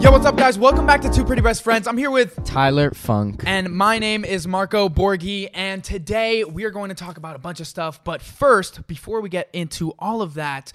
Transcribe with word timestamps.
Yo, 0.00 0.10
what's 0.10 0.24
up, 0.24 0.34
guys? 0.36 0.58
Welcome 0.58 0.86
back 0.86 1.02
to 1.02 1.10
Two 1.10 1.24
Pretty 1.24 1.42
Best 1.42 1.62
Friends. 1.62 1.86
I'm 1.86 1.98
here 1.98 2.10
with, 2.10 2.42
Tyler 2.44 2.90
Funk. 2.92 3.42
and 3.46 3.70
my 3.70 3.98
name 3.98 4.24
is 4.24 4.48
Marco 4.48 4.88
Borghi, 4.88 5.50
and 5.52 5.84
today 5.84 6.42
we 6.42 6.64
are 6.64 6.70
going 6.70 6.88
to 6.88 6.94
talk 6.94 7.18
about 7.18 7.36
a 7.36 7.38
bunch 7.38 7.60
of 7.60 7.66
stuff. 7.66 8.02
But 8.02 8.22
first, 8.22 8.86
before 8.86 9.20
we 9.20 9.28
get 9.28 9.50
into 9.52 9.92
all 9.98 10.22
of 10.22 10.34
that, 10.34 10.72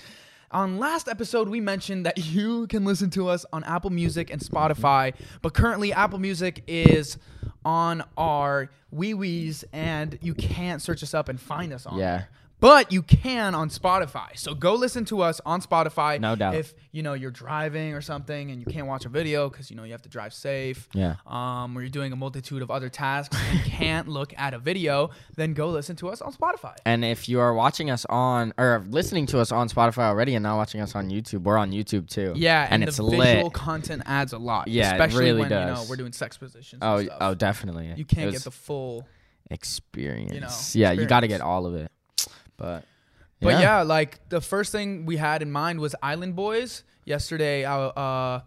on 0.52 0.78
last 0.78 1.08
episode 1.08 1.50
we 1.50 1.60
mentioned 1.60 2.06
that 2.06 2.18
you 2.34 2.68
can 2.68 2.86
listen 2.86 3.10
to 3.12 3.28
us 3.28 3.46
on 3.52 3.64
Apple 3.64 3.90
Music 3.90 4.30
and 4.30 4.40
Spotify, 4.40 5.14
but 5.42 5.56
currently 5.56 5.92
Apple 5.92 6.20
Music 6.20 6.64
is 6.68 7.18
on 7.64 8.04
our 8.18 8.70
wee 8.92 9.16
wees, 9.16 9.64
and 9.74 10.20
you 10.22 10.36
can't 10.36 10.84
search 10.84 11.02
us 11.02 11.16
up 11.16 11.30
and 11.30 11.40
find 11.42 11.74
us 11.74 11.88
on 11.88 11.98
Yeah. 11.98 12.18
there. 12.18 12.30
But 12.60 12.92
you 12.92 13.02
can 13.04 13.54
on 13.54 13.70
Spotify. 13.70 14.38
So 14.38 14.54
go 14.54 14.76
listen 14.76 15.06
to 15.06 15.22
us 15.22 15.42
on 15.46 15.62
Spotify. 15.62 16.20
No 16.20 16.36
doubt. 16.36 16.56
If 16.56 16.74
you 16.92 17.04
know 17.04 17.14
you're 17.14 17.32
driving 17.32 17.94
or 17.94 18.02
something 18.02 18.50
and 18.52 18.60
you 18.60 18.66
can't 18.66 18.88
watch 18.88 19.06
a 19.06 19.10
video 19.10 19.50
because 19.50 19.70
you 19.70 19.76
know 19.76 19.84
you 19.84 19.92
have 19.92 20.02
to 20.04 20.10
drive 20.10 20.34
safe. 20.34 20.88
Yeah. 20.94 21.16
Um, 21.28 21.78
or 21.78 21.82
you're 21.82 21.90
doing 21.90 22.14
a 22.14 22.16
multitude 22.16 22.62
of 22.62 22.72
other 22.72 22.90
tasks 22.90 23.38
and 23.52 23.60
can't 23.64 24.08
look 24.08 24.34
at 24.38 24.54
a 24.54 24.60
video, 24.60 25.10
then 25.36 25.54
go 25.54 25.70
listen 25.70 25.96
to 25.98 26.10
us 26.10 26.22
on 26.22 26.34
Spotify. 26.34 26.76
And 26.86 27.04
if 27.04 27.28
you 27.28 27.40
are 27.40 27.54
watching 27.54 27.90
us 27.90 28.06
on 28.10 28.54
or 28.58 28.86
listening 28.90 29.26
to 29.28 29.40
us 29.40 29.52
on 29.52 29.70
Spotify 29.70 30.04
already 30.04 30.36
and 30.36 30.44
not 30.44 30.56
watching 30.56 30.82
us 30.82 30.96
on 30.96 31.10
YouTube, 31.10 31.44
we're 31.44 31.58
on 31.58 31.72
YouTube 31.72 32.10
too. 32.10 32.34
Yeah, 32.36 32.64
and, 32.64 32.76
and, 32.76 32.84
it's 32.86 32.98
the 32.98 33.04
lit. 33.04 33.20
visual 33.20 33.52
content 33.52 34.04
adds 34.06 34.34
a 34.34 34.38
lot. 34.38 34.70
Yeah, 34.70 34.90
it 34.90 34.94
especially 34.94 35.26
really 35.26 35.42
when 35.42 35.52
you 35.52 35.58
know 35.58 35.86
we're 35.90 35.98
doing 35.98 36.14
sex 36.14 36.38
positions. 36.38 36.80
Oh, 36.82 36.98
and 36.98 37.08
stuff. 37.08 37.18
oh, 37.22 37.36
definitely. 37.36 37.94
You 37.96 38.06
can't 38.06 38.28
was 38.28 38.36
get 38.36 38.44
the 38.44 38.52
full. 38.52 39.06
experience. 39.52 40.34
You 40.76 40.82
know, 40.82 40.90
yeah, 40.90 41.00
you 41.00 41.06
got 41.06 41.20
to 41.22 41.28
get 41.28 41.42
all 41.42 41.66
of 41.66 41.76
it. 41.76 41.92
But 42.58 42.86
But 43.42 43.60
yeah. 43.62 43.82
like 43.82 44.28
the 44.30 44.42
first 44.42 44.72
thing 44.72 45.06
we 45.06 45.18
had 45.18 45.42
in 45.42 45.52
mind 45.52 45.80
was 45.80 45.96
Island 46.02 46.36
Boys. 46.36 46.84
Yesterday, 47.06 47.66
our 47.66 47.94
uh, 47.96 48.42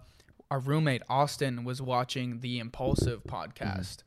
our 0.51 0.58
roommate 0.61 1.02
Austin 1.08 1.64
was 1.64 1.80
watching 1.83 2.41
the 2.41 2.58
Impulsive 2.58 3.23
podcast, 3.24 3.98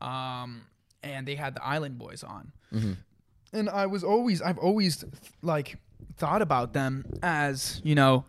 um, 0.00 0.62
and 1.02 1.26
they 1.26 1.34
had 1.34 1.54
the 1.54 1.64
Island 1.64 1.98
Boys 1.98 2.22
on. 2.22 2.52
And 3.52 3.70
I 3.70 3.86
was 3.86 4.04
always, 4.04 4.42
I've 4.42 4.58
always 4.58 5.04
like 5.40 5.78
thought 6.18 6.42
about 6.42 6.72
them 6.74 7.06
as 7.22 7.80
you 7.84 7.94
know, 7.94 8.24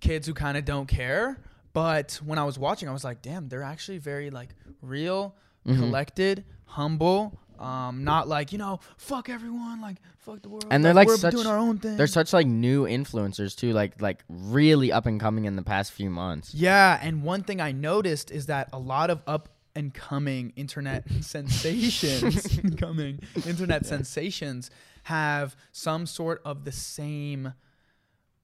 kids 0.00 0.26
who 0.26 0.32
kind 0.34 0.56
of 0.56 0.64
don't 0.64 0.86
care. 0.86 1.38
But 1.72 2.20
when 2.24 2.38
I 2.38 2.44
was 2.44 2.58
watching, 2.58 2.88
I 2.88 2.92
was 2.92 3.04
like, 3.04 3.20
damn, 3.22 3.48
they're 3.48 3.62
actually 3.62 3.98
very 3.98 4.30
like 4.30 4.50
real, 4.82 5.34
collected, 5.66 6.44
humble. 6.64 7.38
Um, 7.60 8.04
not 8.04 8.26
like 8.26 8.52
you 8.52 8.58
know, 8.58 8.80
fuck 8.96 9.28
everyone, 9.28 9.80
like 9.82 9.96
fuck 10.18 10.40
the 10.42 10.48
world. 10.48 10.64
and 10.70 10.82
they're 10.84 10.94
like 10.94 11.06
we're 11.08 11.16
such 11.18 11.34
doing 11.34 11.46
our 11.46 11.58
own 11.58 11.78
thing. 11.78 11.96
they're 11.98 12.06
such 12.06 12.32
like 12.32 12.46
new 12.46 12.84
influencers 12.84 13.54
too, 13.54 13.72
like 13.74 14.00
like 14.00 14.24
really 14.28 14.90
up 14.90 15.04
and 15.06 15.20
coming 15.20 15.44
in 15.44 15.56
the 15.56 15.62
past 15.62 15.92
few 15.92 16.08
months. 16.08 16.54
Yeah, 16.54 16.98
and 17.02 17.22
one 17.22 17.42
thing 17.42 17.60
I 17.60 17.72
noticed 17.72 18.30
is 18.30 18.46
that 18.46 18.70
a 18.72 18.78
lot 18.78 19.10
of 19.10 19.20
up 19.26 19.50
and 19.76 19.92
coming 19.92 20.52
internet 20.56 21.04
sensations, 21.20 22.58
coming 22.78 23.20
internet 23.46 23.84
sensations, 23.86 24.70
have 25.04 25.54
some 25.70 26.06
sort 26.06 26.40
of 26.44 26.64
the 26.64 26.72
same 26.72 27.52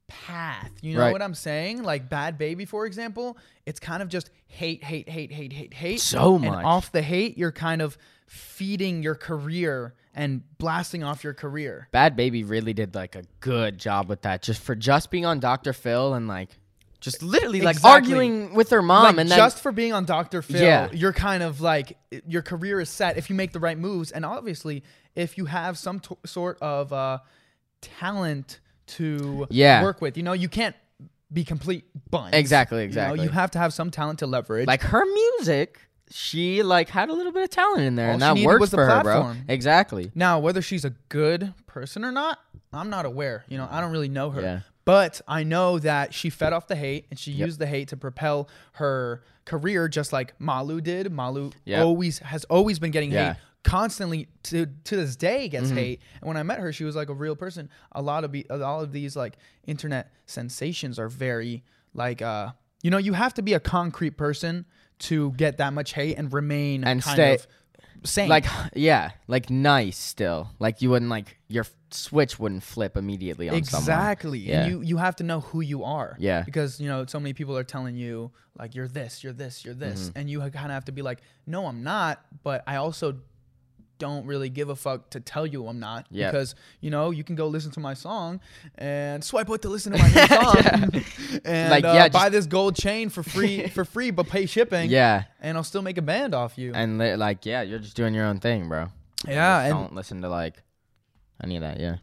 path. 0.08 0.70
You 0.82 0.94
know 0.94 1.00
Right. 1.00 1.12
what 1.12 1.22
I'm 1.22 1.34
saying? 1.34 1.82
Like 1.82 2.08
Bhad 2.08 2.38
Bhabie, 2.38 2.68
for 2.68 2.86
example, 2.86 3.36
it's 3.64 3.80
kind 3.80 4.02
of 4.02 4.08
just 4.08 4.30
hate, 4.46 4.84
hate, 4.84 5.08
hate, 5.08 5.32
hate, 5.32 5.52
hate, 5.52 5.74
hate. 5.74 6.00
So 6.00 6.36
And 6.36 6.44
much. 6.44 6.64
off 6.64 6.92
the 6.92 7.02
hate, 7.02 7.36
you're 7.36 7.52
kind 7.52 7.82
of 7.82 7.98
feeding 8.26 9.02
your 9.02 9.14
career 9.14 9.94
and 10.14 10.42
blasting 10.58 11.02
off 11.04 11.22
your 11.24 11.34
career. 11.34 11.88
Bhad 11.92 12.16
Bhabie 12.16 12.48
really 12.48 12.72
did 12.72 12.94
like 12.94 13.14
a 13.16 13.22
good 13.40 13.78
job 13.78 14.08
with 14.08 14.22
that, 14.22 14.42
just 14.42 14.60
for 14.62 14.74
just 14.74 15.10
being 15.10 15.26
on 15.26 15.40
Dr. 15.40 15.72
Phil 15.72 16.14
and 16.14 16.26
like 16.26 16.50
just 17.00 17.22
literally 17.22 17.60
like 17.60 17.76
Exactly. 17.76 18.12
arguing 18.14 18.54
with 18.54 18.70
her 18.70 18.80
mom 18.82 19.02
like 19.04 19.18
and 19.18 19.30
then 19.30 19.36
just 19.38 19.60
for 19.60 19.70
being 19.70 19.92
on 19.92 20.06
Dr. 20.06 20.40
Phil, 20.42 20.60
Yeah. 20.62 20.88
you're 20.92 21.12
kind 21.12 21.42
of 21.42 21.60
like 21.60 21.98
your 22.26 22.40
career 22.42 22.80
is 22.80 22.88
set 22.88 23.18
if 23.18 23.28
you 23.28 23.36
make 23.36 23.52
the 23.52 23.60
right 23.60 23.78
moves, 23.78 24.10
and 24.10 24.24
obviously 24.24 24.82
if 25.14 25.36
you 25.38 25.44
have 25.44 25.76
some 25.78 26.00
t- 26.00 26.16
sort 26.24 26.58
of 26.62 26.92
uh, 26.92 27.18
talent 27.82 28.60
to 28.86 29.46
Yeah. 29.50 29.82
work 29.82 30.00
with. 30.00 30.16
You 30.16 30.22
know, 30.22 30.32
you 30.32 30.48
can't 30.48 30.74
be 31.32 31.44
complete 31.44 31.84
buns. 32.10 32.34
Exactly, 32.34 32.78
You, 32.78 32.82
know, 32.84 32.88
exactly. 32.88 33.24
you 33.24 33.30
have 33.30 33.50
to 33.52 33.58
have 33.58 33.72
some 33.74 33.90
talent 33.90 34.20
to 34.20 34.26
leverage. 34.26 34.66
like 34.66 34.82
her 34.82 35.04
music, 35.04 35.80
she 36.10 36.62
like 36.62 36.88
had 36.88 37.08
a 37.08 37.12
little 37.12 37.32
bit 37.32 37.42
of 37.44 37.50
talent 37.50 37.82
in 37.82 37.94
there, 37.96 38.08
All 38.08 38.14
and 38.14 38.22
she 38.22 38.26
that 38.26 38.34
needed 38.34 38.46
worked 38.46 38.60
was 38.60 38.70
the 38.70 38.76
for 38.76 38.86
her, 38.86 39.02
bro. 39.02 39.12
platform. 39.22 39.38
Exactly. 39.48 40.10
Now, 40.14 40.38
whether 40.38 40.62
she's 40.62 40.84
a 40.84 40.90
good 41.08 41.52
person 41.66 42.04
or 42.04 42.12
not, 42.12 42.38
I'm 42.72 42.90
not 42.90 43.06
aware. 43.06 43.44
You 43.48 43.58
know, 43.58 43.68
I 43.70 43.80
don't 43.80 43.90
really 43.92 44.08
know 44.08 44.30
her. 44.30 44.40
Yeah. 44.40 44.60
But 44.84 45.20
I 45.26 45.42
know 45.42 45.80
that 45.80 46.14
she 46.14 46.30
fed 46.30 46.52
off 46.52 46.68
the 46.68 46.76
hate 46.76 47.06
and 47.10 47.18
she 47.18 47.32
used 47.32 47.58
the 47.58 47.66
hate 47.66 47.88
to 47.88 47.96
propel 47.96 48.48
her 48.74 49.24
career 49.44 49.88
just 49.88 50.12
like 50.12 50.34
Malu 50.40 50.80
did. 50.80 51.10
Malu 51.10 51.50
Yep. 51.64 51.82
always 51.84 52.18
has 52.20 52.44
always 52.44 52.78
been 52.78 52.92
getting 52.92 53.10
Yeah. 53.10 53.20
Mm-hmm. 53.20 53.32
hate. 53.32 53.42
Constantly 53.64 54.28
to 54.44 54.66
to 54.84 54.94
this 54.94 55.16
day 55.16 55.48
gets 55.48 55.70
hate. 55.70 56.00
And 56.20 56.28
when 56.28 56.36
I 56.36 56.44
met 56.44 56.60
her, 56.60 56.72
she 56.72 56.84
was 56.84 56.94
like 56.94 57.08
a 57.08 57.14
real 57.14 57.34
person. 57.34 57.68
A 57.90 58.00
lot 58.00 58.22
of 58.22 58.30
be, 58.30 58.46
a 58.48 58.56
lot 58.58 58.84
of 58.84 58.92
these 58.92 59.16
like 59.16 59.38
internet 59.66 60.12
sensations 60.26 61.00
are 61.00 61.08
very 61.08 61.64
like 61.92 62.22
uh 62.22 62.50
you 62.82 62.90
know, 62.92 62.98
you 62.98 63.14
have 63.14 63.34
to 63.34 63.42
be 63.42 63.54
a 63.54 63.58
concrete 63.60 64.16
person 64.16 64.66
to 65.00 65.32
get 65.32 65.58
that 65.58 65.72
much 65.72 65.92
hate 65.92 66.16
and 66.16 66.32
remain 66.32 66.84
And 66.84 67.02
kind 67.02 67.14
stay- 67.16 67.34
of 67.34 67.46
sane. 68.04 68.28
Like 68.28 68.46
yeah, 68.74 69.10
like 69.26 69.50
nice 69.50 69.96
still. 69.98 70.50
Like 70.58 70.80
you 70.82 70.90
wouldn't 70.90 71.10
like 71.10 71.36
your 71.48 71.66
switch 71.90 72.38
wouldn't 72.38 72.62
flip 72.62 72.96
immediately 72.96 73.48
on 73.48 73.62
someone. 73.64 73.82
exactly 73.82 74.38
Yeah. 74.40 74.62
and 74.62 74.70
you 74.72 74.82
you 74.82 74.96
have 74.96 75.16
to 75.16 75.24
know 75.24 75.40
who 75.40 75.60
you 75.60 75.84
are 75.84 76.16
Yeah. 76.18 76.42
because 76.42 76.80
you 76.80 76.88
know 76.88 77.06
so 77.06 77.20
many 77.20 77.32
people 77.32 77.56
are 77.56 77.64
telling 77.64 77.94
you 77.96 78.32
like 78.58 78.74
you're 78.74 78.88
this 78.88 79.22
you're 79.22 79.32
this 79.32 79.64
you're 79.64 79.72
this 79.74 80.08
Mm-hmm. 80.08 80.18
and 80.18 80.30
you 80.30 80.40
kind 80.40 80.54
of 80.66 80.70
have 80.72 80.84
to 80.86 80.92
be 80.92 81.02
like 81.02 81.20
no 81.46 81.66
i'm 81.66 81.82
not 81.84 82.20
but 82.42 82.64
i 82.66 82.76
also 82.76 83.18
don't 83.98 84.26
really 84.26 84.48
give 84.48 84.68
a 84.68 84.76
fuck 84.76 85.08
to 85.10 85.20
tell 85.20 85.46
you 85.46 85.66
i'm 85.66 85.80
not 85.80 86.06
Yep. 86.10 86.30
because 86.32 86.54
you 86.80 86.90
know 86.90 87.10
you 87.10 87.24
can 87.24 87.34
go 87.36 87.46
listen 87.48 87.70
to 87.72 87.80
my 87.80 87.94
song 87.94 88.40
and 88.76 89.22
swipe 89.24 89.48
up 89.50 89.60
to 89.62 89.68
listen 89.68 89.92
to 89.92 89.98
my 89.98 90.08
new 90.08 90.26
song 90.94 91.02
and 91.44 91.70
Like, 91.70 91.84
uh, 91.84 91.92
yeah, 91.94 92.08
buy 92.08 92.28
this 92.28 92.46
gold 92.46 92.76
chain 92.76 93.08
for 93.08 93.22
free 93.22 93.66
for 93.76 93.84
free 93.84 94.10
but 94.10 94.28
pay 94.28 94.46
shipping 94.46 94.90
Yeah. 94.90 95.24
and 95.40 95.56
i'll 95.56 95.64
still 95.64 95.82
make 95.82 95.98
a 95.98 96.02
band 96.02 96.34
off 96.34 96.58
you 96.58 96.72
And 96.74 96.98
li- 96.98 97.16
like 97.16 97.46
yeah, 97.46 97.62
you're 97.62 97.78
just 97.78 97.96
doing 97.96 98.14
your 98.14 98.24
own 98.26 98.40
thing, 98.40 98.68
bro. 98.68 98.88
yeah 99.26 99.60
and 99.62 99.72
don't 99.74 99.94
listen 99.94 100.22
to 100.22 100.28
like 100.28 100.62
any 101.42 101.56
of 101.56 101.62
that. 101.62 101.78
Yeah. 101.80 101.96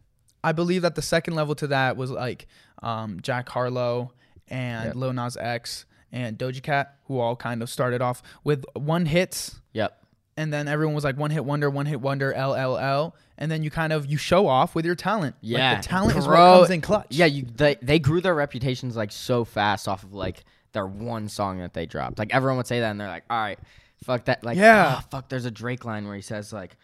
I 0.43 0.51
believe 0.51 0.81
that 0.83 0.93
the 0.95 1.01
second 1.01 1.33
level 1.35 1.55
to 1.55 1.67
that 1.67 1.97
was 1.97 2.11
like 2.11 2.47
um, 2.83 3.19
Jack 3.21 3.49
Harlow 3.49 4.11
and 4.47 4.87
Yep. 4.87 4.95
Lil 4.95 5.13
Nas 5.13 5.37
X 5.37 5.85
and 6.11 6.37
Doja 6.37 6.61
Cat, 6.61 6.97
who 7.05 7.17
all 7.17 7.35
kind 7.35 7.63
of 7.63 7.69
started 7.69 8.01
off 8.01 8.21
with 8.43 8.63
one 8.75 9.05
hits, 9.07 9.59
Yep. 9.73 10.02
And 10.37 10.51
then 10.51 10.67
everyone 10.67 10.95
was 10.95 11.03
like 11.03 11.17
one 11.17 11.31
hit 11.31 11.45
wonder, 11.45 11.69
one 11.69 11.85
hit 11.85 12.01
wonder, 12.01 12.33
LLL, 12.33 13.13
and 13.37 13.51
then 13.51 13.63
you 13.63 13.69
kind 13.71 13.93
of 13.93 14.05
you 14.05 14.17
show 14.17 14.47
off 14.47 14.75
with 14.75 14.85
your 14.85 14.95
talent. 14.95 15.35
Like, 15.41 15.57
Yeah. 15.57 15.75
the 15.77 15.83
talent 15.83 16.17
is 16.17 16.27
what 16.27 16.35
comes 16.35 16.69
in 16.69 16.81
clutch. 16.81 17.07
Yeah, 17.09 17.25
you 17.25 17.45
they 17.55 17.75
they 17.81 17.99
grew 17.99 18.21
their 18.21 18.35
reputations 18.35 18.95
like 18.95 19.11
so 19.11 19.43
fast 19.45 19.87
off 19.87 20.03
of 20.03 20.13
like 20.13 20.43
their 20.71 20.87
one 20.87 21.29
song 21.29 21.59
that 21.59 21.73
they 21.73 21.85
dropped. 21.85 22.17
Like 22.19 22.33
everyone 22.33 22.57
would 22.57 22.67
say 22.67 22.79
that 22.79 22.89
and 22.91 22.99
they're 22.99 23.07
like, 23.07 23.25
"All 23.29 23.39
right, 23.39 23.59
fuck 24.03 24.25
that." 24.25 24.43
Like, 24.43 24.57
Yeah. 24.57 24.95
"Ah, 24.97 25.05
fuck 25.11 25.29
there's 25.29 25.45
a 25.45 25.51
Drake 25.51 25.85
line 25.85 26.05
where 26.07 26.15
he 26.15 26.21
says 26.21 26.51
like 26.53 26.75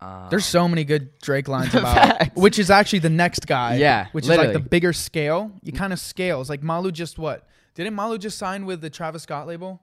Uh, 0.00 0.28
There's 0.28 0.46
so 0.46 0.68
many 0.68 0.84
good 0.84 1.18
Drake 1.20 1.48
lines 1.48 1.74
about, 1.74 2.36
which 2.36 2.58
is 2.60 2.70
actually 2.70 3.00
the 3.00 3.10
next 3.10 3.48
guy. 3.48 3.76
Yeah, 3.78 4.06
which 4.12 4.24
is 4.26 4.28
like 4.30 4.52
the 4.52 4.60
bigger 4.60 4.92
scale. 4.92 5.50
You 5.64 5.72
kind 5.72 5.92
of 5.92 5.98
scales. 5.98 6.48
Like 6.48 6.62
Malu 6.62 6.92
just 6.92 7.18
what? 7.18 7.48
Didn't 7.74 7.94
Malu 7.94 8.16
just 8.18 8.38
sign 8.38 8.64
with 8.64 8.80
the 8.80 8.90
Travis 8.90 9.24
Scott 9.24 9.48
label? 9.48 9.80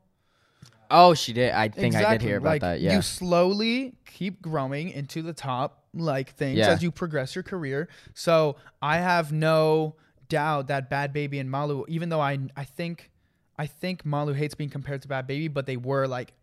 Oh, 0.97 1.13
she 1.13 1.33
did. 1.33 1.51
I 1.51 1.67
think 1.69 1.95
I 1.95 2.13
did 2.13 2.21
hear 2.21 2.37
about 2.37 2.49
like, 2.49 2.61
that. 2.61 2.79
Yeah. 2.81 2.95
You 2.95 3.01
slowly 3.01 3.95
keep 4.05 4.41
growing 4.41 4.89
into 4.89 5.21
the 5.21 5.33
top 5.33 5.83
like 5.93 6.35
things 6.35 6.57
Yeah. 6.57 6.69
as 6.69 6.81
you 6.83 6.91
progress 6.91 7.35
your 7.35 7.43
career. 7.43 7.87
So 8.13 8.55
I 8.81 8.97
have 8.97 9.31
no 9.31 9.95
doubt 10.29 10.67
that 10.67 10.89
Bhad 10.89 11.13
Bhabie 11.13 11.39
and 11.39 11.49
Malu, 11.51 11.85
even 11.87 12.09
though 12.09 12.21
I 12.21 12.39
I 12.55 12.63
think 12.63 13.11
I 13.57 13.67
think 13.67 14.05
Malu 14.05 14.33
hates 14.33 14.55
being 14.55 14.69
compared 14.69 15.01
to 15.03 15.07
Bhad 15.07 15.27
Bhabie, 15.27 15.53
but 15.53 15.65
they 15.65 15.77
were 15.77 16.07
like 16.07 16.33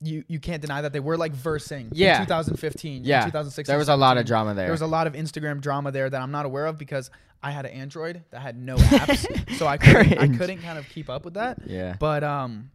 you 0.00 0.24
you 0.28 0.38
can't 0.40 0.60
deny 0.60 0.80
that 0.80 0.92
they 0.92 1.00
were 1.00 1.16
like 1.16 1.32
versing 1.32 1.88
Yeah. 1.92 2.20
in 2.20 2.26
2015 2.26 3.04
yeah. 3.04 3.20
in 3.24 3.28
2016 3.28 3.70
There 3.72 3.78
was 3.78 3.88
a 3.88 3.96
lot 3.96 4.16
of 4.18 4.26
drama 4.26 4.54
there. 4.54 4.66
there 4.66 4.72
was 4.72 4.80
a 4.80 4.86
lot 4.86 5.06
of 5.06 5.12
Instagram 5.14 5.60
drama 5.60 5.92
there 5.92 6.08
that 6.10 6.20
I'm 6.20 6.30
not 6.30 6.46
aware 6.46 6.66
of 6.66 6.78
because 6.78 7.10
I 7.42 7.50
had 7.52 7.64
an 7.66 7.72
Android 7.72 8.22
that 8.30 8.40
had 8.40 8.56
no 8.60 8.76
apps 8.76 9.56
so 9.58 9.66
I 9.66 9.76
couldn't 9.76 10.18
I 10.18 10.28
couldn't 10.28 10.58
kind 10.62 10.78
of 10.78 10.88
keep 10.88 11.08
up 11.08 11.24
with 11.24 11.34
that 11.34 11.58
yeah. 11.66 11.94
but 11.98 12.22
um 12.24 12.70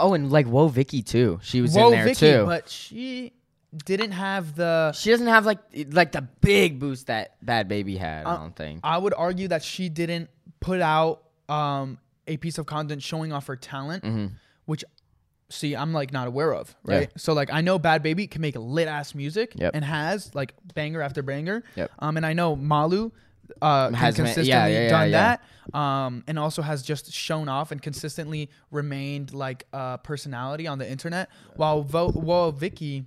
oh, 0.00 0.14
and 0.14 0.30
like 0.30 0.46
Woah 0.46 0.70
Vicky 0.70 1.02
too. 1.02 1.38
She 1.42 1.60
was 1.60 1.74
whoa 1.74 1.86
in 1.86 1.92
there 1.92 2.04
Vicky 2.04 2.18
too. 2.32 2.44
but 2.46 2.68
she 2.68 3.32
didn't 3.84 4.12
have 4.12 4.54
the 4.54 4.92
she 4.92 5.10
doesn't 5.10 5.26
have 5.28 5.46
like 5.46 5.58
like 5.90 6.12
the 6.12 6.22
big 6.40 6.78
boost 6.78 7.06
that 7.06 7.42
Bhad 7.44 7.68
Bhabie 7.68 7.96
had. 7.98 8.26
I 8.26 8.30
Uh, 8.32 8.36
don't 8.38 8.56
think. 8.56 8.80
I 8.84 8.98
would 8.98 9.14
argue 9.14 9.48
that 9.48 9.62
she 9.62 9.88
didn't 9.88 10.28
put 10.60 10.80
out 10.80 11.22
um, 11.48 11.98
a 12.26 12.36
piece 12.36 12.58
of 12.58 12.66
content 12.66 13.02
showing 13.02 13.32
off 13.32 13.46
her 13.46 13.56
talent, 13.56 14.04
Mm-hmm. 14.04 14.26
which 14.66 14.84
see 15.48 15.74
I'm 15.74 15.92
like 15.92 16.12
not 16.12 16.28
aware 16.28 16.54
of, 16.54 16.74
right? 16.84 17.10
So 17.16 17.32
like 17.34 17.52
I 17.52 17.60
know 17.60 17.78
Bhad 17.78 18.00
Bhabie 18.04 18.30
can 18.30 18.40
make 18.40 18.56
lit 18.56 18.88
ass 18.88 19.14
music 19.14 19.52
Yep. 19.56 19.72
and 19.74 19.84
has 19.84 20.34
like 20.34 20.54
banger 20.74 21.02
after 21.02 21.22
banger. 21.22 21.62
Yep. 21.76 21.90
Um, 21.98 22.16
and 22.16 22.24
I 22.24 22.32
know 22.32 22.56
Malu 22.56 23.10
uh, 23.60 23.90
Has 23.92 24.16
ma- 24.18 24.24
yeah, 24.24 24.24
consistently 24.34 24.48
yeah, 24.48 24.66
yeah, 24.68 24.88
done 24.88 25.10
that. 25.12 25.42
Um, 25.78 26.24
and 26.26 26.38
also 26.38 26.60
has 26.62 26.82
just 26.82 27.12
shown 27.12 27.48
off 27.48 27.70
and 27.70 27.80
consistently 27.80 28.50
remained 28.70 29.32
like 29.32 29.66
a 29.72 29.98
personality 29.98 30.66
on 30.66 30.78
the 30.78 30.90
internet. 30.90 31.28
While 31.56 31.82
Vo- 31.82 32.10
Woah 32.10 32.52
Vicky 32.54 33.04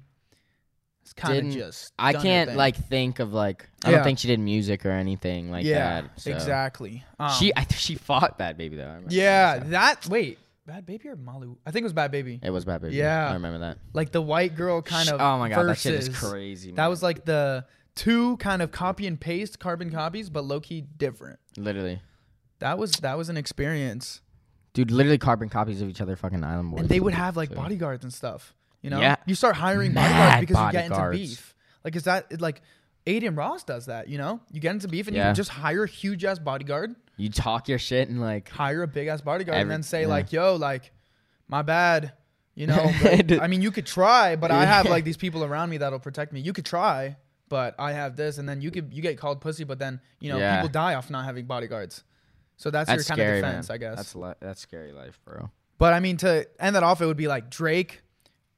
is 1.06 1.14
kind 1.14 1.48
of 1.48 1.54
just 1.54 1.92
I 2.00 2.14
can't 2.14 2.56
like 2.56 2.76
think 2.76 3.20
of 3.20 3.34
like 3.34 3.68
I 3.84 3.92
don't 3.92 4.04
think 4.04 4.20
she 4.20 4.28
did 4.28 4.40
music 4.40 4.86
or 4.86 4.92
anything 4.92 5.52
like 5.52 5.66
that. 5.66 6.20
so. 6.20 6.32
exactly. 6.32 7.04
Um, 7.20 7.32
She 7.32 7.54
I, 7.56 7.66
she 7.66 7.96
fought 7.96 8.40
Bhad 8.40 8.58
Bhabie 8.58 8.78
though. 8.78 9.02
Yeah, 9.10 9.60
that. 9.60 9.70
that 9.72 10.08
wait, 10.08 10.40
Bhad 10.68 10.84
Bhabie 10.86 11.06
or 11.08 11.16
Malu? 11.16 11.58
I 11.66 11.72
think 11.72 11.84
it 11.84 11.86
was 11.86 11.94
Bhad 11.94 12.12
Bhabie. 12.12 12.40
It 12.44 12.50
was 12.50 12.66
Bhad 12.66 12.80
Bhabie. 12.80 12.94
Yeah. 12.94 13.30
I 13.30 13.34
remember 13.34 13.60
that. 13.60 13.78
Like 13.94 14.12
the 14.12 14.22
white 14.22 14.56
girl 14.56 14.82
kind 14.82 15.10
of. 15.10 15.20
oh 15.22 15.38
my 15.38 15.50
god, 15.50 15.64
that 15.64 15.78
shit 15.78 15.94
is 15.94 16.08
versus- 16.08 16.30
crazy. 16.32 16.72
That 16.72 16.88
was 16.88 17.04
like 17.04 17.26
the 17.26 17.66
two 17.96 18.38
kind 18.38 18.62
of 18.62 18.72
copy 18.72 19.08
and 19.08 19.20
paste 19.20 19.60
carbon 19.60 19.90
copies, 19.92 20.30
but 20.30 20.44
low 20.44 20.60
key 20.60 20.82
different. 20.98 21.40
literally, 21.58 22.02
That 22.60 22.78
was 22.78 22.92
that 22.98 23.18
was 23.18 23.30
an 23.30 23.38
experience, 23.38 24.22
dude. 24.74 24.92
Literally 24.92 25.18
carbon 25.18 25.50
copies 25.50 25.82
of 25.82 25.90
each 25.90 26.02
other. 26.02 26.16
Fucking 26.16 26.44
Island 26.44 26.72
Boys. 26.72 26.80
and 26.82 26.90
they 26.90 27.00
would 27.00 27.14
have 27.14 27.36
like 27.38 27.54
bodyguards 27.54 28.04
and 28.04 28.14
stuff. 28.14 28.54
You 28.82 28.90
know, 28.92 29.00
Yeah. 29.00 29.16
you 29.26 29.34
start 29.36 29.56
hiring 29.56 29.94
Mad 29.94 30.10
bodyguards 30.12 30.42
because 30.42 30.66
you 30.66 30.72
get 30.72 30.86
into 30.86 31.10
beef. 31.12 31.56
Like 31.84 31.96
is 31.96 32.04
that 32.04 32.40
like? 32.42 32.62
Adin 33.08 33.36
Ross 33.36 33.64
does 33.64 33.86
that, 33.86 34.10
you 34.10 34.18
know. 34.18 34.40
You 34.52 34.60
get 34.60 34.72
into 34.72 34.88
beef 34.88 35.06
and 35.08 35.16
Yeah. 35.16 35.28
you 35.30 35.36
just 35.36 35.52
hire 35.52 35.84
a 35.84 35.88
huge 35.88 36.26
ass 36.26 36.40
bodyguard, 36.40 36.96
You 37.18 37.30
talk 37.30 37.68
your 37.70 37.78
shit 37.78 38.10
and 38.10 38.20
like 38.20 38.50
hire 38.50 38.82
a 38.82 38.88
big 38.88 39.08
ass 39.08 39.22
bodyguard, 39.22 39.60
and 39.60 39.70
then 39.70 39.84
say 39.84 40.02
yeah. 40.02 40.08
like, 40.08 40.34
"Yo, 40.34 40.56
like, 40.56 40.92
my 41.48 41.62
bad." 41.62 42.14
You 42.56 42.66
know, 42.68 42.92
like, 43.04 43.32
I 43.34 43.46
mean, 43.48 43.62
you 43.62 43.70
could 43.70 43.86
try, 43.86 44.36
but 44.38 44.50
I 44.50 44.66
have 44.66 44.86
like 44.90 45.04
these 45.04 45.18
people 45.18 45.44
around 45.44 45.70
me 45.70 45.78
that'll 45.78 46.00
protect 46.00 46.34
me. 46.34 46.40
You 46.40 46.52
could 46.52 46.66
try, 46.66 47.18
but 47.50 47.76
I 47.80 47.92
have 47.94 48.16
this, 48.16 48.38
and 48.38 48.48
then 48.50 48.62
you 48.62 48.72
could 48.72 48.94
you 48.94 49.02
get 49.02 49.18
called 49.18 49.42
pussy, 49.42 49.64
but 49.64 49.80
then 49.80 50.00
you 50.20 50.30
know 50.30 50.38
Yeah. 50.40 50.58
people 50.58 50.70
die 50.70 50.96
off 50.96 51.10
not 51.10 51.26
having 51.26 51.46
bodyguards. 51.46 52.04
So 52.58 52.72
that's, 52.72 52.88
that's 52.88 53.08
your 53.10 53.18
kind 53.18 53.18
scary, 53.20 53.40
of 53.40 53.46
defense, 53.46 53.70
man. 53.70 53.76
I 53.76 53.78
guess. 53.78 53.96
That's 53.98 54.16
li- 54.16 54.34
that's 54.40 54.62
scary 54.62 54.92
life, 54.94 55.20
bro. 55.26 55.50
but 55.78 55.94
I 55.94 56.00
mean, 56.00 56.18
to 56.18 56.48
end 56.60 56.76
that 56.76 56.84
off, 56.84 57.02
it 57.02 57.06
would 57.06 57.18
be 57.18 57.28
like 57.28 57.50
Drake 57.50 58.02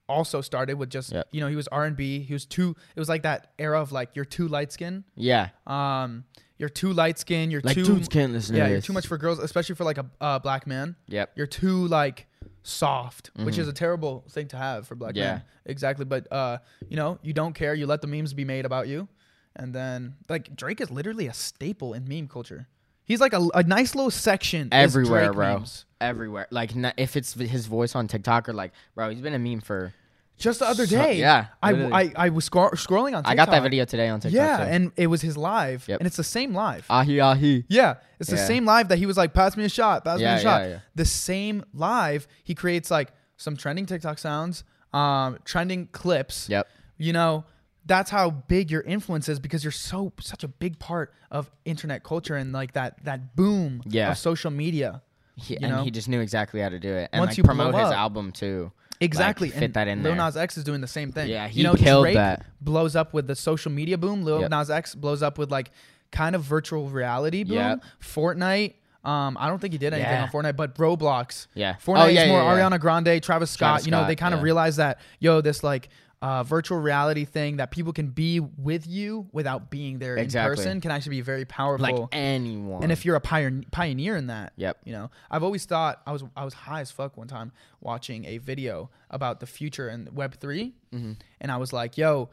also 0.09 0.39
started 0.39 0.75
with 0.75 0.89
just 0.89 1.11
Yep. 1.11 1.27
you 1.31 1.41
know 1.41 1.47
he 1.47 1.55
was 1.55 1.67
R 1.69 1.83
and 1.85 1.95
B. 1.97 2.19
He 2.19 2.33
was 2.33 2.45
too. 2.45 2.75
It 2.95 2.99
was 2.99 3.09
like 3.09 3.23
that 3.23 3.51
era 3.59 3.81
of 3.81 3.91
like 3.91 4.11
you're 4.15 4.23
too 4.25 4.47
light 4.47 4.71
skin. 4.71 5.03
Yeah, 5.15 5.49
Um, 5.65 6.23
you're 6.57 6.69
too 6.69 6.93
light 6.93 7.19
skin. 7.19 7.51
You're 7.51 7.61
like 7.61 7.75
too 7.75 7.83
dudes 7.85 8.07
can't 8.07 8.31
listen 8.33 8.55
yeah. 8.55 8.67
You're 8.67 8.81
too 8.81 8.93
much 8.93 9.05
for 9.07 9.17
girls, 9.17 9.39
especially 9.39 9.75
for 9.75 9.83
like 9.83 9.97
a 9.97 10.05
uh, 10.21 10.39
black 10.39 10.65
man. 10.65 10.95
Yep. 11.07 11.31
You're 11.35 11.47
too 11.47 11.87
like 11.87 12.27
soft, 12.67 13.31
which 13.35 13.57
is 13.57 13.67
a 13.67 13.73
terrible 13.73 14.25
thing 14.29 14.47
to 14.49 14.57
have 14.57 14.87
for 14.87 14.95
black 14.95 15.11
Mm-hmm. 15.15 15.19
Yeah. 15.19 15.31
men. 15.33 15.43
Exactly. 15.65 16.05
But 16.05 16.31
uh, 16.31 16.57
you 16.89 16.97
know, 16.97 17.17
you 17.21 17.33
don't 17.33 17.53
care. 17.53 17.73
You 17.73 17.87
let 17.87 18.01
the 18.01 18.07
memes 18.07 18.33
be 18.33 18.45
made 18.45 18.65
about 18.65 18.87
you, 18.87 19.07
and 19.55 19.73
then 19.73 20.15
like 20.29 20.55
Drake 20.55 20.81
is 20.81 20.91
literally 20.91 21.27
a 21.27 21.33
staple 21.33 21.93
in 21.93 22.07
meme 22.07 22.27
culture. 22.27 22.67
He's 23.05 23.21
like 23.21 23.33
a, 23.33 23.47
a 23.53 23.63
nice 23.63 23.95
little 23.95 24.11
section 24.11 24.67
everywhere, 24.73 25.31
bro. 25.31 25.59
memes. 25.59 25.85
Everywhere. 26.01 26.47
Like 26.51 26.71
if 26.97 27.15
it's 27.15 27.33
his 27.33 27.65
voice 27.65 27.95
on 27.95 28.07
TikTok 28.07 28.49
or 28.49 28.53
like, 28.53 28.73
bro, 28.95 29.09
he's 29.09 29.21
been 29.21 29.33
a 29.33 29.39
meme 29.39 29.61
for. 29.61 29.93
Just 30.37 30.59
the 30.59 30.67
other 30.67 30.85
So- 30.85 30.95
day, 30.97 31.17
yeah, 31.17 31.47
I. 31.63 31.71
I, 31.73 32.13
I 32.15 32.29
was 32.29 32.45
scroll- 32.45 32.69
scrolling 32.71 33.15
on. 33.17 33.23
TikTok. 33.23 33.31
I 33.31 33.35
got 33.35 33.49
that 33.49 33.63
video 33.63 33.85
today 33.85 34.07
on 34.07 34.19
TikTok. 34.19 34.35
Yeah, 34.35 34.57
too. 34.57 34.63
and 34.71 34.91
it 34.95 35.07
was 35.07 35.21
his 35.21 35.35
live, 35.35 35.87
Yep. 35.87 35.99
and 35.99 36.05
it's 36.07 36.17
the 36.17 36.23
same 36.23 36.53
live. 36.53 36.85
ahi 36.89 37.19
ahi. 37.19 37.65
Yeah, 37.67 37.95
it's 38.19 38.29
the 38.29 38.35
Yeah. 38.35 38.45
same 38.45 38.65
live 38.65 38.89
that 38.89 38.99
he 38.99 39.07
was 39.07 39.17
like, 39.17 39.33
"Pass 39.33 39.57
me 39.57 39.63
a 39.65 39.69
shot, 39.69 40.05
pass 40.05 40.19
Yeah, 40.19 40.35
me 40.35 40.39
a 40.39 40.43
shot." 40.43 40.61
yeah. 40.69 40.79
The 40.93 41.05
same 41.05 41.63
live, 41.73 42.27
he 42.43 42.53
creates 42.53 42.91
like 42.91 43.11
some 43.37 43.57
trending 43.57 43.87
TikTok 43.87 44.19
sounds, 44.19 44.63
um, 44.93 45.39
trending 45.43 45.87
clips. 45.87 46.47
Yep. 46.49 46.67
You 46.97 47.13
know, 47.13 47.45
that's 47.87 48.11
how 48.11 48.29
big 48.29 48.69
your 48.69 48.81
influence 48.81 49.29
is 49.29 49.39
because 49.39 49.63
you're 49.63 49.71
so 49.71 50.13
such 50.21 50.43
a 50.43 50.47
big 50.47 50.77
part 50.77 51.13
of 51.31 51.49
internet 51.65 52.03
culture 52.03 52.35
and 52.35 52.53
like 52.53 52.73
that 52.73 53.03
that 53.05 53.35
boom 53.35 53.81
Yeah. 53.87 54.11
of 54.11 54.17
social 54.19 54.51
media. 54.51 55.01
He, 55.35 55.55
and 55.55 55.69
know? 55.71 55.83
he 55.83 55.91
just 55.91 56.09
knew 56.09 56.19
exactly 56.19 56.61
how 56.61 56.69
to 56.69 56.79
do 56.79 56.91
it 56.93 57.09
and 57.13 57.19
Once 57.19 57.29
like 57.31 57.37
you 57.37 57.43
promote 57.43 57.75
his 57.75 57.91
album 57.91 58.31
too. 58.31 58.71
Exactly. 58.99 59.49
Like, 59.49 59.55
fit 59.55 59.63
and 59.65 59.73
that 59.75 59.87
in 59.87 60.03
Lil 60.03 60.15
there. 60.15 60.25
Nas 60.25 60.35
X 60.37 60.57
is 60.57 60.63
doing 60.63 60.81
the 60.81 60.87
same 60.87 61.11
thing. 61.11 61.29
Yeah, 61.29 61.47
he 61.47 61.59
you 61.59 61.63
know, 61.63 61.75
killed 61.75 62.05
Drake 62.05 62.15
that. 62.15 62.45
blows 62.61 62.95
up 62.95 63.13
with 63.13 63.27
the 63.27 63.35
social 63.35 63.71
media 63.71 63.97
boom. 63.97 64.23
Lil 64.23 64.41
Yep. 64.41 64.49
Nas 64.51 64.69
X 64.69 64.95
blows 64.95 65.21
up 65.21 65.37
with 65.37 65.51
like 65.51 65.71
kind 66.11 66.35
of 66.35 66.43
virtual 66.43 66.87
reality 66.89 67.43
boom. 67.43 67.57
Yep. 67.57 67.83
Fortnite. 68.01 68.73
Um, 69.03 69.37
I 69.39 69.47
don't 69.47 69.59
think 69.59 69.71
he 69.73 69.77
did 69.77 69.93
anything 69.93 70.11
Yeah. 70.11 70.23
on 70.23 70.29
Fortnite, 70.29 70.57
but 70.57 70.75
Roblox. 70.75 71.47
Yeah. 71.53 71.75
Fortnite 71.75 72.03
Oh, 72.03 72.07
yeah, 72.07 72.23
is 72.23 72.27
more 72.29 72.41
yeah. 72.41 72.69
Ariana 72.69 72.79
Grande, 72.79 73.21
Travis 73.23 73.51
Scott. 73.51 73.67
Travis 73.69 73.85
you 73.85 73.91
know, 73.91 73.99
they 74.05 74.13
Scott, 74.13 74.17
kind 74.17 74.33
of 74.33 74.39
yeah. 74.41 74.45
realized 74.45 74.77
that 74.77 74.99
yo, 75.19 75.39
this 75.41 75.63
like 75.63 75.89
uh, 76.21 76.41
virtual 76.43 76.79
reality 76.79 77.25
thing 77.25 77.57
that 77.57 77.69
people 77.69 77.93
can 77.93 78.07
be 78.07 78.39
with 78.39 78.87
you 78.87 79.27
without 79.31 79.69
being 79.69 79.99
there 79.99 80.17
Exactly. 80.17 80.51
in 80.51 80.57
person 80.57 80.81
can 80.81 80.89
actually 80.91 81.11
be 81.17 81.21
very 81.21 81.45
powerful. 81.45 81.83
Like 81.83 82.07
anyone. 82.11 82.81
And 82.81 82.91
if 82.91 83.05
you're 83.05 83.15
a 83.15 83.21
pioneer 83.21 83.63
pioneer 83.71 84.17
in 84.17 84.27
that, 84.27 84.53
Yep. 84.55 84.77
you 84.85 84.93
know, 84.93 85.11
I've 85.29 85.43
always 85.43 85.65
thought 85.65 86.01
I 86.07 86.11
was 86.11 86.23
I 86.35 86.43
was 86.43 86.53
high 86.55 86.81
as 86.81 86.89
fuck 86.89 87.17
one 87.17 87.27
time 87.27 87.51
watching 87.81 88.25
a 88.25 88.39
video 88.39 88.89
about 89.11 89.39
the 89.39 89.45
future 89.45 89.87
and 89.89 90.11
Web 90.15 90.35
3 90.39 90.73
Mm-hmm. 90.93 91.11
and 91.41 91.51
I 91.51 91.57
was 91.57 91.71
like, 91.71 91.97
yo, 91.97 92.29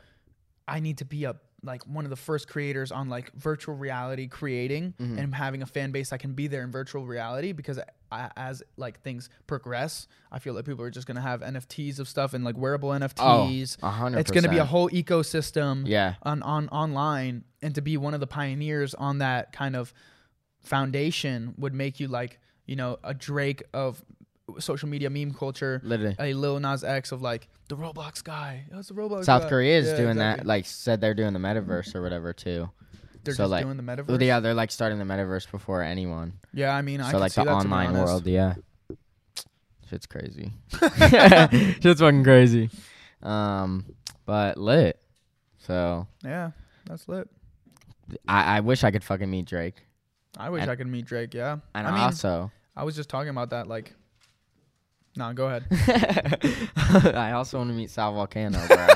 I 0.67 0.81
need 0.81 0.99
to 0.99 1.05
be 1.05 1.25
a 1.25 1.37
like 1.65 1.83
one 1.87 2.05
of 2.05 2.11
the 2.11 2.17
first 2.17 2.47
creators 2.49 2.93
on 2.93 3.09
like 3.09 3.33
virtual 3.33 3.75
reality 3.75 4.29
creating 4.29 4.95
Mm-hmm. 5.01 5.19
and 5.19 5.35
having 5.35 5.63
a 5.63 5.67
fan 5.67 5.91
base 5.93 6.11
that 6.11 6.19
can 6.21 6.35
be 6.35 6.47
there 6.47 6.63
in 6.63 6.71
virtual 6.71 7.07
reality 7.07 7.53
because 7.53 7.81
I, 8.13 8.31
as 8.37 8.63
like 8.77 9.01
things 9.01 9.29
progress, 9.47 10.07
I 10.31 10.39
feel 10.39 10.55
like 10.55 10.65
people 10.67 10.85
are 10.85 10.91
just 10.91 11.07
gonna 11.07 11.21
have 11.21 11.41
NFTs 11.41 11.99
of 11.99 12.09
stuff 12.09 12.35
and 12.35 12.45
like 12.45 12.57
wearable 12.57 12.91
NFTs. 12.91 13.79
Oh, 13.83 13.87
a 13.87 13.91
hundred 13.91 14.19
It's 14.21 14.31
gonna 14.31 14.49
be 14.49 14.59
a 14.59 14.65
whole 14.65 14.89
ecosystem 14.91 15.87
Yeah. 15.87 16.15
on, 16.23 16.43
on 16.43 16.69
online 16.69 17.45
and 17.63 17.75
to 17.75 17.81
be 17.83 17.97
one 17.97 18.15
of 18.15 18.21
the 18.21 18.27
pioneers 18.27 18.95
on 18.95 19.19
that 19.19 19.53
kind 19.53 19.75
of 19.75 19.93
foundation 20.63 21.55
would 21.59 21.75
make 21.75 22.01
you 22.01 22.09
like 22.09 22.41
you 22.67 22.77
know 22.77 22.99
a 23.05 23.13
Drake 23.15 23.63
of 23.73 24.03
social 24.59 24.89
media 24.89 25.09
meme 25.11 25.33
culture, 25.33 25.81
Literally. 25.85 26.17
a 26.19 26.35
Lil 26.35 26.61
Nas 26.61 26.85
X 26.85 27.13
of 27.13 27.23
like 27.23 27.49
the 27.69 27.77
Roblox 27.77 28.23
guy. 28.23 28.65
Oh, 28.75 28.79
it's 28.81 28.89
the 28.89 28.95
Roblox. 28.95 29.25
South 29.25 29.43
guy. 29.45 29.49
Korea 29.49 29.79
is 29.79 29.89
Yeah, 29.89 29.97
doing 29.97 30.17
that. 30.19 30.47
Like 30.47 30.67
said 30.67 31.01
they're 31.01 31.15
doing 31.15 31.33
the 31.33 31.39
metaverse 31.39 31.95
or 31.95 32.03
whatever 32.03 32.33
too. 32.33 32.69
They're 33.25 33.35
so 33.35 33.45
just 33.45 33.51
like 33.53 33.65
doing 33.65 33.79
the 33.79 33.83
metaverse. 33.83 34.21
Yeah, 34.21 34.41
they're 34.41 34.53
like 34.55 34.71
starting 34.71 34.99
the 34.99 35.05
metaverse 35.07 35.51
before 35.51 35.83
anyone. 35.83 36.35
Yeah, 36.53 36.75
I 36.77 36.83
mean, 36.83 37.01
I 37.01 37.11
so 37.11 37.19
like 37.19 37.33
see 37.33 37.41
the 37.41 37.47
that, 37.47 37.53
online 37.55 37.95
world, 37.95 38.27
yeah. 38.27 38.55
Shit's 39.89 40.07
crazy. 40.07 40.53
Shit's 41.81 42.01
fucking 42.01 42.25
crazy. 42.25 42.71
Um, 43.23 43.87
but 44.27 44.57
lit. 44.59 45.01
So 45.59 46.07
Yeah, 46.23 46.51
that's 46.87 47.09
lit. 47.09 47.29
I, 48.29 48.59
I 48.59 48.61
wish 48.61 48.85
I 48.85 48.91
could 48.91 49.03
fucking 49.05 49.31
meet 49.31 49.47
Drake. 49.47 49.77
I 50.37 50.51
wish 50.51 50.61
And- 50.63 50.71
I 50.71 50.77
could 50.77 50.87
meet 50.87 51.07
Drake. 51.07 51.33
Yeah, 51.33 51.59
And 51.75 51.87
I 51.87 51.91
mean, 51.93 52.01
also, 52.01 52.51
I 52.77 52.85
was 52.85 52.95
just 52.97 53.09
talking 53.09 53.31
about 53.31 53.51
that. 53.51 53.67
Like, 53.69 53.95
nah, 55.17 55.33
go 55.33 55.47
ahead. 55.47 55.65
I 57.15 57.33
also 57.33 57.59
want 57.59 57.71
to 57.71 57.75
meet 57.75 57.91
Sal 57.91 58.13
Vulcano, 58.13 58.67
bro. 58.69 58.87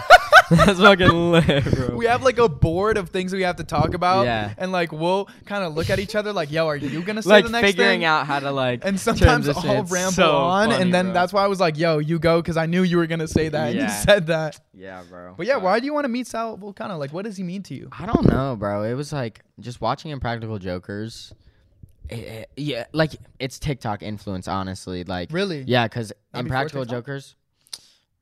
That's 0.65 0.81
fucking 0.81 1.33
lit, 1.33 1.65
bro. 1.75 1.95
we 1.95 2.07
have 2.07 2.23
like 2.23 2.39
a 2.39 2.49
board 2.49 2.97
of 2.97 3.11
things 3.11 3.35
we 3.35 3.43
have 3.43 3.57
to 3.57 3.65
talk 3.65 3.93
about. 3.93 4.25
Yeah. 4.25 4.55
And 4.57 4.73
like 4.73 4.93
we'll 4.93 5.29
kind 5.45 5.63
of 5.63 5.75
look 5.75 5.91
at 5.91 5.99
each 5.99 6.15
other 6.15 6.33
like, 6.33 6.51
yo, 6.51 6.67
are 6.67 6.77
you 6.77 7.03
gonna 7.03 7.21
say 7.23 7.29
like 7.29 7.45
the 7.45 7.51
next 7.51 7.63
thing? 7.63 7.73
figuring 7.73 8.01
thing? 8.01 8.05
out 8.07 8.27
how 8.27 8.41
to 8.41 8.51
like 8.51 8.83
and 8.85 8.99
sometimes. 8.99 9.47
I'll 9.49 9.85
ramble 9.85 10.13
so 10.13 10.37
on, 10.37 10.71
funny, 10.71 10.83
and 10.83 10.95
then 10.95 11.07
bro. 11.07 11.15
that's 11.15 11.33
why 11.35 11.45
I 11.45 11.49
was 11.49 11.61
like, 11.61 11.77
"Yo, 11.77 11.99
you 11.99 12.19
go," 12.19 12.41
because 12.41 12.57
I 12.57 12.65
knew 12.67 12.83
you 12.83 12.97
were 12.97 13.07
gonna 13.07 13.29
say 13.29 13.49
that, 13.51 13.73
and 13.73 13.81
you 13.81 13.89
said 13.89 14.29
that. 14.29 14.59
yeah, 14.73 15.03
bro. 15.09 15.35
But 15.37 15.47
yeah, 15.47 15.57
why 15.57 15.81
do 15.81 15.87
you 15.87 15.93
want 15.93 16.05
to 16.05 16.09
meet 16.09 16.27
Sal 16.27 16.57
Vulcano? 16.57 16.99
Like, 16.99 17.13
what 17.13 17.25
does 17.27 17.37
he 17.37 17.43
mean 17.43 17.63
to 17.65 17.75
you? 17.75 17.91
I 17.93 18.07
don't 18.07 18.27
know, 18.27 18.57
bro. 18.57 18.85
It 18.85 18.95
was 18.95 19.13
like 19.13 19.43
just 19.61 19.81
watching 19.83 20.11
Impractical 20.13 20.59
Jokers. 20.59 21.35
It- 22.11 22.19
it- 22.19 22.51
yeah, 22.57 22.85
like 22.93 23.13
it's 23.39 23.59
TikTok 23.59 24.03
influence, 24.03 24.49
honestly. 24.49 25.05
Like 25.05 25.31
Really? 25.33 25.63
yeah, 25.67 25.87
because 25.87 26.13
Impractical 26.35 26.85
Jokers. 26.85 27.37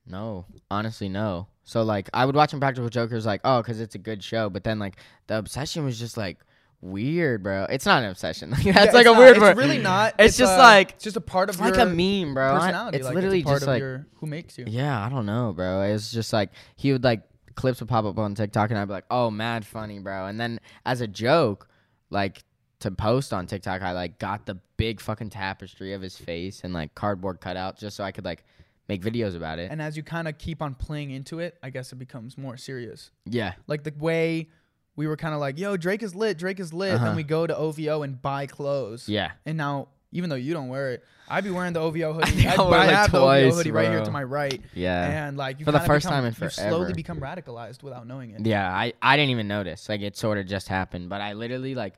No, 0.07 0.47
honestly, 0.71 1.09
no. 1.09 1.49
So 1.65 1.83
like, 1.83 2.09
I 2.15 2.25
would 2.25 2.37
watch 2.37 2.53
Impractical 2.53 2.89
Jokers, 2.89 3.27
like, 3.27 3.41
oh, 3.45 3.61
because 3.61 3.81
it's 3.81 3.95
a 3.95 3.99
good 3.99 4.23
show. 4.23 4.49
But 4.49 4.63
then 4.65 4.79
like, 4.79 4.97
the 5.27 5.37
obsession 5.39 5.85
was 5.85 5.99
just 5.99 6.17
like 6.17 6.39
weird, 6.81 7.43
bro. 7.43 7.65
It's 7.69 7.87
not 7.87 8.03
an 8.05 8.11
obsession. 8.11 8.51
Like, 8.53 8.63
that's 8.63 8.67
Yeah, 8.67 8.93
like 8.93 8.95
it's 8.95 9.01
a 9.09 9.13
not- 9.13 9.19
weird 9.19 9.37
It's 9.37 9.41
word. 9.41 9.57
really 9.57 9.79
not. 9.79 10.15
It's, 10.19 10.37
just 10.37 10.53
uh, 10.53 10.59
like 10.59 10.93
it's 10.93 11.05
just 11.05 11.17
a 11.17 11.21
part 11.21 11.51
of 11.51 11.59
like 11.59 11.77
a 11.77 11.87
meme, 11.87 12.35
bro. 12.35 12.55
Personality. 12.55 12.99
It's 12.99 13.07
like, 13.07 13.15
literally 13.17 13.39
it's 13.41 13.47
a 13.47 13.49
part 13.49 13.57
just 13.57 13.63
of 13.65 13.69
like 13.75 13.81
your 13.81 14.07
who 14.21 14.27
makes 14.27 14.57
you. 14.59 14.65
Yeah, 14.69 15.05
I 15.05 15.09
don't 15.09 15.27
know, 15.27 15.53
bro. 15.53 15.83
It's 15.83 16.13
just 16.13 16.33
like 16.33 16.51
he 16.77 16.93
would 16.93 17.03
like 17.03 17.23
clips 17.57 17.81
would 17.81 17.89
pop 17.89 18.05
up 18.05 18.19
on 18.19 18.35
TikTok, 18.37 18.71
and 18.71 18.79
I'd 18.79 18.85
be 18.85 18.93
like, 18.93 19.07
"Oh, 19.11 19.31
mad 19.31 19.67
funny, 19.67 19.99
bro." 19.99 20.27
And 20.27 20.39
then 20.39 20.61
as 20.85 21.01
a 21.01 21.09
joke, 21.09 21.67
like 22.11 22.45
to 22.81 22.91
post 22.91 23.33
on 23.33 23.47
TikTok, 23.47 23.83
I 23.83 23.93
like 23.93 24.19
got 24.19 24.47
the 24.47 24.57
big 24.77 25.01
fucking 25.01 25.31
tapestry 25.31 25.95
of 25.95 26.03
his 26.03 26.17
face 26.19 26.61
and 26.65 26.75
like 26.75 26.95
cardboard 26.95 27.41
cutout 27.41 27.79
just 27.79 27.97
so 27.97 28.05
I 28.05 28.13
could 28.13 28.25
like 28.25 28.45
make 28.89 29.03
videos 29.03 29.35
about 29.35 29.59
it. 29.59 29.71
And 29.71 29.81
as 29.81 29.97
you 29.97 30.03
kind 30.03 30.29
of 30.29 30.37
keep 30.39 30.61
on 30.63 30.75
playing 30.75 31.11
into 31.11 31.39
it, 31.41 31.57
I 31.63 31.71
guess 31.71 31.93
it 31.93 31.97
becomes 31.97 32.37
more 32.37 32.57
serious. 32.57 33.11
yeah, 33.25 33.55
Like 33.67 33.83
the 33.85 33.95
way 33.99 34.49
we 34.95 35.07
were 35.07 35.17
kind 35.17 35.35
of 35.35 35.41
like, 35.41 35.59
"Yo, 35.59 35.77
Drake 35.77 36.03
is 36.03 36.15
lit. 36.15 36.39
Drake 36.39 36.59
is 36.61 36.73
lit." 36.73 36.95
Uh-huh. 36.95 37.05
Then 37.07 37.17
we 37.17 37.23
go 37.23 37.47
to 37.47 37.57
OVO 37.57 38.03
and 38.03 38.21
buy 38.21 38.47
clothes. 38.47 39.09
yeah, 39.09 39.33
And 39.45 39.57
now, 39.59 39.89
even 40.13 40.31
though 40.31 40.37
you 40.37 40.55
don't 40.55 40.69
wear 40.69 40.93
it, 40.93 41.05
I'd 41.29 41.45
be 41.45 41.51
wearing 41.51 41.73
the 41.75 41.81
OVO 41.81 42.13
hoodie. 42.21 42.47
I, 42.47 42.53
I 42.53 42.57
but 42.57 42.71
wear 42.71 42.79
I 42.81 42.85
it, 42.85 42.87
like, 42.87 42.97
have 42.97 43.13
the 43.13 43.19
twice, 43.21 43.45
OVO 43.47 43.57
hoodie 43.57 43.71
right 43.73 43.89
here 43.91 44.05
to 44.05 44.11
my 44.11 44.23
right. 44.23 44.61
yeah, 44.75 45.27
And 45.29 45.37
like 45.37 45.59
you 45.59 45.65
For 45.67 45.73
the 45.73 45.81
first 45.81 46.07
become- 46.07 46.23
time 46.23 46.25
in 46.27 46.35
you 46.41 46.49
slowly 46.51 46.93
become 46.95 47.21
radicalized 47.21 47.83
without 47.83 48.07
knowing 48.07 48.31
it. 48.31 48.47
yeah. 48.47 48.71
I 48.75 48.93
I 49.03 49.17
didn't 49.17 49.31
even 49.31 49.49
notice. 49.49 49.89
Like 49.89 50.01
it 50.03 50.17
sort 50.17 50.39
of 50.39 50.47
just 50.47 50.69
happened, 50.69 51.09
but 51.09 51.21
I 51.21 51.33
literally 51.33 51.75
like 51.75 51.95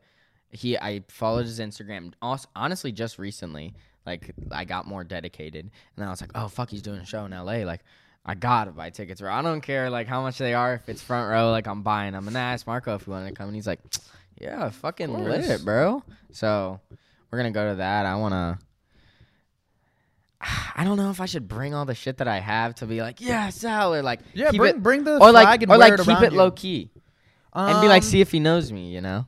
he 0.50 0.76
I 0.78 1.02
followed 1.08 1.46
his 1.46 1.60
Instagram 1.60 2.12
hos- 2.22 2.46
honestly 2.56 2.92
just 2.92 3.18
recently. 3.18 3.74
Like 4.06 4.34
I 4.50 4.64
got 4.64 4.86
more 4.86 5.04
dedicated, 5.04 5.64
and 5.66 5.70
then 5.96 6.06
I 6.06 6.10
was 6.10 6.20
like, 6.20 6.30
oh 6.34 6.48
fuck, 6.48 6.70
he's 6.70 6.82
doing 6.82 6.98
a 7.00 7.04
show 7.04 7.24
in 7.26 7.32
L.A. 7.32 7.64
Like 7.64 7.80
I 8.24 8.34
gotta 8.34 8.70
buy 8.70 8.90
tickets, 8.90 9.20
bro. 9.20 9.30
I 9.32 9.42
don't 9.42 9.60
care 9.60 9.90
like 9.90 10.06
how 10.06 10.22
much 10.22 10.38
they 10.38 10.54
are. 10.54 10.74
If 10.74 10.88
it's 10.88 11.02
front 11.02 11.28
row, 11.30 11.50
like 11.50 11.66
I'm 11.66 11.82
buying. 11.82 12.14
I'm 12.14 12.24
gonna 12.24 12.38
ask 12.38 12.66
Marco 12.66 12.94
if 12.94 13.04
he 13.04 13.10
wanted 13.10 13.28
to 13.30 13.34
come, 13.34 13.46
and 13.48 13.54
he's 13.54 13.66
like, 13.66 13.80
yeah, 14.40 14.70
fucking 14.70 15.12
lit, 15.12 15.64
bro. 15.64 16.02
So 16.32 16.80
we're 17.30 17.38
gonna 17.38 17.50
go 17.50 17.70
to 17.70 17.76
that. 17.76 18.06
I 18.06 18.16
wanna. 18.16 18.58
I 20.40 20.84
don't 20.84 20.96
know 20.96 21.10
if 21.10 21.20
I 21.20 21.26
should 21.26 21.48
bring 21.48 21.74
all 21.74 21.84
the 21.84 21.94
shit 21.94 22.18
that 22.18 22.28
I 22.28 22.38
have 22.38 22.76
to 22.76 22.86
be 22.86 23.00
like, 23.02 23.20
yeah, 23.20 23.48
Sal, 23.50 23.94
or 23.94 24.02
like, 24.02 24.20
Yeah, 24.34 24.50
keep 24.50 24.60
bring, 24.60 24.76
it, 24.76 24.82
bring 24.82 25.04
the 25.04 25.18
or 25.18 25.32
like, 25.32 25.62
and 25.62 25.70
or 25.72 25.76
like 25.76 25.98
keep 25.98 26.22
it 26.22 26.32
you. 26.32 26.38
low 26.38 26.50
key 26.50 26.90
and 27.52 27.80
be 27.80 27.88
like, 27.88 28.02
Um, 28.02 28.08
see 28.08 28.20
if 28.20 28.30
he 28.30 28.38
knows 28.40 28.70
me, 28.70 28.90
you 28.92 29.00
know? 29.00 29.26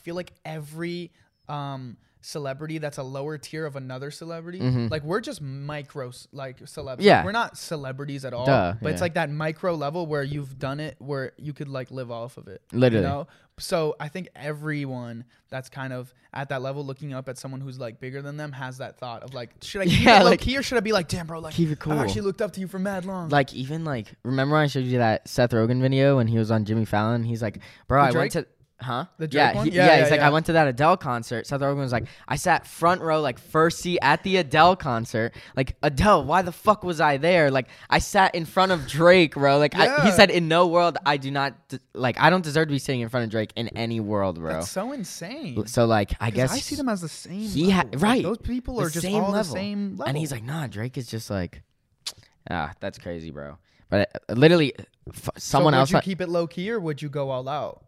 I 0.00 0.02
feel 0.02 0.14
like 0.14 0.32
every 0.44 1.12
um 1.48 1.96
celebrity 2.22 2.76
that's 2.76 2.98
a 2.98 3.02
lower 3.02 3.38
tier 3.38 3.64
of 3.64 3.76
another 3.76 4.10
celebrity, 4.10 4.60
Mhm. 4.60 4.90
like 4.90 5.02
we're 5.04 5.20
just 5.22 5.40
micro 5.40 6.12
like 6.32 6.58
celebrities. 6.68 7.06
Yeah. 7.06 7.24
we're 7.24 7.32
not 7.32 7.56
celebrities 7.56 8.24
at 8.26 8.34
all. 8.34 8.44
Duh, 8.44 8.74
but 8.82 8.92
it's 8.92 9.00
like 9.00 9.14
that 9.14 9.30
micro 9.30 9.74
level 9.74 10.06
where 10.06 10.22
you've 10.22 10.58
done 10.58 10.80
it, 10.80 10.96
where 10.98 11.32
you 11.38 11.52
could 11.54 11.68
like 11.68 11.90
live 11.90 12.10
off 12.10 12.36
of 12.36 12.46
it. 12.46 12.60
Literally. 12.72 13.04
You 13.06 13.10
know? 13.10 13.26
So 13.58 13.96
I 13.98 14.08
think 14.08 14.28
everyone 14.36 15.24
that's 15.48 15.68
kind 15.70 15.92
of 15.94 16.12
at 16.34 16.50
that 16.50 16.60
level, 16.62 16.84
looking 16.84 17.12
up 17.14 17.26
at 17.28 17.38
someone 17.38 17.60
who's 17.62 17.78
like 17.80 18.00
bigger 18.00 18.20
than 18.22 18.36
them, 18.36 18.52
has 18.52 18.78
that 18.78 18.98
thought 18.98 19.22
of 19.22 19.32
like, 19.32 19.50
should 19.62 19.80
I 19.80 19.86
keep 19.86 20.00
Yeah, 20.04 20.20
it 20.20 20.24
low 20.24 20.30
like- 20.30 20.40
key 20.40 20.58
or 20.58 20.62
should 20.62 20.76
I 20.76 20.80
be 20.82 20.92
like, 20.92 21.08
damn, 21.08 21.26
bro, 21.26 21.40
like 21.40 21.54
Keep 21.54 21.70
it 21.70 21.78
cool. 21.78 21.94
I've 21.94 22.00
actually 22.00 22.22
looked 22.22 22.42
up 22.42 22.52
to 22.52 22.60
you 22.60 22.68
for 22.68 22.78
mad 22.78 23.06
long. 23.06 23.30
Like 23.30 23.54
even 23.54 23.84
like 23.86 24.14
remember 24.24 24.54
when 24.56 24.62
I 24.64 24.66
showed 24.66 24.84
you 24.84 24.98
that 24.98 25.26
Seth 25.26 25.50
Rogen 25.52 25.80
video 25.80 26.16
when 26.18 26.26
he 26.26 26.36
was 26.38 26.50
on 26.50 26.66
Jimmy 26.66 26.84
Fallon? 26.84 27.24
He's 27.24 27.40
like, 27.40 27.60
bro, 27.88 28.02
The 28.02 28.08
I 28.08 28.20
went 28.20 28.32
to 28.32 28.46
huh? 28.82 29.06
The 29.18 29.28
yeah, 29.30 29.62
he- 29.62 29.70
Yeah, 29.70 29.86
yeah, 29.86 29.86
yeah, 29.96 30.02
He's 30.02 30.10
like, 30.10 30.20
yeah. 30.20 30.26
I 30.26 30.30
went 30.30 30.46
to 30.46 30.52
that 30.52 30.68
Adele 30.68 30.96
concert. 30.96 31.46
Seth 31.46 31.60
Rogen 31.60 31.76
was 31.76 31.92
like, 31.92 32.06
I 32.28 32.36
sat 32.36 32.66
front 32.66 33.00
row, 33.00 33.20
like 33.20 33.38
first 33.38 33.78
seat 33.80 33.98
at 34.02 34.22
the 34.22 34.36
Adele 34.38 34.76
concert. 34.76 35.34
Like 35.56 35.76
Adele, 35.82 36.24
why 36.24 36.42
the 36.42 36.52
fuck 36.52 36.82
was 36.84 37.00
I 37.00 37.16
there? 37.16 37.50
Like 37.50 37.68
I 37.88 37.98
sat 37.98 38.34
in 38.34 38.44
front 38.44 38.72
of 38.72 38.86
Drake, 38.86 39.34
bro. 39.34 39.58
Like 39.58 39.74
I, 39.74 40.04
he 40.04 40.10
said, 40.12 40.30
in 40.30 40.48
no 40.48 40.66
world 40.66 40.98
I 41.04 41.16
do 41.16 41.30
not 41.30 41.68
de- 41.68 41.80
like 41.94 42.18
I 42.20 42.30
don't 42.30 42.42
deserve 42.44 42.68
to 42.68 42.72
be 42.72 42.78
sitting 42.78 43.00
in 43.00 43.08
front 43.08 43.24
of 43.24 43.30
Drake 43.30 43.52
in 43.56 43.68
any 43.68 44.00
world, 44.00 44.36
bro. 44.38 44.54
that's 44.54 44.70
so 44.70 44.92
insane. 44.92 45.66
so 45.66 45.86
like 45.86 46.12
I 46.20 46.30
guess 46.30 46.52
I 46.52 46.58
see 46.58 46.76
them 46.76 46.88
as 46.88 47.00
the 47.00 47.08
same. 47.08 47.40
he 47.40 47.70
ha- 47.70 47.82
level. 47.82 47.90
Like, 47.92 48.02
right. 48.02 48.22
those 48.22 48.38
people 48.38 48.76
the 48.76 48.84
are 48.86 48.90
just 48.90 49.06
all 49.06 49.12
level. 49.12 49.32
the 49.32 49.44
same 49.44 49.90
level. 49.92 50.04
And 50.06 50.16
he's 50.18 50.32
like, 50.32 50.44
nah, 50.44 50.66
Drake 50.66 50.96
is 50.98 51.06
just 51.06 51.30
like, 51.30 51.62
ah, 52.50 52.72
that's 52.80 52.98
crazy, 52.98 53.30
bro. 53.30 53.58
But 53.88 54.22
uh, 54.28 54.34
literally, 54.34 54.72
f- 55.12 55.30
someone 55.36 55.72
so 55.72 55.78
would 55.78 55.80
else. 55.80 55.90
you 55.92 56.00
keep 56.00 56.20
it 56.20 56.28
low 56.28 56.46
key 56.46 56.70
or 56.70 56.78
would 56.78 57.02
you 57.02 57.08
go 57.08 57.30
all 57.30 57.48
out? 57.48 57.82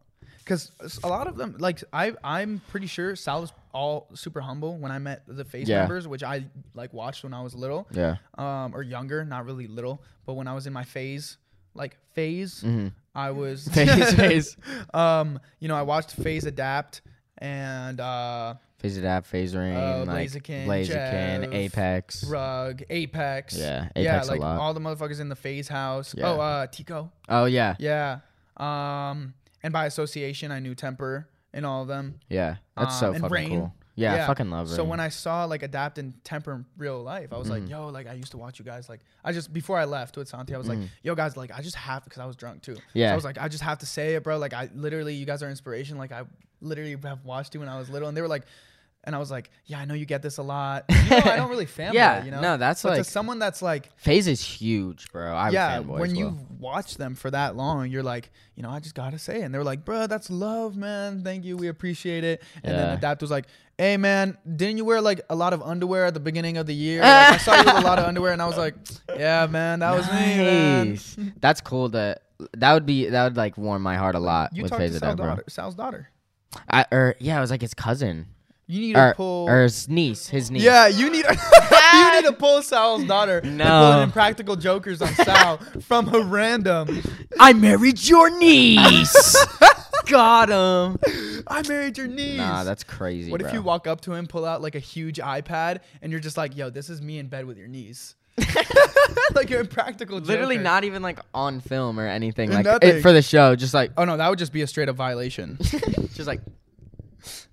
Because 0.45 0.71
a 1.05 1.09
lot 1.09 1.27
of 1.27 1.37
them, 1.37 1.57
like 1.59 1.83
I, 1.93 2.13
I'm 2.25 2.61
pretty 2.71 2.87
sure 2.87 3.15
Sal 3.17 3.41
was 3.43 3.53
all 3.73 4.09
super 4.15 4.41
humble 4.41 4.77
when 4.79 4.91
I 4.93 4.99
met 4.99 5.23
the 5.27 5.45
FaZe 5.45 5.69
Yeah. 5.69 5.81
members, 5.81 6.07
which 6.09 6.23
I 6.23 6.45
like 6.75 6.93
watched 6.93 7.25
when 7.25 7.33
I 7.35 7.43
was 7.43 7.55
little, 7.55 7.87
yeah. 7.93 8.17
um, 8.37 8.75
or 8.75 8.83
younger, 8.83 9.25
not 9.25 9.47
really 9.47 9.67
little, 9.67 10.03
but 10.27 10.35
when 10.35 10.47
I 10.49 10.55
was 10.55 10.67
in 10.67 10.73
my 10.73 10.85
phase, 10.85 11.37
like 11.75 11.97
phase, 12.13 12.65
I 13.15 13.31
was 13.31 13.69
Mm-hmm. 13.69 14.01
Phase, 14.01 14.15
phase. 14.57 14.57
um, 14.93 15.39
you 15.61 15.69
know, 15.69 15.77
I 15.77 15.83
watched 15.83 16.13
FaZe 16.13 16.45
Adapt 16.45 17.01
and 17.39 17.99
uh, 18.01 18.55
FaZe 18.79 18.99
Adapt, 18.99 19.27
FaZe 19.27 19.55
Rain, 19.57 19.75
Uh, 19.77 20.05
like 20.07 20.29
Blaziken, 20.29 20.67
Blaziken, 20.67 21.55
Apex. 21.55 22.25
Rug, 22.25 22.83
Apex, 22.91 23.57
Yeah, 23.57 23.89
yeah, 23.97 24.15
Apex 24.17 24.29
a 24.29 24.31
like 24.33 24.41
lot. 24.41 24.59
all 24.61 24.75
the 24.75 24.81
motherfuckers 24.81 25.21
in 25.21 25.29
the 25.29 25.37
FaZe 25.37 25.69
house. 25.69 26.15
Yeah. 26.17 26.29
Oh, 26.31 26.41
uh, 26.41 26.67
Teeqo. 26.67 27.11
Oh 27.29 27.45
yeah, 27.47 27.77
Yeah. 27.79 28.19
Um, 28.57 29.35
and 29.63 29.73
by 29.73 29.87
association, 29.87 30.51
I 30.51 30.59
knew 30.61 30.75
Temper 30.75 31.29
and 31.53 31.65
all 31.67 31.83
of 31.83 31.89
them. 31.89 32.19
yeah. 32.29 32.57
That's 32.77 32.99
so 32.99 33.09
Um, 33.09 33.15
and 33.17 33.23
fucking 33.23 33.35
Rain. 33.35 33.49
cool. 33.51 33.75
Yeah, 33.95 34.25
I 34.25 34.27
fucking 34.27 34.49
love 34.51 34.69
Rain. 34.69 34.77
So 34.77 34.85
when 34.85 35.01
I 35.01 35.11
saw 35.11 35.45
like 35.45 35.63
Adapt 35.63 35.99
and 35.99 36.15
Temper 36.25 36.53
in 36.55 36.65
real 36.79 37.03
life, 37.03 37.31
I 37.31 37.37
was 37.37 37.49
Mm. 37.49 37.51
like, 37.51 37.69
yo, 37.69 37.89
like 37.89 38.07
I 38.07 38.15
used 38.15 38.31
to 38.31 38.39
watch 38.39 38.59
you 38.59 38.65
guys. 38.65 38.89
Like 38.89 39.01
I 39.23 39.33
just 39.33 39.53
before 39.53 39.79
I 39.79 39.85
left 39.85 40.17
with 40.17 40.29
Santi, 40.29 40.55
I 40.55 40.59
was 40.59 40.67
like, 40.69 40.79
yo 41.03 41.15
guys, 41.15 41.37
like 41.37 41.51
I 41.53 41.61
just 41.61 41.77
have 41.77 42.03
because 42.05 42.19
I 42.19 42.25
was 42.25 42.35
drunk 42.37 42.63
too. 42.63 42.75
So 42.77 42.81
Mm. 42.81 42.85
Yeah. 42.95 43.13
I 43.13 43.15
was 43.15 43.25
like, 43.25 43.37
I 43.39 43.49
just 43.49 43.63
have 43.63 43.79
to 43.81 43.87
say 43.87 44.15
it, 44.15 44.23
bro. 44.25 44.39
Like 44.39 44.55
I 44.55 44.71
literally, 44.75 45.15
you 45.15 45.27
guys 45.27 45.43
are 45.43 45.51
inspiration. 45.51 45.99
Like 45.99 46.11
I 46.13 46.23
literally 46.63 46.97
have 47.05 47.23
watched 47.25 47.53
you 47.55 47.61
when 47.61 47.69
I 47.69 47.79
was 47.79 47.91
little, 47.91 48.09
and 48.09 48.17
they 48.17 48.23
were 48.23 48.29
like. 48.29 48.45
And 49.05 49.17
I 49.17 49.19
was 49.19 49.31
like, 49.33 49.51
yeah, 49.67 49.81
I 49.81 49.85
know 49.85 49.95
you 49.95 50.07
get 50.07 50.23
this 50.23 50.39
a 50.39 50.43
lot. 50.43 50.85
You 51.03 51.19
know, 51.19 51.31
I 51.33 51.37
don't 51.37 51.51
really 51.51 51.67
fanboy, 51.67 51.95
Yeah, 51.95 52.25
you 52.25 52.31
know? 52.31 52.41
no, 52.41 52.57
that's 52.57 52.83
but 52.85 52.91
like- 52.91 52.99
to 52.99 53.05
someone 53.05 53.39
that's 53.41 53.61
like, 53.61 53.91
FaZe 53.99 54.29
is 54.29 54.41
huge, 54.41 55.11
bro. 55.13 55.35
I 55.35 55.51
yeah, 55.51 55.81
when 55.81 56.03
as 56.11 56.17
you 56.17 56.27
well. 56.27 56.47
watch 56.59 56.97
them 56.97 57.15
for 57.17 57.31
that 57.33 57.55
long, 57.57 57.91
you're 57.91 58.03
like, 58.05 58.31
you 58.55 58.63
know, 58.63 58.71
I 58.71 58.79
just 58.81 58.95
gotta 58.95 59.19
say 59.19 59.41
it. 59.41 59.43
And 59.43 59.53
they're 59.53 59.65
like, 59.65 59.85
bro, 59.85 60.07
that's 60.07 60.31
love, 60.31 60.77
man. 60.77 61.23
Thank 61.25 61.45
you, 61.45 61.57
we 61.57 61.67
appreciate 61.69 62.23
it. 62.25 62.43
And 62.63 62.75
then 62.79 62.87
Yeah. 62.89 62.95
Adapt 62.95 63.21
was 63.21 63.31
like, 63.31 63.47
hey, 63.77 63.97
man, 63.97 64.39
didn't 64.57 64.77
you 64.79 64.85
wear 64.85 65.01
like 65.01 65.21
a 65.29 65.35
lot 65.35 65.53
of 65.53 65.61
underwear 65.63 66.07
at 66.07 66.15
the 66.15 66.21
beginning 66.21 66.57
of 66.57 66.67
the 66.67 66.75
year? 66.75 67.01
Like, 67.01 67.11
I 67.33 67.37
saw 67.39 67.57
you 67.57 67.65
with 67.65 67.75
a 67.75 67.81
lot 67.87 67.99
of 67.99 68.05
underwear, 68.07 68.33
and 68.33 68.41
I 68.41 68.47
was 68.47 68.57
like, 68.57 68.75
yeah, 69.19 69.47
man, 69.51 69.81
that 69.81 69.95
was 69.95 70.07
me, 70.07 70.37
man. 70.37 71.35
That's 71.41 71.61
cool. 71.61 71.89
That 71.91 72.23
that 72.57 72.73
would 72.73 72.87
be 72.87 73.09
that 73.09 73.25
would 73.25 73.37
like 73.37 73.59
warm 73.59 73.83
my 73.83 73.97
heart 73.97 74.15
a 74.15 74.21
lot 74.21 74.55
You 74.55 74.63
with 74.63 74.71
talked 74.71 74.81
Phase 74.83 74.93
to 74.93 74.99
Sal's 75.01 75.17
daughter, 75.17 75.45
Sal's 75.49 75.75
daughter. 75.75 76.09
I, 76.71 76.87
or 76.93 77.17
yeah, 77.19 77.37
it 77.37 77.41
was 77.41 77.51
like 77.51 77.61
his 77.61 77.75
cousin 77.75 78.27
You 78.73 78.81
need 78.81 78.95
to 78.95 79.13
pull. 79.17 79.49
or 79.51 79.65
his 79.65 79.87
niece, 79.89 80.29
his 80.29 80.51
niece. 80.51 80.63
yeah, 80.63 80.87
you 80.87 81.11
need 81.11 81.25
you 81.95 82.13
need 82.13 82.25
to 82.25 82.35
pull 82.39 82.63
Sal's 82.63 83.05
daughter. 83.05 83.39
and 83.45 83.59
No. 83.59 83.65
pull 83.93 84.01
Impractical 84.03 84.57
Jokers 84.57 85.03
on 85.03 85.09
Sal 85.15 85.59
from 85.83 86.15
a 86.15 86.21
random. 86.21 87.03
I 87.39 87.53
married 87.53 88.03
your 88.09 88.31
niece. 88.39 89.37
Got 90.07 90.49
him. 90.49 90.99
I 91.47 91.63
married 91.69 91.99
your 91.99 92.07
niece. 92.07 92.39
Nah, 92.39 92.65
that's 92.65 92.83
crazy. 92.83 93.31
What 93.31 93.43
if 93.43 93.53
you 93.53 93.61
walk 93.63 93.87
up 93.87 94.01
to 94.03 94.15
him, 94.15 94.27
pull 94.27 94.45
out 94.47 94.63
like 94.63 94.75
a 94.75 94.79
huge 94.81 95.19
iPad, 95.19 95.81
and 96.01 96.11
you're 96.11 96.21
just 96.21 96.37
like, 96.39 96.57
"Yo, 96.57 96.71
this 96.71 96.89
is 96.89 97.01
me 97.03 97.19
in 97.19 97.29
bed 97.29 97.45
with 97.45 97.59
your 97.59 97.69
niece." 97.69 98.15
like 99.35 99.51
you're 99.51 99.61
impractical. 99.61 100.19
literally 100.19 100.55
joker. 100.57 100.65
not 100.65 100.85
even 100.85 101.03
like 101.03 101.19
on 101.35 101.61
film 101.61 102.01
or 102.01 102.07
anything 102.07 102.51
like 102.51 102.65
it, 102.83 103.03
for 103.03 103.13
the 103.13 103.21
show 103.21 103.55
just 103.55 103.75
like 103.75 103.93
Oh 103.99 104.05
no, 104.07 104.17
that 104.17 104.29
would 104.31 104.39
just 104.39 104.53
be 104.55 104.63
a 104.63 104.67
straight 104.67 104.89
up 104.89 104.97
violation. 104.97 105.59
just 105.61 106.27
like 106.27 106.41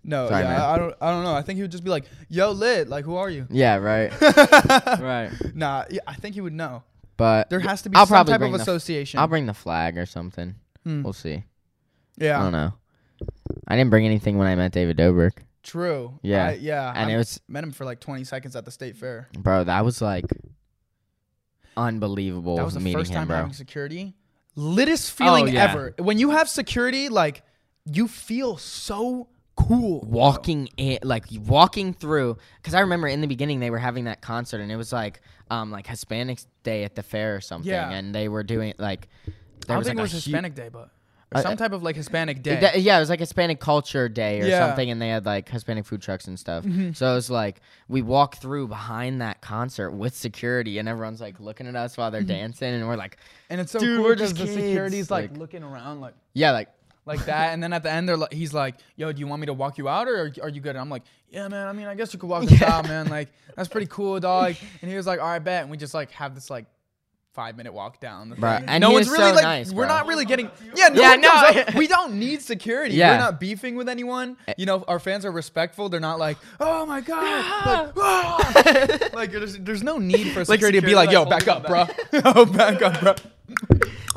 No, 0.04 0.28
Sorry, 0.30 0.44
yeah, 0.44 0.50
man. 0.50 0.62
I 0.62 0.78
don't, 0.78 0.96
I 1.02 1.12
don't 1.12 1.24
know. 1.24 1.34
I 1.34 1.42
think 1.42 1.58
he 1.58 1.62
would 1.62 1.72
just 1.72 1.84
be 1.84 1.90
like, 1.90 2.06
"Yo, 2.30 2.52
lit, 2.52 2.88
like, 2.90 3.06
who 3.06 3.16
are 3.16 3.30
you?" 3.30 3.46
yeah 3.50 3.76
right 3.76 4.12
right 5.02 5.32
Nah, 5.54 5.86
yeah, 5.90 6.00
I 6.08 6.16
think 6.16 6.36
he 6.36 6.42
would 6.42 6.54
know. 6.54 6.84
but 7.18 7.50
There 7.50 7.60
has 7.60 7.82
to 7.84 7.90
be 7.90 7.96
I'll 7.96 8.06
some 8.06 8.16
probably 8.16 8.34
type 8.34 8.40
bring 8.40 8.54
of 8.54 8.60
the- 8.60 8.64
association. 8.64 9.20
i'll 9.20 9.28
bring 9.28 9.46
the 9.46 9.54
flag 9.54 9.98
or 9.98 10.06
something 10.06 10.56
Hmm. 10.86 11.04
we'll 11.04 11.14
see 11.14 11.44
Yeah. 12.18 12.40
i 12.40 12.44
don't 12.44 12.54
know 12.54 12.74
i 13.68 13.76
didn't 13.76 13.90
bring 13.90 14.06
anything 14.06 14.38
when 14.38 14.48
i 14.48 14.56
met 14.56 14.72
david 14.72 14.98
dobrik 14.98 15.34
true. 15.62 16.18
Yeah. 16.24 16.48
I, 16.48 16.52
yeah. 16.54 16.94
and 16.96 17.12
I 17.12 17.14
it 17.14 17.18
was 17.18 17.42
met 17.50 17.64
him 17.66 17.72
for 17.74 17.84
like 17.84 18.00
20 18.00 18.24
seconds 18.24 18.56
at 18.56 18.64
the 18.66 18.72
state 18.72 18.96
fair. 18.96 19.28
bro 19.38 19.66
that 19.66 19.84
was 19.84 20.02
like 20.02 20.26
unbelievable 21.78 22.56
That 22.56 22.66
was 22.66 22.74
the 22.74 22.80
meeting 22.80 23.00
first 23.00 23.12
him 23.12 23.16
time 23.18 23.28
bro 23.28 23.38
having 23.38 23.54
security. 23.54 24.16
littest 24.56 25.12
feeling 25.12 25.46
Oh, 25.46 25.52
yeah. 25.52 25.72
ever. 25.72 25.94
When 26.00 26.18
you 26.18 26.32
have 26.32 26.50
security, 26.50 27.10
like 27.10 27.44
you 27.86 28.08
feel 28.08 28.58
so 28.58 29.28
cool. 29.68 30.02
walking 30.02 30.70
in 30.78 31.00
like 31.04 31.26
walking 31.46 31.94
through 31.94 32.38
because 32.58 32.74
i 32.74 32.80
remember 32.80 33.08
in 33.08 33.22
the 33.22 33.28
beginning 33.28 33.60
they 33.60 33.70
were 33.70 33.78
having 33.78 34.06
that 34.06 34.22
concert 34.22 34.62
and 34.62 34.72
it 34.72 34.76
was 34.78 34.92
like 34.94 35.22
um 35.52 35.72
like 35.72 35.88
Hispanic 35.88 36.40
day 36.64 36.84
at 36.84 36.96
the 36.96 37.04
fair 37.04 37.36
or 37.36 37.42
something 37.42 37.70
Yeah. 37.72 37.90
and 37.92 38.14
they 38.14 38.28
were 38.30 38.44
doing 38.44 38.74
like 38.78 39.08
I 39.28 39.32
there 39.32 39.36
don't 39.68 39.78
was 39.80 39.88
think 39.88 39.98
like 39.98 40.02
it 40.12 40.14
was 40.16 40.24
Hispanic 40.26 40.56
Day, 40.56 40.70
but 40.72 40.90
or 41.32 41.38
Uh, 41.38 41.42
some 41.42 41.58
type 41.58 41.74
of 41.74 41.84
like 41.84 41.96
Hispanic 41.96 42.42
Day. 42.42 42.72
Yeah, 42.78 42.98
it 42.98 43.02
was 43.02 43.10
like 43.10 43.20
Hispanic 43.20 43.60
Culture 43.60 44.10
Day 44.10 44.42
or 44.42 44.46
Yeah. 44.48 44.66
something, 44.68 44.90
and 44.90 45.00
they 45.00 45.10
had 45.10 45.26
like 45.28 45.48
Hispanic 45.48 45.86
food 45.86 46.02
trucks 46.02 46.28
and 46.28 46.40
stuff. 46.40 46.64
Mm-hmm. 46.66 46.94
So 46.94 47.12
it 47.12 47.14
was 47.14 47.30
like 47.30 47.62
we 47.88 48.02
walk 48.02 48.38
through 48.38 48.68
behind 48.70 49.22
that 49.22 49.40
concert 49.42 49.92
with 49.92 50.16
security, 50.16 50.80
and 50.80 50.90
everyone's 50.90 51.22
like 51.22 51.40
looking 51.40 51.68
at 51.68 51.76
us 51.76 51.98
while 51.98 52.10
they're 52.10 52.24
dancing, 52.24 52.74
and 52.74 52.88
we're 52.88 52.96
like, 52.96 53.18
and 53.52 53.62
it's 53.62 53.72
so 53.72 53.78
Dude, 53.80 53.98
cool 53.98 54.06
we're 54.06 54.16
just 54.16 54.36
the 54.38 54.46
kids, 54.46 54.56
security's 54.56 55.12
like, 55.12 55.30
like- 55.32 55.40
looking 55.40 55.62
around 55.64 56.02
like 56.02 56.16
yeah, 56.34 56.50
like 56.52 56.70
like 57.06 57.26
that, 57.26 57.54
and 57.54 57.64
then 57.64 57.74
at 57.74 57.84
the 57.84 57.92
end 57.92 58.08
they're 58.08 58.18
like, 58.18 58.34
he's 58.34 58.54
like, 58.54 58.76
"Yo, 58.96 59.12
do 59.12 59.20
you 59.20 59.28
want 59.28 59.40
me 59.40 59.48
to 59.48 59.54
walk 59.54 59.78
you 59.78 59.88
out, 59.90 60.08
or 60.08 60.16
are, 60.26 60.32
are 60.44 60.50
you 60.50 60.62
good?" 60.62 60.72
And 60.72 60.80
I'm 60.80 60.90
like, 60.90 61.04
"Yeah, 61.30 61.48
man. 61.48 61.68
I 61.68 61.74
mean, 61.74 61.88
I 61.88 61.96
guess 61.96 62.14
you 62.14 62.20
could 62.20 62.30
walk 62.30 62.44
us 62.44 62.62
out, 62.62 62.88
man. 62.88 63.08
Like 63.10 63.30
that's 63.56 63.68
pretty 63.70 63.88
cool, 63.88 64.20
dog." 64.20 64.56
And 64.82 64.90
he 64.92 64.96
was 64.96 65.08
like, 65.08 65.20
"All 65.20 65.28
right, 65.28 65.40
bet." 65.44 65.64
And 65.64 65.72
we 65.72 65.78
just 65.78 65.94
like 65.94 66.12
have 66.12 66.36
this 66.36 66.50
like 66.50 66.66
five 67.34 67.56
minute 67.56 67.74
walk 67.74 68.00
down. 68.02 68.30
The 68.30 68.36
Bruh, 68.36 68.60
thing. 68.60 68.70
and 68.70 68.82
no 68.82 68.90
he 68.90 68.94
one's 68.96 69.08
is 69.08 69.14
really 69.14 69.30
so 69.30 69.36
like, 69.36 69.44
nice, 69.44 69.72
we're 69.72 69.86
bro. 69.86 69.96
not 69.96 70.08
really 70.08 70.26
getting. 70.26 70.52
Yeah, 70.76 70.90
no, 70.90 71.02
Yeah, 71.02 71.10
one 71.12 71.22
comes 71.22 71.56
no. 71.56 71.62
up. 71.62 71.74
we 71.76 71.88
don't 71.88 72.14
need 72.20 72.42
security. 72.42 72.96
Yeah. 72.96 73.12
We're 73.14 73.18
not 73.20 73.40
beefing 73.40 73.76
with 73.76 73.88
anyone. 73.90 74.36
Eh. 74.48 74.54
You 74.58 74.66
know, 74.66 74.84
our 74.88 75.00
fans 75.00 75.26
are 75.26 75.32
respectful. 75.32 75.90
They're 75.90 76.00
not 76.00 76.20
like, 76.20 76.38
"Oh 76.60 76.86
my 76.86 77.02
god," 77.02 77.96
like, 77.96 79.14
like 79.14 79.32
there's, 79.32 79.58
there's 79.58 79.84
no 79.84 79.98
need 79.98 80.32
for 80.34 80.44
security 80.46 80.80
to 80.80 80.86
be 80.86 80.96
like, 80.96 81.10
security, 81.10 81.14
"Yo, 81.14 81.22
oh, 81.22 81.26
back 81.26 81.48
up, 81.48 81.66
bro. 81.66 81.86
holding 82.34 82.54
Yo, 82.54 82.58
back 82.58 82.82
up, 82.82 83.00
bro." 83.00 83.16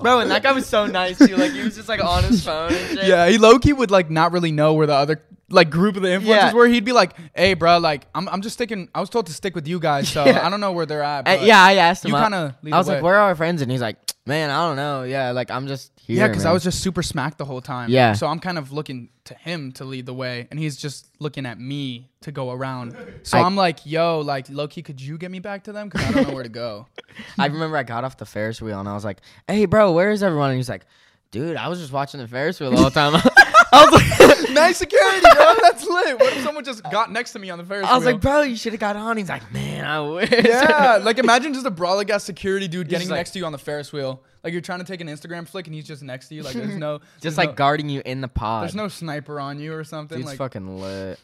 Bro, 0.00 0.20
and 0.20 0.30
that 0.30 0.42
guy 0.42 0.52
was 0.52 0.66
so 0.66 0.86
nice 0.86 1.18
too. 1.18 1.36
Like 1.36 1.52
he 1.52 1.62
was 1.62 1.74
just 1.76 1.88
like 1.88 2.02
on 2.02 2.24
his 2.24 2.44
phone. 2.46 2.72
And 2.72 2.98
shit. 2.98 3.06
Yeah, 3.06 3.28
he 3.28 3.38
low 3.38 3.58
key 3.58 3.72
would 3.72 3.90
like 3.90 4.10
not 4.10 4.32
really 4.32 4.52
know 4.52 4.74
where 4.74 4.86
the 4.86 4.94
other 4.94 5.22
like 5.50 5.68
group 5.70 5.96
of 5.96 6.02
the 6.02 6.08
influencers 6.08 6.26
Yeah. 6.26 6.52
were. 6.54 6.66
He'd 6.66 6.84
be 6.84 6.92
like, 6.92 7.12
"Hey, 7.34 7.54
bro, 7.54 7.78
like 7.78 8.06
I'm 8.14 8.28
I'm 8.28 8.40
just 8.42 8.54
sticking. 8.54 8.88
I 8.94 9.00
was 9.00 9.10
told 9.10 9.26
to 9.26 9.32
stick 9.34 9.54
with 9.54 9.68
you 9.68 9.78
guys, 9.78 10.08
so 10.08 10.24
Yeah. 10.24 10.46
I 10.46 10.48
don't 10.50 10.60
know 10.60 10.72
where 10.72 10.86
they're 10.86 11.02
at." 11.02 11.28
Uh, 11.28 11.38
yeah, 11.42 11.62
I 11.62 11.74
asked 11.74 12.04
him. 12.04 12.12
you 12.12 12.16
kinda 12.16 12.56
lead 12.62 12.72
I 12.72 12.78
was 12.78 12.88
like, 12.88 13.02
"Where 13.02 13.16
are 13.16 13.28
our 13.28 13.34
friends?" 13.34 13.60
And 13.60 13.70
he's 13.70 13.82
like, 13.82 13.96
"Man, 14.26 14.48
I 14.50 14.66
don't 14.66 14.76
know. 14.76 15.02
Yeah, 15.02 15.32
like 15.32 15.50
I'm 15.50 15.66
just 15.68 15.91
here." 16.06 16.18
yeah, 16.18 16.28
because 16.28 16.44
I 16.44 16.52
was 16.52 16.62
just 16.62 16.80
super 16.80 17.02
smacked 17.02 17.38
the 17.38 17.44
whole 17.44 17.60
time. 17.60 17.90
Yeah. 17.90 18.12
So 18.12 18.26
I'm 18.26 18.38
kind 18.38 18.58
of 18.58 18.72
looking 18.72 19.08
to 19.24 19.34
him 19.34 19.72
to 19.72 19.84
lead 19.84 20.06
the 20.06 20.14
way, 20.14 20.48
and 20.50 20.58
he's 20.58 20.76
just 20.76 21.08
looking 21.18 21.46
at 21.46 21.58
me 21.58 22.10
to 22.22 22.32
go 22.32 22.50
around. 22.50 22.96
So 23.22 23.38
I- 23.38 23.46
am 23.46 23.56
like, 23.56 23.86
"Yo, 23.86 24.20
like 24.20 24.48
low 24.50 24.68
key, 24.68 24.82
could 24.82 25.00
you 25.00 25.16
get 25.18 25.30
me 25.30 25.38
back 25.38 25.64
to 25.64 25.72
them? 25.72 25.88
Because 25.88 26.06
I 26.06 26.12
don't 26.12 26.28
know 26.28 26.34
where 26.34 26.42
to 26.42 26.48
go." 26.48 26.86
I 27.38 27.46
remember 27.46 27.76
I 27.76 27.82
got 27.82 28.04
off 28.04 28.16
the 28.16 28.26
Ferris 28.26 28.60
wheel 28.60 28.80
and 28.80 28.88
I 28.88 28.94
was 28.94 29.04
like, 29.04 29.18
"Hey, 29.46 29.64
bro, 29.66 29.92
where 29.92 30.10
is 30.10 30.22
everyone?" 30.22 30.50
And 30.50 30.56
he's 30.58 30.68
like, 30.68 30.84
"Dude, 31.30 31.56
I 31.56 31.68
was 31.68 31.78
just 31.78 31.92
watching 31.92 32.20
the 32.20 32.28
Ferris 32.28 32.58
wheel 32.60 32.70
all 32.70 32.76
the 32.76 32.82
whole 32.82 32.90
time." 32.90 33.20
I 33.72 33.84
was 33.84 33.92
like, 33.92 34.50
nice 34.50 34.76
security, 34.78 35.20
bro. 35.34 35.54
That's 35.62 35.86
lit. 35.86 36.20
What 36.20 36.32
if 36.36 36.42
someone 36.42 36.62
just 36.64 36.82
got 36.90 37.10
next 37.10 37.32
to 37.32 37.38
me 37.38 37.48
on 37.50 37.58
the 37.58 37.64
Ferris 37.64 37.84
wheel? 37.84 37.92
I 37.92 37.96
was 37.96 38.04
like, 38.04 38.20
"Bro, 38.20 38.42
you 38.42 38.56
should 38.56 38.72
have 38.74 38.80
got 38.80 38.96
on." 38.96 39.16
He's 39.16 39.28
like, 39.30 39.50
"Man, 39.52 39.84
I 39.84 40.00
wish." 40.00 40.30
Yeah, 40.30 40.98
like 41.02 41.18
imagine 41.26 41.54
just 41.54 41.64
a 41.66 41.70
brawler 41.70 42.04
got 42.04 42.20
security 42.22 42.68
dude 42.68 42.88
getting 42.88 43.08
like- 43.08 43.16
next 43.18 43.30
to 43.32 43.38
you 43.38 43.46
on 43.46 43.52
the 43.52 43.58
Ferris 43.58 43.92
wheel. 43.92 44.22
Like 44.44 44.52
you're 44.52 44.60
trying 44.62 44.80
to 44.80 44.84
take 44.84 45.00
an 45.00 45.06
Instagram 45.08 45.48
flick 45.48 45.66
and 45.66 45.74
he's 45.74 45.86
just 45.86 46.02
next 46.02 46.28
to 46.28 46.34
you. 46.34 46.42
Like 46.42 46.54
there's 46.54 46.76
no 46.76 46.98
there's 47.20 47.22
just 47.22 47.38
like 47.38 47.56
guarding 47.56 47.88
you 47.88 48.02
in 48.04 48.20
the 48.20 48.28
pod. 48.28 48.64
there's 48.64 48.74
no 48.74 48.88
sniper 48.88 49.40
on 49.40 49.58
you 49.58 49.72
or 49.74 49.84
something. 49.84 50.18
Dude's 50.18 50.28
like 50.28 50.38
fucking 50.38 50.78
lit. 50.80 51.18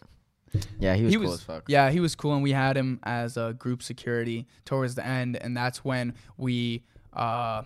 Yeah, 0.79 0.95
he 0.95 1.05
was 1.05 1.13
he 1.13 1.19
cool 1.19 1.27
was 1.31 1.35
as 1.41 1.43
fuck. 1.43 1.65
yeah 1.69 1.91
he 1.91 2.01
was 2.01 2.15
cool 2.15 2.33
and 2.33 2.43
we 2.43 2.53
had 2.53 2.75
him 2.77 3.01
as 3.03 3.37
a 3.37 3.53
group 3.59 3.83
security 3.83 4.47
towards 4.65 4.95
the 4.95 5.07
end 5.07 5.37
and 5.37 5.55
that's 5.55 5.85
when 5.85 6.15
we 6.39 6.85
uh 7.13 7.65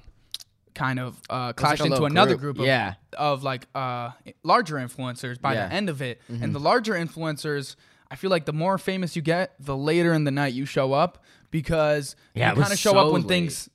kind 0.75 0.99
of 0.99 1.15
uh 1.31 1.31
was 1.31 1.47
like 1.49 1.57
clashed 1.57 1.85
into 1.85 2.05
another 2.05 2.37
group. 2.37 2.57
group, 2.57 2.61
of, 2.61 2.67
Yeah. 2.67 2.95
of 3.17 3.43
like 3.43 3.67
uh 3.75 4.11
larger 4.43 4.77
influencers 4.77 5.41
by 5.41 5.55
Yeah. 5.55 5.69
the 5.69 5.75
end 5.75 5.89
of 5.89 6.01
it 6.03 6.21
Mm-hmm. 6.31 6.43
and 6.45 6.55
the 6.55 6.61
larger 6.61 6.95
influencers 6.95 7.77
I 8.11 8.17
feel 8.17 8.31
like 8.31 8.45
the 8.45 8.53
more 8.53 8.77
famous 8.77 9.17
you 9.17 9.23
get, 9.23 9.55
the 9.59 9.77
later 9.77 10.13
in 10.13 10.25
the 10.25 10.31
night 10.31 10.53
you 10.53 10.67
show 10.67 10.93
up 10.93 11.25
because 11.51 12.15
Yeah, 12.35 12.51
you 12.55 12.61
kind 12.61 12.73
of 12.73 12.79
show 12.79 12.97
up 12.99 13.13
when 13.13 13.23
late. 13.23 13.29
things 13.29 13.71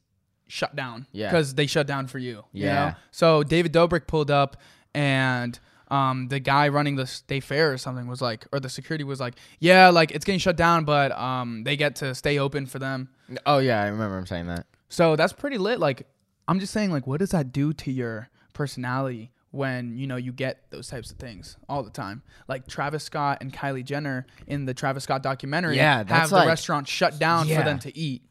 shut 0.47 0.75
down. 0.75 1.07
Yeah. 1.11 1.27
Because 1.29 1.55
they 1.55 1.65
shut 1.67 1.87
down 1.87 2.07
for 2.07 2.19
you. 2.19 2.43
you 2.53 2.65
Yeah. 2.65 2.89
know? 2.89 2.95
So 3.11 3.43
David 3.43 3.73
Dobrik 3.73 4.05
pulled 4.07 4.29
up 4.31 4.57
and 4.93 5.59
um, 5.89 6.27
the 6.27 6.39
guy 6.39 6.67
running 6.67 6.97
the 6.97 7.07
state 7.07 7.43
fair 7.43 7.71
or 7.71 7.77
something 7.77 8.07
was 8.07 8.21
like, 8.21 8.45
or 8.51 8.59
the 8.59 8.69
security 8.69 9.03
was 9.03 9.19
like, 9.19 9.35
yeah, 9.59 9.89
like 9.89 10.11
it's 10.11 10.25
getting 10.25 10.39
shut 10.39 10.55
down, 10.57 10.83
but 10.85 11.11
um, 11.13 11.63
they 11.63 11.77
get 11.77 11.95
to 11.97 12.13
stay 12.13 12.37
open 12.39 12.65
for 12.65 12.77
them. 12.79 13.09
Oh 13.45 13.59
yeah, 13.59 13.81
I 13.81 13.87
remember 13.87 14.17
him 14.17 14.25
saying 14.25 14.47
that. 14.47 14.65
So 14.89 15.15
that's 15.15 15.33
pretty 15.33 15.57
lit. 15.57 15.79
Like, 15.79 16.07
I'm 16.47 16.59
just 16.59 16.73
saying, 16.73 16.91
like, 16.91 17.05
what 17.07 17.19
does 17.19 17.31
that 17.31 17.51
do 17.51 17.73
to 17.73 17.91
your 17.91 18.29
personality 18.53 19.31
when 19.51 19.97
you 19.97 20.07
know 20.07 20.15
you 20.17 20.31
get 20.31 20.69
those 20.71 20.87
types 20.87 21.11
of 21.11 21.17
things 21.17 21.57
all 21.69 21.83
the 21.83 21.89
time? 21.89 22.21
Like 22.47 22.67
Travis 22.67 23.03
Scott 23.03 23.39
and 23.41 23.53
Kylie 23.53 23.83
Jenner 23.83 24.25
in 24.47 24.65
the 24.65 24.73
Travis 24.73 25.03
Scott 25.03 25.23
documentary, 25.23 25.77
Yeah, 25.77 25.97
have 25.99 26.07
that's 26.07 26.29
the 26.31 26.45
restaurant 26.45 26.87
shut 26.87 27.17
down 27.19 27.47
Yeah. 27.47 27.59
for 27.59 27.65
them 27.65 27.79
to 27.79 27.97
eat. 27.97 28.23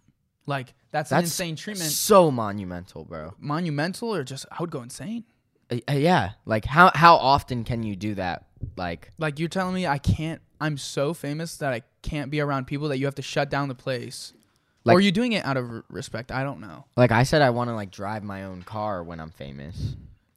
Like, 0.46 0.74
that's, 0.92 1.10
an 1.10 1.16
That's 1.18 1.26
insane 1.28 1.56
treatment. 1.56 1.90
So 1.90 2.30
monumental, 2.30 3.04
bro. 3.04 3.34
Monumental, 3.38 4.14
or 4.14 4.22
just 4.24 4.46
I 4.50 4.56
would 4.60 4.70
go 4.70 4.80
insane. 4.82 5.24
Uh, 5.70 5.78
uh, 5.88 5.92
yeah, 5.94 6.32
like 6.44 6.64
how 6.64 6.92
how 6.94 7.16
often 7.16 7.64
can 7.64 7.82
you 7.82 7.96
do 7.96 8.14
that? 8.14 8.46
Like 8.76 9.10
Like 9.18 9.38
you're 9.38 9.48
telling 9.48 9.74
me 9.74 9.86
I 9.86 9.98
can't. 9.98 10.40
I'm 10.60 10.78
so 10.78 11.12
famous 11.12 11.56
that 11.58 11.72
I 11.72 11.82
can't 12.02 12.30
be 12.30 12.40
around 12.40 12.66
people 12.66 12.88
that 12.88 12.98
you 12.98 13.04
have 13.06 13.16
to 13.16 13.22
shut 13.22 13.50
down 13.50 13.68
the 13.68 13.74
place. 13.74 14.32
Or 14.86 14.90
Like- 14.92 14.96
are 14.98 15.00
you 15.00 15.12
doing 15.12 15.32
it 15.32 15.44
out 15.44 15.56
of 15.56 15.82
respect? 15.90 16.30
I 16.32 16.42
don't 16.44 16.60
know. 16.60 16.84
like 16.96 17.10
I 17.12 17.24
said, 17.24 17.42
I 17.42 17.50
want 17.50 17.68
to 17.70 17.74
like 17.74 17.90
drive 17.90 18.22
my 18.22 18.44
own 18.44 18.62
car 18.62 19.02
when 19.02 19.20
I'm 19.20 19.30
famous. 19.30 19.76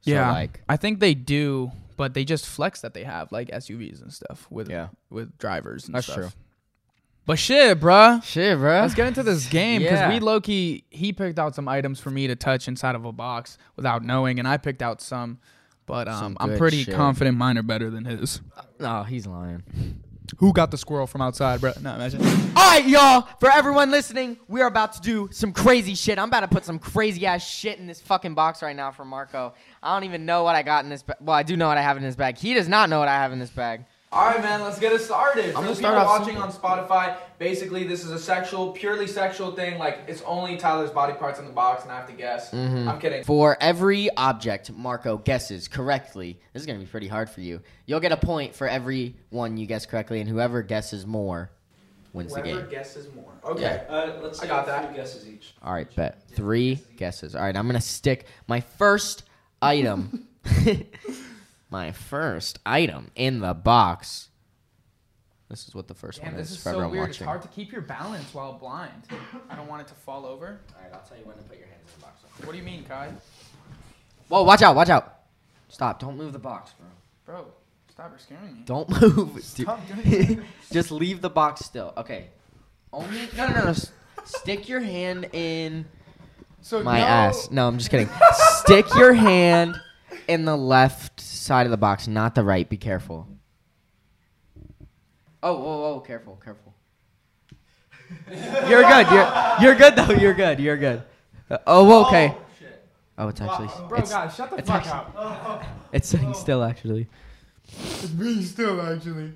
So, 0.02 0.10
yeah, 0.12 0.30
like 0.32 0.62
I 0.68 0.76
think 0.76 0.98
they 1.00 1.14
do, 1.14 1.72
but 1.96 2.14
they 2.14 2.24
just 2.24 2.46
flex 2.46 2.80
that 2.80 2.94
they 2.94 3.04
have 3.04 3.30
like 3.32 3.50
SUVs 3.50 4.00
and 4.02 4.12
stuff 4.12 4.46
with 4.50 4.70
Yeah. 4.70 4.88
with 5.10 5.36
drivers 5.38 5.86
and 5.86 5.94
That's 5.94 6.06
stuff. 6.06 6.16
true. 6.16 6.28
But 7.26 7.38
shit, 7.38 7.78
bruh. 7.78 8.22
shit, 8.24 8.58
bro. 8.58 8.80
Let's 8.80 8.94
get 8.94 9.06
into 9.06 9.22
this 9.22 9.46
game 9.50 9.82
because 9.82 9.98
Yeah. 10.00 10.08
we 10.08 10.18
low 10.20 10.40
key 10.40 10.84
he 10.90 11.12
picked 11.12 11.38
out 11.38 11.54
some 11.54 11.68
items 11.68 12.00
for 12.00 12.10
me 12.10 12.26
to 12.26 12.34
touch 12.34 12.66
inside 12.66 12.94
of 12.94 13.04
a 13.04 13.12
box 13.12 13.58
without 13.76 14.02
knowing, 14.02 14.38
and 14.38 14.48
I 14.48 14.56
picked 14.56 14.80
out 14.82 15.00
some, 15.02 15.38
but 15.86 16.08
um, 16.08 16.18
Some 16.18 16.36
I'm 16.40 16.56
pretty 16.58 16.82
shit. 16.84 16.94
confident 16.94 17.36
mine 17.36 17.58
are 17.58 17.62
better 17.62 17.90
than 17.90 18.06
his. 18.06 18.40
No, 18.80 19.02
he's 19.04 19.26
lying. 19.26 19.62
Who 20.38 20.52
got 20.52 20.70
the 20.70 20.78
squirrel 20.78 21.06
from 21.06 21.20
outside, 21.20 21.60
bro? 21.60 21.72
No, 21.82 21.94
imagine. 21.94 22.24
All 22.56 22.70
right, 22.70 22.86
y'all. 22.86 23.28
For 23.40 23.50
everyone 23.50 23.90
listening, 23.90 24.38
we 24.48 24.60
are 24.60 24.66
about 24.66 24.92
to 24.94 25.00
do 25.00 25.28
some 25.32 25.52
crazy 25.52 25.94
shit. 25.94 26.18
I'm 26.18 26.28
about 26.28 26.40
to 26.40 26.48
put 26.48 26.64
some 26.64 26.78
crazy 26.78 27.26
ass 27.26 27.46
shit 27.46 27.78
in 27.78 27.86
this 27.86 28.00
fucking 28.00 28.34
box 28.34 28.62
right 28.62 28.76
now 28.76 28.90
for 28.90 29.04
Marco. 29.04 29.54
I 29.82 29.94
don't 29.94 30.04
even 30.04 30.26
know 30.26 30.44
what 30.44 30.56
I 30.56 30.62
got 30.62 30.84
in 30.84 30.90
this 30.90 31.02
bag. 31.02 31.16
Well, 31.20 31.36
I 31.36 31.42
do 31.42 31.56
know 31.56 31.68
what 31.68 31.78
I 31.78 31.82
have 31.82 31.96
in 31.96 32.02
this 32.02 32.16
bag. 32.16 32.38
He 32.38 32.54
does 32.54 32.68
not 32.68 32.88
know 32.90 32.98
what 32.98 33.08
I 33.08 33.14
have 33.14 33.32
in 33.32 33.38
this 33.38 33.50
bag. 33.50 33.84
All 34.12 34.24
right, 34.26 34.42
man, 34.42 34.62
let's 34.62 34.80
get 34.80 34.92
it 34.92 35.00
started. 35.00 35.44
I'm 35.44 35.50
For 35.50 35.54
gonna 35.54 35.68
the 35.68 35.74
start 35.76 35.94
people 35.94 36.08
off 36.08 36.20
watching 36.20 36.36
on 36.36 36.50
Spotify. 36.52 37.16
Basically, 37.38 37.84
this 37.84 38.04
is 38.04 38.10
a 38.10 38.18
sexual, 38.18 38.72
purely 38.72 39.06
sexual 39.06 39.52
thing. 39.52 39.78
Like 39.78 40.00
it's 40.08 40.20
only 40.22 40.56
Tyler's 40.56 40.90
body 40.90 41.12
parts 41.12 41.38
in 41.38 41.44
the 41.44 41.52
box, 41.52 41.84
and 41.84 41.92
I 41.92 41.96
have 41.96 42.08
to 42.08 42.12
guess. 42.12 42.50
Mm-hmm. 42.50 42.88
I'm 42.88 42.98
kidding. 42.98 43.22
For 43.22 43.56
every 43.60 44.10
object 44.16 44.72
Marco 44.72 45.16
guesses 45.16 45.68
correctly, 45.68 46.40
this 46.52 46.60
is 46.62 46.66
gonna 46.66 46.80
be 46.80 46.86
pretty 46.86 47.06
hard 47.06 47.30
for 47.30 47.40
you. 47.40 47.60
You'll 47.86 48.00
get 48.00 48.10
a 48.10 48.16
point 48.16 48.52
for 48.56 48.66
every 48.66 49.14
one 49.28 49.56
you 49.56 49.66
guess 49.66 49.86
correctly, 49.86 50.18
and 50.20 50.28
whoever 50.28 50.62
guesses 50.62 51.06
more 51.06 51.52
wins 52.12 52.34
the 52.34 52.42
game. 52.42 52.54
Whoever 52.54 52.66
game. 52.68 52.78
guesses 52.78 53.06
more. 53.14 53.32
Okay. 53.44 53.84
Uh, 53.88 54.14
let's 54.20 54.40
I 54.40 54.48
got 54.48 54.66
that. 54.66 54.86
three 54.88 54.96
guesses 54.96 55.28
each. 55.28 55.54
All 55.62 55.72
right, 55.72 55.94
bet 55.94 56.20
three 56.32 56.80
guesses. 56.96 57.36
All 57.36 57.42
right, 57.42 57.56
I'm 57.56 57.68
gonna 57.68 57.80
stick 57.80 58.26
my 58.48 58.58
first 58.60 59.22
item. 59.62 60.26
my 61.70 61.92
first 61.92 62.58
item 62.66 63.10
in 63.14 63.40
the 63.40 63.54
box. 63.54 64.28
This 65.48 65.66
is 65.66 65.74
what 65.74 65.88
the 65.88 65.94
first 65.94 66.20
Damn, 66.20 66.28
one 66.32 66.36
this 66.36 66.50
is 66.50 66.56
is 66.58 66.62
for 66.62 66.70
so 66.70 66.70
everyone 66.76 66.90
weird. 66.92 67.08
It's 67.10 67.18
hard 67.18 67.42
to 67.42 67.48
keep 67.48 67.72
your 67.72 67.80
balance 67.80 68.32
while 68.32 68.52
blind. 68.52 69.02
I 69.48 69.56
don't 69.56 69.66
want 69.68 69.82
it 69.82 69.88
to 69.88 69.94
fall 69.94 70.24
over. 70.24 70.60
All 70.76 70.82
right, 70.82 70.92
I'll 70.94 71.00
tell 71.08 71.18
you 71.18 71.24
when 71.24 71.36
to 71.36 71.42
put 71.42 71.58
your 71.58 71.66
hands 71.66 71.80
in 71.92 72.00
the 72.00 72.06
box. 72.06 72.22
What 72.44 72.52
do 72.52 72.58
you 72.58 72.64
mean, 72.64 72.84
Kai? 72.84 73.10
Whoa, 74.28 74.44
watch 74.44 74.62
out, 74.62 74.76
watch 74.76 74.90
out. 74.90 75.22
Stop, 75.68 75.98
don't 75.98 76.16
move 76.16 76.32
the 76.32 76.38
box, 76.38 76.72
bro. 76.78 76.86
Bro, 77.34 77.46
stop! 77.90 78.10
You're 78.10 78.18
scaring 78.18 78.54
me. 78.54 78.62
Don't 78.64 78.88
move. 79.00 79.42
Stop 79.42 79.80
doing 79.88 80.42
Just 80.72 80.90
leave 80.92 81.20
the 81.20 81.30
box 81.30 81.64
still. 81.64 81.92
Okay. 81.96 82.28
Only 82.92 83.28
no 83.36 83.48
no 83.48 83.54
no. 83.54 83.64
no. 83.66 83.74
Stick 84.24 84.68
your 84.68 84.80
hand 84.80 85.28
in 85.32 85.84
So 86.60 86.82
my 86.82 86.98
no- 87.00 87.06
ass. 87.06 87.50
No, 87.50 87.66
I'm 87.68 87.78
just 87.78 87.90
kidding. 87.90 88.08
Stick 88.34 88.86
your 88.96 89.12
hand 89.14 89.80
in 90.28 90.44
the 90.44 90.56
left 90.56 91.20
side 91.20 91.66
of 91.66 91.70
the 91.70 91.76
box, 91.76 92.06
not 92.08 92.34
the 92.34 92.44
right. 92.44 92.68
Be 92.68 92.76
careful. 92.76 93.28
Oh, 95.42 95.54
whoa, 95.54 95.80
whoa, 95.80 96.00
careful, 96.00 96.38
careful. 96.44 96.74
You're 98.68 98.82
good. 98.82 99.06
You're 99.10 99.32
you're 99.60 99.74
good 99.76 99.96
though. 99.96 100.10
You're 100.12 100.34
good. 100.34 100.58
You're 100.58 100.76
good. 100.76 101.02
Uh, 101.50 101.58
oh, 101.66 102.06
okay. 102.06 102.34
Oh, 103.16 103.28
it's 103.28 103.40
actually 103.40 103.68
Bro, 103.88 103.98
it's, 103.98 104.10
guys, 104.10 104.34
shut 104.34 104.50
the 104.50 104.62
fuck 104.62 104.86
actually- 104.86 104.92
up. 105.16 105.64
it's 105.92 106.08
sitting 106.08 106.32
still 106.34 106.64
actually. 106.64 107.06
It's 107.68 108.12
me 108.14 108.42
still, 108.42 108.80
actually. 108.80 109.32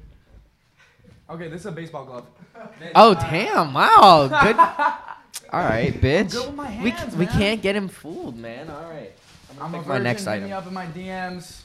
Okay, 1.31 1.49
this 1.49 1.61
is 1.61 1.67
a 1.67 1.73
baseball 1.73 2.05
glove. 2.05 2.27
Oh 2.95 3.15
damn! 3.15 3.75
Wow, 3.75 4.29
good. 4.29 4.57
All 5.53 5.61
right, 5.65 5.93
bitch. 5.93 6.33
good 6.33 6.47
with 6.47 6.55
my 6.55 6.83
we 6.83 6.91
hands, 6.91 7.17
we 7.17 7.27
man. 7.27 7.35
can't 7.39 7.63
get 7.63 7.77
him 7.77 7.89
fooled, 7.89 8.37
man. 8.39 8.71
All 8.71 8.89
right. 8.91 9.13
I'm 9.61 9.75
a 9.75 9.79
pick 9.79 9.87
virgin. 9.87 9.89
my 9.89 9.99
next 10.11 10.23
hit 10.23 10.29
item. 10.29 10.45
me 10.45 10.53
up 10.53 10.67
in 10.67 10.75
my 10.75 10.87
DMs 10.87 11.63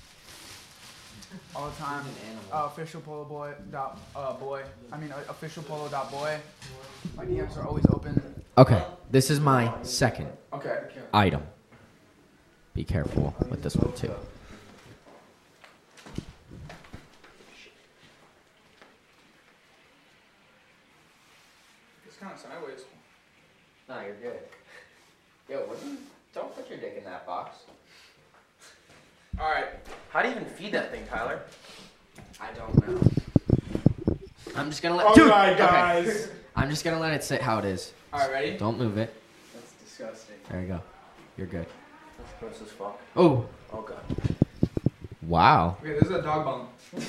all 1.56 1.70
the 1.70 1.76
time. 1.78 2.06
Uh, 2.52 2.64
official 2.72 3.02
polo 3.02 3.26
boy 3.26 3.54
dot 3.72 4.00
uh, 4.16 4.34
boy. 4.34 4.64
I 4.92 4.98
mean 4.98 5.12
uh, 5.12 5.24
official 5.30 5.64
polo 5.64 5.88
dot 5.90 6.12
boy. 6.12 6.38
My 7.16 7.26
DMs 7.26 7.58
are 7.58 7.66
always 7.68 7.86
open. 7.92 8.22
Okay, 8.58 8.84
this 9.10 9.30
is 9.30 9.40
my 9.40 9.74
second 9.84 10.28
Okay. 10.54 10.80
item. 11.14 11.44
Be 12.74 12.84
careful 12.84 13.34
with 13.50 13.64
this 13.64 13.76
one 13.76 13.94
too. 13.94 14.14
It's 22.06 22.18
kind 22.18 22.34
of 22.34 22.40
sideways. 22.40 22.82
No, 23.88 24.02
you're 24.02 24.16
good. 24.16 24.40
Yo, 25.50 25.60
what 25.68 25.82
do 25.82 25.90
you, 25.90 25.98
don't 26.34 26.56
put 26.56 26.70
your 26.70 26.78
dick 26.80 26.96
in 26.98 27.04
that 27.06 27.26
box. 27.26 27.58
All 29.40 29.50
right. 29.50 29.66
How 30.10 30.22
do 30.22 30.30
you 30.30 30.36
even 30.36 30.46
feed 30.46 30.72
that 30.74 30.92
thing, 30.92 31.06
Tyler? 31.08 31.42
I 32.42 32.48
don't 32.54 32.88
know. 32.88 33.00
I'm 34.56 34.70
just 34.70 34.82
gonna 34.82 34.96
let. 34.96 35.06
All 35.08 35.14
Dude, 35.16 35.30
right, 35.30 35.54
okay. 35.54 35.60
guys. 35.60 36.30
I'm 36.56 36.70
just 36.70 36.84
gonna 36.84 37.00
let 37.00 37.14
it 37.14 37.24
sit 37.24 37.42
how 37.42 37.60
it 37.60 37.66
is. 37.66 37.94
All 38.12 38.20
right, 38.20 38.32
ready? 38.32 38.58
Don't 38.58 38.78
move 38.78 38.98
it. 38.98 39.14
That's 39.54 39.72
disgusting. 39.74 40.36
There 40.50 40.62
you 40.62 40.68
go. 40.68 40.82
You're 41.38 41.48
good. 41.48 41.66
That's 42.18 42.34
gross 42.40 42.62
as 42.62 42.72
fuck. 42.74 43.00
Oh, 43.16 43.46
Oh 43.72 43.82
god. 43.82 44.02
wow. 45.22 45.78
Okay, 45.82 45.94
this 45.94 46.04
is 46.04 46.12
a 46.12 46.22
dog 46.22 46.44
bone. 46.46 46.68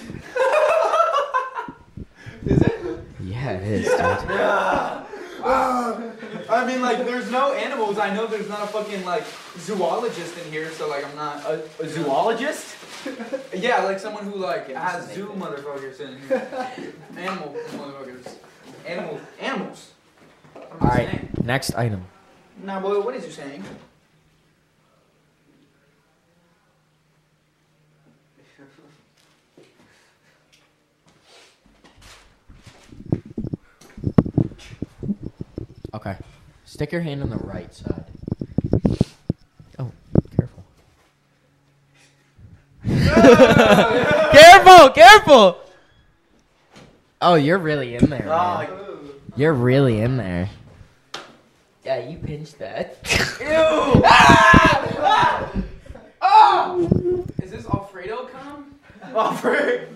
Is 2.47 2.61
it? 2.63 2.81
Yeah, 3.23 3.51
it 3.53 3.63
is, 3.63 3.85
dude. 3.85 3.97
I 6.51 6.67
mean, 6.67 6.83
like, 6.83 6.99
there's 6.99 7.31
no 7.31 7.53
animals. 7.53 7.99
I 7.99 8.13
know 8.13 8.27
there's 8.27 8.49
not 8.49 8.63
a 8.63 8.67
fucking 8.67 9.05
like 9.05 9.25
zoologist 9.57 10.37
in 10.39 10.51
here, 10.51 10.71
so 10.73 10.89
like, 10.89 11.07
I'm 11.07 11.15
not. 11.15 11.45
A, 11.45 11.63
a 11.81 11.89
zoologist? 11.89 12.77
Yeah, 13.55 13.83
like 13.85 13.99
someone 13.99 14.25
who 14.25 14.37
like 14.37 14.69
has 14.69 15.11
zoo 15.15 15.29
motherfuckers 15.29 16.01
in 16.01 16.19
here. 16.21 16.47
Animal 17.17 17.57
motherfuckers. 17.71 18.35
Animals. 18.87 19.21
Animals. 19.41 19.91
What 20.53 20.83
All 20.83 20.89
right, 20.89 21.45
next 21.45 21.75
item. 21.77 22.05
Nah, 22.63 22.79
boy, 22.79 23.01
what 23.01 23.15
is 23.15 23.25
you 23.25 23.33
saying? 23.33 23.65
Okay. 35.95 36.17
Stick 36.71 36.93
your 36.93 37.01
hand 37.01 37.21
on 37.21 37.31
the 37.31 37.37
right 37.39 37.75
side. 37.75 38.05
Oh, 39.81 39.91
careful. 40.37 40.63
careful, 44.31 44.91
careful. 44.91 45.61
Oh, 47.21 47.35
you're 47.35 47.59
really 47.59 47.97
in 47.97 48.09
there. 48.09 48.25
Oh, 48.27 48.59
man. 48.59 49.11
You're 49.35 49.53
really 49.53 50.01
in 50.01 50.17
there. 50.17 50.49
Yeah, 51.85 52.09
you 52.09 52.19
pinched 52.19 52.61
that. 52.61 52.99
Ah! 53.43 54.87
Ah! 55.03 55.53
Ah! 56.23 56.77
Is 57.43 57.51
this 57.51 57.67
Alfredo 57.67 58.27
cum? 58.27 58.77
Alfredo. 59.03 59.89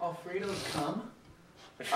Alfredo's 0.00 0.64
cum? 0.72 1.11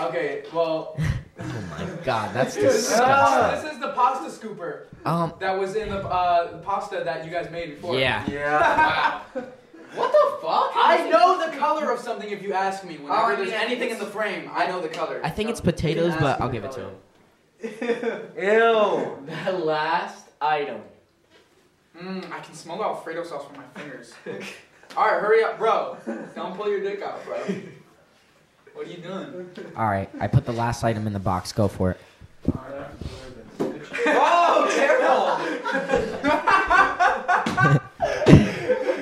Okay, 0.02 0.42
well, 0.52 0.96
oh 0.98 1.64
my 1.70 1.86
god, 2.04 2.34
that's 2.34 2.54
disgusting. 2.56 3.64
this 3.64 3.72
is 3.74 3.80
the 3.80 3.92
pasta 3.92 4.30
scooper 4.46 4.82
Um, 5.04 5.32
that 5.38 5.56
was 5.58 5.76
in 5.76 5.88
the 5.90 5.98
uh, 6.06 6.58
pasta 6.58 7.02
that 7.04 7.24
you 7.24 7.30
guys 7.30 7.50
made 7.50 7.76
before. 7.76 7.98
yeah. 7.98 8.24
Yeah. 8.28 9.20
What 9.94 10.12
the 10.12 10.46
fuck? 10.46 10.72
I 10.74 11.08
know 11.08 11.48
the 11.50 11.56
color 11.56 11.90
of 11.90 11.98
something 12.00 12.28
if 12.28 12.42
you 12.42 12.52
ask 12.52 12.84
me. 12.84 12.98
Whenever 12.98 13.32
Oh, 13.32 13.36
there's 13.36 13.48
mean, 13.48 13.58
anything 13.60 13.88
in 13.90 13.98
the 13.98 14.04
frame, 14.04 14.50
I 14.52 14.66
know 14.66 14.80
the 14.82 14.88
color. 14.90 15.20
I 15.24 15.30
think 15.30 15.48
it's 15.48 15.60
potatoes, 15.60 16.12
but 16.20 16.38
I'll 16.38 16.48
the 16.48 16.52
give 16.52 16.64
it 16.64 16.72
to 16.72 16.80
him. 16.80 16.94
Ew. 18.36 19.26
The 19.46 19.52
last 19.52 20.26
item. 20.40 20.82
Mmm, 21.98 22.30
I 22.30 22.40
can 22.40 22.54
smell 22.54 22.76
the 22.76 22.84
Alfredo 22.84 23.24
sauce 23.24 23.46
from 23.46 23.56
my 23.56 23.64
fingers. 23.80 24.12
Alright, 24.94 25.20
hurry 25.22 25.42
up, 25.42 25.56
bro. 25.56 25.96
Don't 26.34 26.54
pull 26.56 26.68
your 26.68 26.80
dick 26.82 27.00
out, 27.00 27.24
bro. 27.24 27.38
What 28.76 28.86
are 28.86 28.90
you 28.90 28.98
doing? 28.98 29.48
All 29.74 29.86
right, 29.86 30.10
I 30.20 30.26
put 30.26 30.44
the 30.44 30.52
last 30.52 30.84
item 30.84 31.06
in 31.06 31.14
the 31.14 31.18
box. 31.18 31.50
Go 31.50 31.66
for 31.66 31.92
it. 31.92 32.00
Oh, 34.08 34.68
careful! 34.70 35.66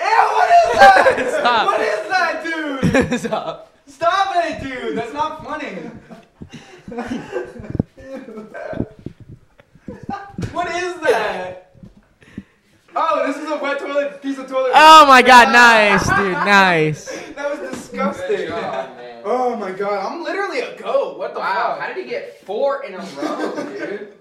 Ew, 0.00 0.06
what 0.32 0.48
is 0.50 0.72
that? 0.74 1.36
Stop. 1.40 1.66
What 1.66 1.80
is 1.80 2.08
that, 2.08 2.42
dude? 2.42 3.20
Stop. 3.20 3.70
Stop 3.86 4.34
it, 4.36 4.62
dude. 4.62 4.96
That's 4.96 5.12
not 5.12 5.44
funny. 5.44 5.74
what 10.52 10.70
is 10.74 10.94
that? 11.02 11.69
Oh, 12.96 13.26
this 13.26 13.36
is 13.36 13.48
a 13.50 13.56
wet 13.58 13.78
toilet 13.78 14.20
piece 14.20 14.38
of 14.38 14.48
toilet. 14.48 14.72
Oh 14.74 15.06
my 15.06 15.22
god, 15.22 15.52
nice, 15.52 16.08
dude, 16.08 16.32
nice. 16.32 17.20
That 17.40 17.58
was 17.60 17.70
disgusting. 17.70 18.26
Good 18.36 18.48
job, 18.48 18.96
man. 18.96 19.22
Oh 19.24 19.56
my 19.56 19.72
god, 19.72 20.04
I'm 20.12 20.22
literally 20.22 20.60
a 20.60 20.76
goat. 20.78 21.18
What 21.18 21.32
the 21.34 21.40
Wow, 21.40 21.74
fuck? 21.76 21.80
how 21.80 21.94
did 21.94 22.04
he 22.04 22.10
get 22.10 22.40
four 22.44 22.84
in 22.84 22.94
a 22.94 22.98
row, 22.98 23.54
dude? 23.78 24.12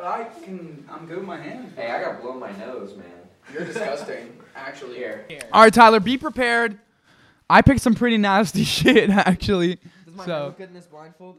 I 0.00 0.24
can. 0.42 0.86
I'm 0.90 1.06
good 1.06 1.18
with 1.18 1.26
my 1.26 1.40
hands. 1.40 1.72
hey, 1.76 1.90
I 1.90 2.00
got 2.02 2.20
blown 2.22 2.38
my 2.38 2.52
nose, 2.58 2.94
man. 2.96 3.06
You're 3.52 3.64
disgusting. 3.64 4.38
Actually, 4.56 4.96
Here. 4.96 5.26
All 5.52 5.62
right, 5.62 5.72
Tyler, 5.74 6.00
be 6.00 6.16
prepared. 6.16 6.78
I 7.50 7.60
picked 7.62 7.80
some 7.80 7.94
pretty 7.94 8.16
nasty 8.18 8.64
shit, 8.76 9.10
actually. 9.10 9.76
Does 10.06 10.14
my 10.14 10.24
So- 10.26 10.44
look 10.46 10.58
good 10.58 10.68
in 10.68 10.74
this 10.74 10.86
blindfold? 10.86 11.36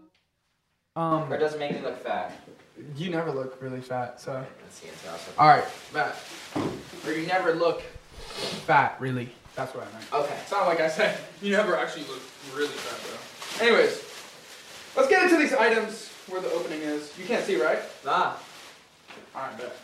Um, 0.96 1.32
Or 1.32 1.38
does 1.38 1.54
it 1.56 1.60
make 1.60 1.72
me 1.74 1.82
look 1.82 2.02
fat? 2.04 2.32
You 2.96 3.10
never 3.10 3.32
look 3.32 3.62
really 3.62 3.82
fat, 3.82 4.20
so. 4.20 4.44
That's 4.64 4.80
the 4.80 4.88
answer. 4.90 5.10
also. 5.12 5.32
All 5.38 5.48
right, 5.48 5.64
fat. 5.64 6.16
Or 7.06 7.14
you 7.18 7.28
never 7.28 7.54
look 7.54 7.82
fat, 7.82 8.98
really. 9.00 9.30
That's 9.56 9.74
what 9.74 9.88
I 9.88 9.92
meant. 9.98 10.12
Okay. 10.14 10.36
It's 10.42 10.52
not 10.52 10.68
like 10.68 10.82
I 10.82 10.90
said 10.90 11.18
you 11.42 11.52
never 11.52 11.78
actually 11.78 12.04
look 12.04 12.22
really 12.54 12.68
fat, 12.68 13.00
though. 13.10 13.66
Anyways, 13.66 14.04
let's 14.98 15.08
get 15.10 15.24
into 15.24 15.38
these 15.38 15.54
items 15.54 16.10
where 16.28 16.42
the 16.42 16.52
opening 16.52 16.82
is. 16.82 17.18
You 17.18 17.26
can't 17.26 17.46
see, 17.46 17.62
right? 17.62 17.80
Ah, 18.06 18.38
All 19.36 19.42
right, 19.44 19.58
bet. 19.58 19.76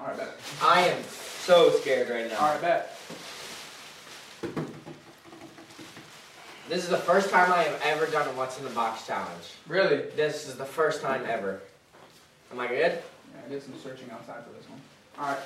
All 0.00 0.06
right, 0.06 0.16
bet. 0.16 0.30
I 0.62 0.86
am 0.88 1.02
so 1.04 1.70
scared 1.80 2.08
right 2.08 2.28
now. 2.30 2.38
All 2.38 2.52
right, 2.52 2.60
bet. 2.62 2.96
This 6.70 6.84
is 6.84 6.88
the 6.88 6.96
first 6.98 7.30
time 7.30 7.52
I 7.52 7.64
have 7.64 7.82
ever 7.84 8.06
done 8.06 8.28
a 8.28 8.30
What's 8.32 8.56
in 8.58 8.62
the 8.64 8.70
Box 8.70 9.04
challenge. 9.04 9.54
Really? 9.66 10.02
This 10.14 10.46
is 10.46 10.54
the 10.56 10.64
first 10.64 11.02
time 11.02 11.24
ever. 11.28 11.60
Am 12.52 12.60
I 12.60 12.68
good? 12.68 12.92
Yeah, 12.92 13.40
I 13.44 13.48
did 13.48 13.60
some 13.60 13.74
searching 13.82 14.08
outside 14.12 14.44
for 14.44 14.52
this 14.52 14.68
one. 14.70 14.80
All 15.18 15.26
right. 15.34 15.40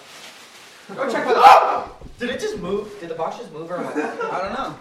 Go 0.94 1.10
check 1.10 1.26
for 1.26 1.32
the. 1.34 1.40
Oh! 1.42 1.96
Did 2.18 2.28
it 2.28 2.40
just 2.40 2.58
move? 2.58 2.94
Did 3.00 3.08
the 3.08 3.14
box 3.14 3.38
just 3.38 3.50
move 3.54 3.70
or 3.70 3.78
am 3.78 3.86
I 3.86 3.92
I 4.32 4.42
don't 4.42 4.52
know. 4.52 4.76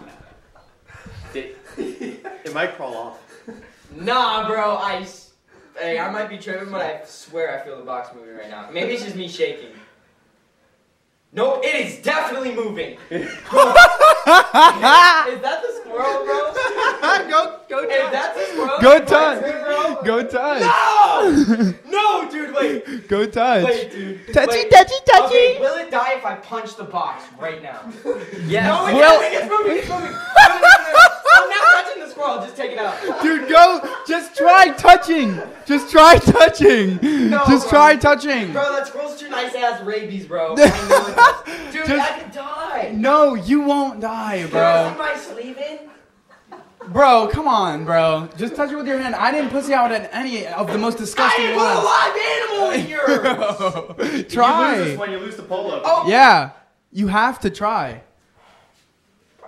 Did, 1.32 1.56
it 1.78 2.52
might 2.52 2.74
crawl 2.76 2.94
off. 2.94 3.18
Nah, 3.96 4.46
bro. 4.46 4.76
I. 4.76 4.96
s- 4.98 5.30
Hey, 5.76 5.98
I 5.98 6.08
might 6.08 6.28
be 6.28 6.38
tripping, 6.38 6.70
but 6.70 6.82
I 6.82 7.00
swear 7.04 7.58
I 7.60 7.64
feel 7.64 7.76
the 7.76 7.82
box 7.82 8.14
moving 8.14 8.36
right 8.36 8.48
now. 8.48 8.68
Maybe 8.70 8.92
it's 8.92 9.02
just 9.02 9.16
me 9.16 9.26
shaking. 9.26 9.70
No, 11.34 11.60
it 11.62 11.74
is 11.74 11.98
definitely 12.00 12.54
moving. 12.54 12.96
is 13.10 13.26
that 13.40 15.26
the 15.62 15.72
squirrel, 15.80 16.24
bro? 16.24 16.52
go, 17.28 17.58
go 17.68 17.80
Is 17.80 18.10
that 18.12 18.34
the 18.36 18.44
squirrel? 18.52 18.78
Go 18.80 19.04
touch. 19.04 19.40
bro? 19.40 20.02
Go 20.04 20.22
touch. 20.28 20.60
No! 20.62 21.74
No, 21.94 22.28
dude, 22.30 22.54
wait. 22.54 23.08
Go 23.08 23.24
touch. 23.26 23.64
Wait, 23.64 23.90
dude. 23.90 24.32
Touchy, 24.34 24.50
Wait. 24.58 24.70
touchy, 24.70 24.94
touchy. 25.06 25.26
Okay, 25.26 25.58
will 25.60 25.76
it 25.78 25.90
die 25.90 26.14
if 26.14 26.24
I 26.24 26.34
punch 26.36 26.76
the 26.76 26.82
box 26.84 27.24
right 27.40 27.62
now? 27.62 27.80
Yes. 28.46 28.66
No, 28.66 28.86
it 28.88 28.94
Well- 28.94 29.20
doesn't. 29.20 29.32
It's 29.32 29.48
moving. 29.50 29.78
It's 29.78 29.88
moving. 29.88 30.10
No, 30.10 30.48
no, 30.48 30.54
no, 30.54 30.92
no. 30.92 30.98
I'm 31.34 31.48
not 31.50 31.84
touching 31.84 32.02
the 32.02 32.08
squirrel. 32.10 32.40
Just 32.42 32.56
take 32.56 32.72
it 32.72 32.78
out. 32.78 33.22
Dude, 33.22 33.48
go. 33.48 33.80
Just 34.08 34.36
try 34.36 34.70
touching. 34.70 35.40
Just 35.66 35.90
try 35.90 36.16
touching. 36.18 36.98
Just 37.00 37.68
bro. 37.68 37.70
try 37.70 37.96
touching. 37.96 38.52
Bro, 38.52 38.72
that 38.72 38.86
squirrel's 38.88 39.13
nice. 39.34 39.54
It 39.54 39.60
has 39.60 39.82
rabies, 39.82 40.26
bro. 40.26 40.52
I 40.58 40.88
know 40.88 41.06
it 41.06 41.16
does. 41.16 41.72
Dude, 41.74 41.86
Just- 41.86 42.12
I 42.12 42.18
could 42.20 42.32
die. 42.32 42.92
No, 42.94 43.34
you 43.34 43.60
won't 43.62 44.00
die, 44.00 44.46
Bro. 44.46 44.50
bro. 44.50 44.90
Is 44.92 44.98
my 44.98 45.16
sleeve 45.16 45.58
in? 45.58 45.78
Bro, 46.88 47.28
come 47.32 47.48
on, 47.48 47.84
bro. 47.86 48.28
Just 48.36 48.54
touch 48.56 48.70
it 48.70 48.76
with 48.76 48.86
your 48.86 48.98
hand. 48.98 49.14
I 49.14 49.30
didn't 49.32 49.48
pussy 49.50 49.72
out 49.72 49.90
at 49.90 50.12
any 50.12 50.46
of 50.46 50.70
the 50.70 50.76
most 50.76 50.98
disgusting 50.98 51.46
didn't 51.46 51.58
put 51.58 51.66
a 51.66 51.80
live 51.80 52.16
animal 52.16 52.70
in 52.72 52.86
yours. 52.90 53.18
Bro, 53.20 53.96
You 53.98 54.04
lose 54.04 54.22
this 54.24 54.32
try. 54.34 54.96
when 54.96 55.10
you 55.10 55.18
lose 55.18 55.36
the 55.36 55.44
polo. 55.44 55.80
Oh. 55.82 56.04
Yeah, 56.06 56.50
you 56.92 57.06
have 57.08 57.40
to 57.40 57.48
try. 57.50 58.02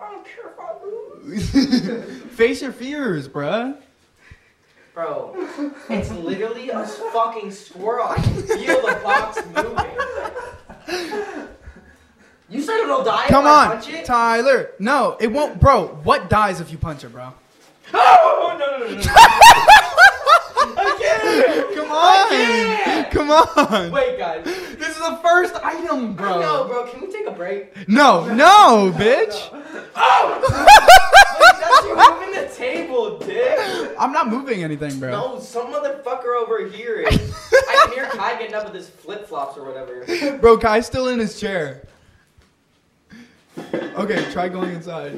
I 0.00 0.10
don't 0.12 0.24
care 0.24 0.50
if 0.50 0.58
I 0.58 0.72
lose. 0.86 2.22
Face 2.36 2.62
your 2.62 2.72
fears, 2.72 3.28
bruh. 3.28 3.76
Bro, 4.96 5.34
it's 5.90 6.10
literally 6.10 6.70
a 6.70 6.82
fucking 6.86 7.50
squirrel. 7.50 8.06
I 8.08 8.14
can 8.14 8.42
feel 8.44 8.80
the 8.80 8.98
box 9.04 9.42
moving. 9.54 9.90
You 12.48 12.62
said 12.62 12.80
it'll 12.80 13.04
die 13.04 13.26
Come 13.28 13.44
on, 13.44 13.72
punch 13.72 13.90
it? 13.90 14.06
Tyler. 14.06 14.70
No, 14.78 15.18
it 15.20 15.26
won't, 15.30 15.60
bro. 15.60 15.88
What 16.02 16.30
dies 16.30 16.62
if 16.62 16.72
you 16.72 16.78
punch 16.78 17.04
it, 17.04 17.10
bro? 17.10 17.34
Oh, 17.92 18.56
no, 18.58 18.78
no, 18.78 18.88
no, 18.88 18.96
no. 18.96 19.02
Come 20.56 21.90
on, 21.90 23.04
come 23.10 23.30
on. 23.30 23.90
Wait, 23.92 24.18
guys. 24.18 24.44
This 24.44 24.88
is 24.88 24.98
the 24.98 25.18
first 25.22 25.54
item, 25.62 26.14
bro. 26.14 26.40
No, 26.40 26.64
bro, 26.64 26.86
can 26.86 27.00
we 27.00 27.12
take 27.12 27.26
a 27.26 27.30
break? 27.30 27.88
No, 27.88 28.26
no, 28.32 28.92
bitch. 28.96 29.48
Oh! 29.94 30.40
That's 31.60 31.86
you 31.86 31.96
moving 31.96 32.42
the 32.42 32.54
table, 32.54 33.18
dick. 33.18 33.94
I'm 33.98 34.12
not 34.12 34.28
moving 34.28 34.62
anything, 34.62 34.98
bro. 34.98 35.10
No, 35.10 35.40
some 35.40 35.72
motherfucker 35.72 36.40
over 36.40 36.66
here 36.66 37.00
is. 37.00 37.34
I 37.52 37.82
can 37.84 37.94
hear 37.94 38.06
Kai 38.06 38.38
getting 38.38 38.54
up 38.54 38.64
with 38.64 38.74
his 38.74 38.88
flip 38.88 39.28
flops 39.28 39.56
or 39.58 39.64
whatever. 39.64 40.38
Bro, 40.38 40.58
Kai's 40.58 40.86
still 40.86 41.08
in 41.08 41.18
his 41.18 41.38
chair. 41.40 41.86
Okay, 43.74 44.30
try 44.32 44.48
going 44.48 44.74
inside. 44.74 45.14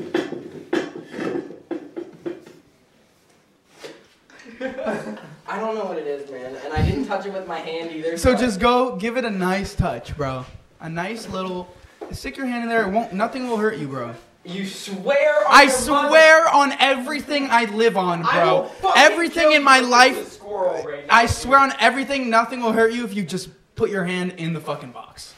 I 4.61 5.59
don't 5.59 5.75
know 5.77 5.85
what 5.87 5.99
it 5.99 6.07
is, 6.07 6.31
man, 6.31 6.57
and 6.65 6.73
I 6.73 6.83
didn't 6.83 6.98
touch 7.09 7.27
it 7.27 7.33
with 7.33 7.49
my 7.49 7.59
hand 7.59 7.91
either. 7.93 8.17
So 8.19 8.37
just 8.37 8.61
go, 8.61 8.95
give 8.97 9.17
it 9.17 9.25
a 9.25 9.31
nice 9.31 9.75
touch, 9.75 10.17
bro. 10.17 10.45
A 10.81 10.89
nice 10.89 11.29
little. 11.29 11.69
Stick 12.13 12.37
your 12.37 12.47
hand 12.47 12.63
in 12.63 12.69
there. 12.69 12.87
It 12.87 12.93
won't. 12.93 13.13
Nothing 13.13 13.49
will 13.49 13.57
hurt 13.57 13.79
you, 13.79 13.89
bro. 13.89 14.15
You 14.45 14.65
swear? 14.67 15.41
On 15.41 15.47
I 15.49 15.63
your 15.65 15.91
mother- 15.91 16.09
swear 16.09 16.49
on 16.49 16.73
everything 16.79 17.49
I 17.51 17.65
live 17.65 17.97
on, 17.97 18.25
I 18.25 18.45
will 18.45 18.61
bro. 18.61 18.69
fucking 18.69 19.03
Everything 19.03 19.43
kill 19.49 19.53
in 19.55 19.65
my 19.65 19.79
you 19.79 19.83
with 19.83 19.91
life. 19.91 20.15
this 20.15 20.33
squirrel 20.35 20.85
right 20.85 21.05
now, 21.07 21.15
I 21.15 21.23
dude. 21.27 21.35
swear 21.35 21.59
on 21.59 21.73
everything. 21.81 22.31
Nothing 22.31 22.61
will 22.63 22.73
hurt 22.73 22.93
you 22.93 23.05
if 23.05 23.15
you 23.15 23.25
just 23.25 23.49
put 23.75 23.91
your 23.91 24.05
hand 24.05 24.35
in 24.39 24.53
the 24.55 24.61
fucking 24.61 24.93
box. 24.93 25.35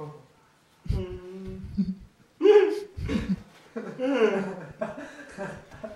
Oh. 0.00 0.12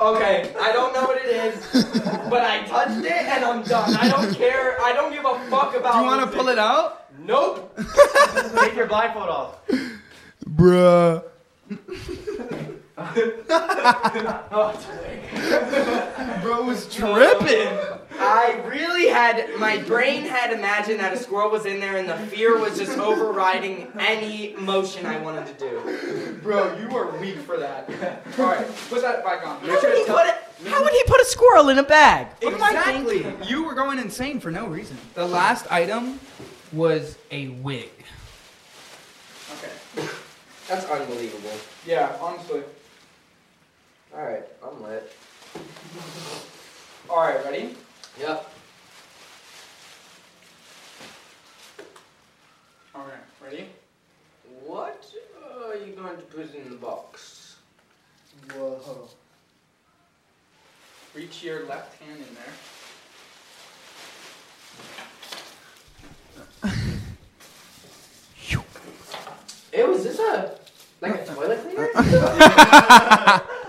Okay, 0.01 0.55
I 0.59 0.73
don't 0.73 0.95
know 0.95 1.03
what 1.05 1.19
it 1.23 1.29
is, 1.29 1.85
but 2.31 2.43
I 2.43 2.65
touched 2.65 3.05
it 3.05 3.13
and 3.13 3.45
I'm 3.45 3.63
done. 3.63 3.95
I 3.97 4.09
don't 4.09 4.35
care. 4.35 4.81
I 4.81 4.95
don't 4.95 5.13
give 5.13 5.27
a 5.27 5.39
fuck 5.51 5.77
about. 5.77 5.93
Do 5.93 5.99
you 6.01 6.07
want 6.07 6.31
to 6.31 6.37
pull 6.37 6.49
it 6.49 6.59
out, 6.59 7.07
Nope. 7.19 7.77
Take 8.61 8.75
your 8.77 8.87
blindfold 8.87 9.29
off. 9.29 9.57
bruh? 10.49 11.23
It's. 13.17 13.49
Bro 16.43 16.65
was 16.65 16.93
tripping. 16.93 17.69
I 18.19 18.61
really 18.67 19.09
had 19.09 19.49
my 19.59 19.79
brain 19.79 20.23
had 20.23 20.53
imagined 20.53 21.01
that 21.01 21.13
a 21.13 21.17
squirrel 21.17 21.51
was 21.51 21.65
in 21.65 21.81
there, 21.81 21.97
and 21.97 22.09
the 22.09 22.17
fear 22.27 22.59
was 22.59 22.79
just 22.79 22.99
overriding 22.99 23.91
any 23.99 24.55
motion 24.57 25.07
I 25.07 25.19
wanted 25.19 25.47
to 25.47 25.55
do. 25.55 26.39
Bro, 26.43 26.79
you 26.79 26.95
are 26.97 27.11
weak 27.19 27.39
for 27.39 27.57
that. 27.57 27.89
All 28.39 28.47
right, 28.47 28.67
put 28.89 29.03
that 29.03 29.25
back 29.25 29.47
on. 29.47 29.61
How 29.61 29.81
would 29.81 29.97
he 29.97 30.05
put 30.05 30.27
it? 30.27 30.35
How 30.67 30.83
would 30.83 30.93
he 30.93 31.03
put 31.05 31.21
a 31.21 31.25
squirrel 31.25 31.71
in 31.71 31.79
a 31.79 31.83
bag? 31.83 32.27
What 32.43 32.55
Exactly. 32.55 33.27
You 33.49 33.65
were 33.65 33.75
going 33.75 33.99
insane 33.99 34.41
for 34.41 34.51
no 34.51 34.67
reason. 34.67 34.99
The 35.15 35.27
last 35.27 35.71
item 35.73 36.21
was 36.73 37.17
a 37.31 37.49
wig. 37.49 37.91
Okay. 39.59 40.07
That's 40.69 40.85
unbelievable. 40.85 41.51
Yeah, 41.87 42.15
honestly. 42.21 42.63
All 44.13 44.25
right, 44.25 44.43
I'm 44.65 44.83
lit. 44.83 45.13
All 47.09 47.19
right, 47.19 47.45
ready? 47.45 47.77
Yep. 48.19 48.53
All 52.95 53.03
right, 53.03 53.45
ready? 53.45 53.69
What 54.65 55.05
are 55.65 55.77
you 55.77 55.93
going 55.93 56.17
to 56.17 56.23
put 56.23 56.53
in 56.55 56.71
the 56.71 56.77
box? 56.77 57.57
Whoa. 58.53 59.09
Reach 61.15 61.45
your 61.45 61.67
left 61.67 62.03
hand 62.03 62.19
in 62.19 62.35
there. 62.35 62.55
Ew, 69.73 69.93
is 69.93 70.03
this 70.03 70.19
a 70.19 70.59
like 71.01 71.15
a 71.15 71.27
toilet 71.35 71.63
cleaner? 71.63 71.91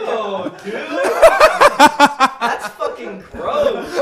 Ew, 0.00 0.50
dude. 0.64 0.74
That's 2.40 2.68
fucking 2.68 3.24
gross. 3.30 3.94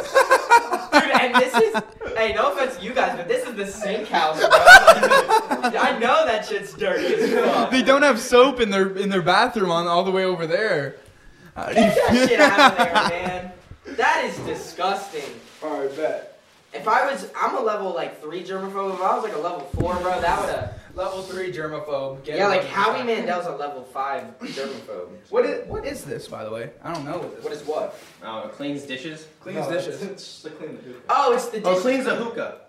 Dude, 0.93 1.11
and 1.21 1.35
this 1.35 1.55
is 1.55 1.83
hey, 2.17 2.33
no 2.35 2.53
offense 2.53 2.77
to 2.77 2.83
you 2.83 2.93
guys, 2.93 3.17
but 3.17 3.29
this 3.29 3.47
is 3.47 3.55
the 3.55 3.67
sink 3.67 4.09
house, 4.09 4.39
bro. 4.39 4.49
I 4.51 5.99
know 5.99 6.25
that 6.27 6.47
shit's 6.47 6.73
dirty 6.75 7.15
as 7.15 7.33
fuck. 7.33 7.71
They 7.71 7.83
don't 7.83 8.03
have 8.03 8.19
soap 8.19 8.61
in 8.61 8.71
their 8.71 8.97
in 8.97 9.09
their 9.09 9.23
bathroom 9.23 9.71
on 9.71 9.87
all 9.87 10.05
the 10.05 10.11
way 10.11 10.25
over 10.25 10.47
there. 10.47 10.97
How 11.55 11.67
do 11.67 11.75
you 11.75 11.77
Get 11.77 11.95
that 11.97 12.29
shit 12.29 12.41
out 12.41 12.71
of 12.71 12.77
there, 12.79 13.27
man. 13.27 13.53
That 13.97 14.25
is 14.25 14.37
disgusting. 14.47 15.41
All 15.63 15.81
right, 15.81 15.97
bet. 15.97 16.41
If 16.73 16.87
I 16.87 17.11
was, 17.11 17.29
I'm 17.37 17.57
a 17.57 17.61
level 17.61 17.95
like 17.95 18.21
three 18.21 18.45
germaphobe. 18.45 18.95
If 18.95 19.01
I 19.01 19.15
was 19.15 19.25
like 19.25 19.35
a 19.35 19.39
level 19.39 19.61
four, 19.75 19.95
bro, 19.97 20.21
that 20.21 20.41
would 20.41 20.55
have. 20.55 20.78
Level 20.99 21.23
three 21.23 21.53
germaphobe. 21.53 22.25
Get 22.25 22.39
Yeah, 22.39 22.49
like 22.49 22.65
Howie 22.65 23.05
Mandel's 23.05 23.47
a 23.47 23.53
level 23.55 23.85
five 23.85 24.25
germaphobe. 24.41 25.11
What 25.31 25.47
is 25.47 25.65
what 25.69 25.87
is 25.87 26.05
this, 26.05 26.27
by 26.27 26.43
the 26.45 26.51
way? 26.51 26.71
I 26.83 26.93
don't 26.93 27.05
know 27.05 27.19
what 27.19 27.37
this. 27.37 27.45
What 27.45 27.53
is 27.53 27.63
what? 27.65 27.97
Oh, 28.25 28.47
it 28.49 28.53
cleans 28.53 28.83
dishes. 28.83 29.29
Cleans 29.41 29.69
dishes. 29.69 30.03
It's 30.03 30.25
just 30.25 30.43
to 30.43 30.51
clean 30.51 30.75
the 30.77 30.83
hookah. 30.83 31.01
Oh, 31.09 31.35
it's 31.35 31.49
the. 31.51 31.63
Oh, 31.63 31.75
dish- 31.75 31.83
cleans 31.83 32.05
the 32.05 32.17
hookah. 32.17 32.63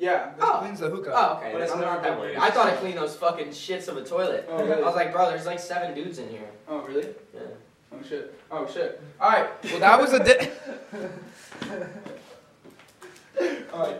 Yeah, 0.00 0.32
this 0.36 0.44
Oh. 0.44 0.58
cleans 0.62 0.80
the 0.80 0.90
hookah. 0.90 1.12
Oh, 1.14 1.36
okay. 1.36 1.52
But 1.52 1.62
it's 1.62 1.72
I'm 1.72 1.80
not 1.80 2.02
not 2.02 2.18
that 2.18 2.20
that 2.34 2.42
I 2.42 2.50
thought 2.50 2.72
it 2.72 2.78
cleaned 2.80 2.98
those 2.98 3.14
fucking 3.14 3.48
shits 3.50 3.86
of 3.86 3.96
a 3.96 4.04
toilet. 4.04 4.48
Oh, 4.50 4.58
really? 4.64 4.82
I 4.82 4.86
was 4.86 4.96
like, 4.96 5.12
bro, 5.12 5.30
there's 5.30 5.46
like 5.46 5.60
seven 5.60 5.94
dudes 5.94 6.18
in 6.18 6.28
here. 6.28 6.50
Oh, 6.68 6.80
really? 6.80 7.06
Yeah. 7.32 7.40
Oh 7.92 8.02
shit. 8.08 8.34
Oh 8.50 8.66
shit. 8.66 9.00
All 9.20 9.30
right. 9.30 9.48
Well, 9.64 9.78
that 9.78 10.00
was 10.00 10.12
a. 10.12 10.18
Di- 10.24 10.50
All 13.72 13.78
right. 13.86 13.96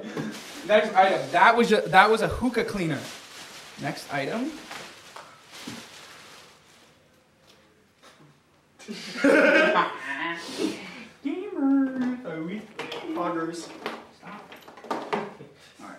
Next 0.66 0.92
item. 0.92 1.20
That 1.30 1.56
was 1.56 1.70
a, 1.70 1.82
that 1.82 2.10
was 2.10 2.20
a 2.22 2.28
hookah 2.28 2.64
cleaner. 2.64 2.98
Next 3.80 4.12
item. 4.12 4.50
Gamer. 11.22 12.18
Are 12.24 12.42
we? 12.42 12.62
Poggers. 13.14 13.68
Stop. 14.16 14.54
Alright. 15.80 15.98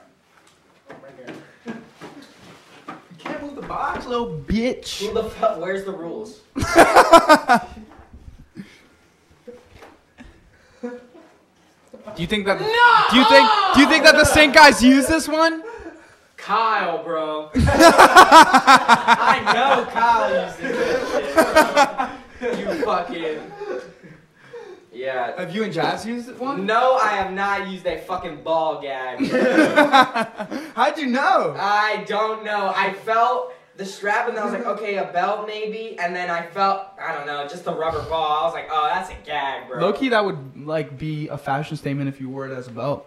Oh, 0.89 0.95
right 1.03 1.13
here. 1.17 1.35
You 1.65 2.93
can't 3.19 3.41
move 3.43 3.55
the 3.55 3.61
box, 3.61 4.05
little 4.07 4.39
bitch. 4.39 5.05
Who 5.05 5.13
the 5.13 5.29
fuck? 5.29 5.59
Where's 5.59 5.85
the 5.85 5.91
rules? 5.91 6.41
Do 12.15 12.23
you 12.23 12.27
think 12.27 12.47
that? 12.47 12.59
No! 12.59 12.67
Do 13.11 13.17
you 13.17 13.29
think? 13.29 13.47
Do 13.75 13.81
you 13.81 13.87
think 13.87 14.03
that 14.03 14.15
the 14.15 14.25
sink 14.25 14.55
guys 14.55 14.81
use 14.81 15.05
this 15.05 15.27
one? 15.27 15.61
Kyle, 16.47 17.03
bro. 17.03 17.49
I 17.55 19.41
know 19.53 19.85
Kyle 19.91 20.45
uses 20.45 20.59
this 20.61 21.01
shit. 22.39 22.59
You 22.59 22.85
fucking. 22.85 23.41
Yeah. 24.93 25.37
Have 25.37 25.53
you 25.53 25.63
and 25.63 25.73
Jazz 25.73 26.05
used 26.05 26.29
it 26.29 26.39
one? 26.39 26.65
No, 26.65 26.95
I 26.95 27.09
have 27.09 27.33
not 27.33 27.67
used 27.67 27.85
a 27.85 27.97
fucking 27.97 28.43
ball 28.43 28.81
gag. 28.81 29.27
How'd 30.73 30.97
you 30.97 31.07
know? 31.07 31.53
I 31.59 32.05
don't 32.07 32.45
know. 32.45 32.71
I 32.73 32.93
felt 32.93 33.53
the 33.75 33.83
strap 33.83 34.29
and 34.29 34.39
I 34.39 34.45
was 34.45 34.53
like, 34.53 34.65
okay, 34.65 34.95
a 34.95 35.11
belt 35.11 35.47
maybe, 35.47 35.99
and 35.99 36.15
then 36.15 36.29
I 36.29 36.47
felt, 36.47 36.83
I 36.97 37.13
don't 37.13 37.27
know, 37.27 37.45
just 37.45 37.67
a 37.67 37.73
rubber 37.73 38.03
ball. 38.03 38.43
I 38.43 38.45
was 38.45 38.53
like, 38.53 38.69
oh, 38.71 38.89
that's 38.93 39.09
a 39.09 39.17
gag, 39.25 39.67
bro. 39.67 39.81
Low 39.81 39.91
key, 39.91 40.07
that 40.09 40.23
would 40.23 40.65
like 40.65 40.97
be 40.97 41.27
a 41.27 41.37
fashion 41.37 41.75
statement 41.75 42.07
if 42.07 42.21
you 42.21 42.29
wore 42.29 42.47
it 42.47 42.53
as 42.53 42.67
a 42.67 42.71
belt. 42.71 43.05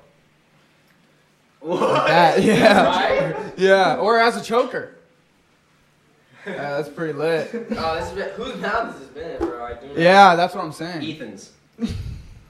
What? 1.61 2.07
That, 2.07 2.43
yeah, 2.43 2.85
Right? 2.85 3.53
yeah, 3.59 3.97
or 3.97 4.19
as 4.19 4.37
a 4.37 4.43
choker. 4.43 4.95
Yeah, 6.47 6.79
that's 6.79 6.89
pretty 6.89 7.13
lit. 7.13 7.51
Oh, 7.53 7.97
this 7.97 8.09
has 8.09 8.13
been, 8.15 8.31
whose 8.31 8.57
mouth 8.63 8.93
has 8.93 8.99
this 9.01 9.09
been 9.09 9.31
in, 9.33 9.39
bro? 9.47 9.63
I 9.63 9.75
do 9.75 9.89
know. 9.89 9.93
Yeah, 9.95 10.35
that's 10.37 10.55
what 10.55 10.65
I'm 10.65 10.73
saying. 10.73 11.05
Ethan's. 11.05 11.53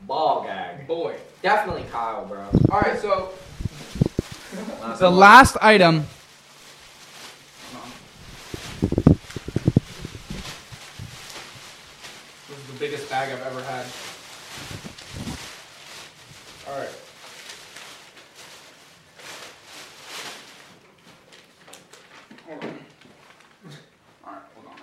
Ball 0.02 0.44
gag. 0.44 0.86
Boy. 0.86 1.16
Definitely 1.42 1.86
Kyle, 1.90 2.24
bro. 2.24 2.38
All 2.70 2.80
right, 2.80 3.00
so 3.00 3.30
Last 4.80 5.00
the 5.00 5.10
one. 5.10 5.18
last 5.18 5.56
item. 5.60 6.06
This 12.48 12.58
is 12.58 12.66
the 12.72 12.78
biggest 12.78 13.08
bag 13.10 13.32
I've 13.32 13.46
ever 13.46 13.62
had. 13.62 13.86
All 16.68 16.78
right. 16.78 16.94
Hold 22.48 22.64
on. 22.64 22.78
All 24.24 24.32
right, 24.32 24.42
hold 24.54 24.66
on. 24.66 24.74
I 24.74 24.76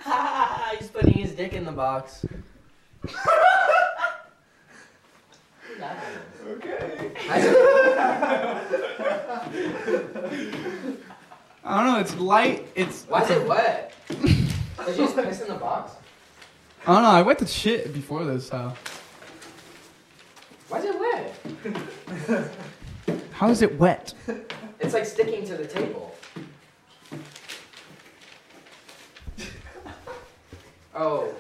He's 0.77 0.89
putting 0.89 1.13
his 1.13 1.31
dick 1.31 1.53
in 1.53 1.65
the 1.65 1.71
box. 1.71 2.25
okay. 6.47 7.11
I 11.63 11.83
don't 11.83 11.93
know. 11.93 11.99
It's 11.99 12.15
light. 12.17 12.67
It's. 12.75 13.03
Why 13.05 13.23
is 13.23 13.29
it 13.29 13.47
wet? 13.47 13.93
Did 14.09 14.29
you 14.29 14.95
just 14.95 15.15
piss 15.15 15.41
in 15.41 15.47
the 15.49 15.55
box? 15.55 15.93
I 16.85 16.93
don't 16.93 17.03
know. 17.03 17.09
I 17.09 17.21
went 17.21 17.39
to 17.39 17.47
shit 17.47 17.93
before 17.93 18.23
this. 18.23 18.47
So 18.47 18.73
Why 20.69 20.79
is 20.79 20.85
it 20.85 20.99
wet? 22.27 22.51
how 23.37 23.49
is 23.49 23.61
it 23.61 23.77
wet? 23.79 24.13
It's 24.79 24.93
like 24.93 25.05
sticking 25.05 25.43
to 25.47 25.57
the 25.57 25.65
table. 25.65 26.15
Oh. 30.93 31.31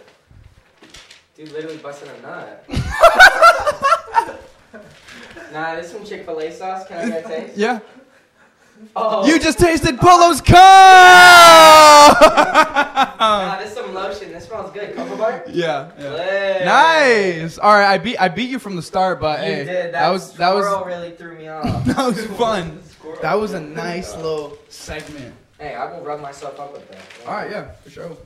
Dude 1.35 1.51
literally 1.51 1.77
busted 1.77 2.09
a 2.09 2.21
nut. 2.21 2.63
nah, 5.51 5.75
this 5.75 5.87
is 5.87 5.91
some 5.91 6.05
Chick 6.05 6.25
fil 6.25 6.39
A 6.39 6.51
sauce. 6.51 6.87
Can 6.87 6.97
I 6.97 7.09
get 7.09 7.25
a 7.25 7.27
taste? 7.27 7.57
Yeah. 7.57 7.79
Oh. 8.95 9.27
You 9.27 9.39
just 9.39 9.59
tasted 9.59 9.97
Polo's 9.99 10.41
cum. 10.41 10.57
Nah, 13.19 13.59
this 13.59 13.71
is 13.71 13.75
some 13.75 13.93
lotion. 13.93 14.31
This 14.31 14.45
smells 14.45 14.71
good. 14.71 14.95
Cocoa 14.95 15.17
bar? 15.17 15.43
yeah. 15.49 15.91
yeah. 15.99 16.63
Nice. 16.65 17.57
All 17.57 17.71
right, 17.73 17.91
I 17.93 17.97
beat 17.97 18.19
I 18.21 18.27
beat 18.29 18.49
you 18.49 18.59
from 18.59 18.75
the 18.75 18.81
start, 18.81 19.19
but 19.19 19.39
You 19.39 19.45
hey, 19.45 19.55
did. 19.65 19.67
That, 19.67 19.91
that 19.93 20.09
was 20.09 20.33
that 20.33 20.53
was 20.53 20.65
squirrel 20.65 20.85
really 20.85 21.11
threw 21.11 21.35
me 21.37 21.47
off. 21.47 21.85
that 21.85 21.97
was 21.97 22.25
fun. 22.37 22.79
That 23.21 23.33
was 23.35 23.53
a 23.53 23.59
nice 23.59 24.15
little 24.15 24.57
segment. 24.69 25.33
Hey, 25.59 25.73
I 25.73 25.91
will 25.91 26.03
rub 26.03 26.21
myself 26.21 26.59
up 26.59 26.73
with 26.73 26.87
that. 26.91 27.01
All 27.25 27.33
right, 27.33 27.49
yeah, 27.49 27.71
for 27.83 27.89
sure. 27.89 28.17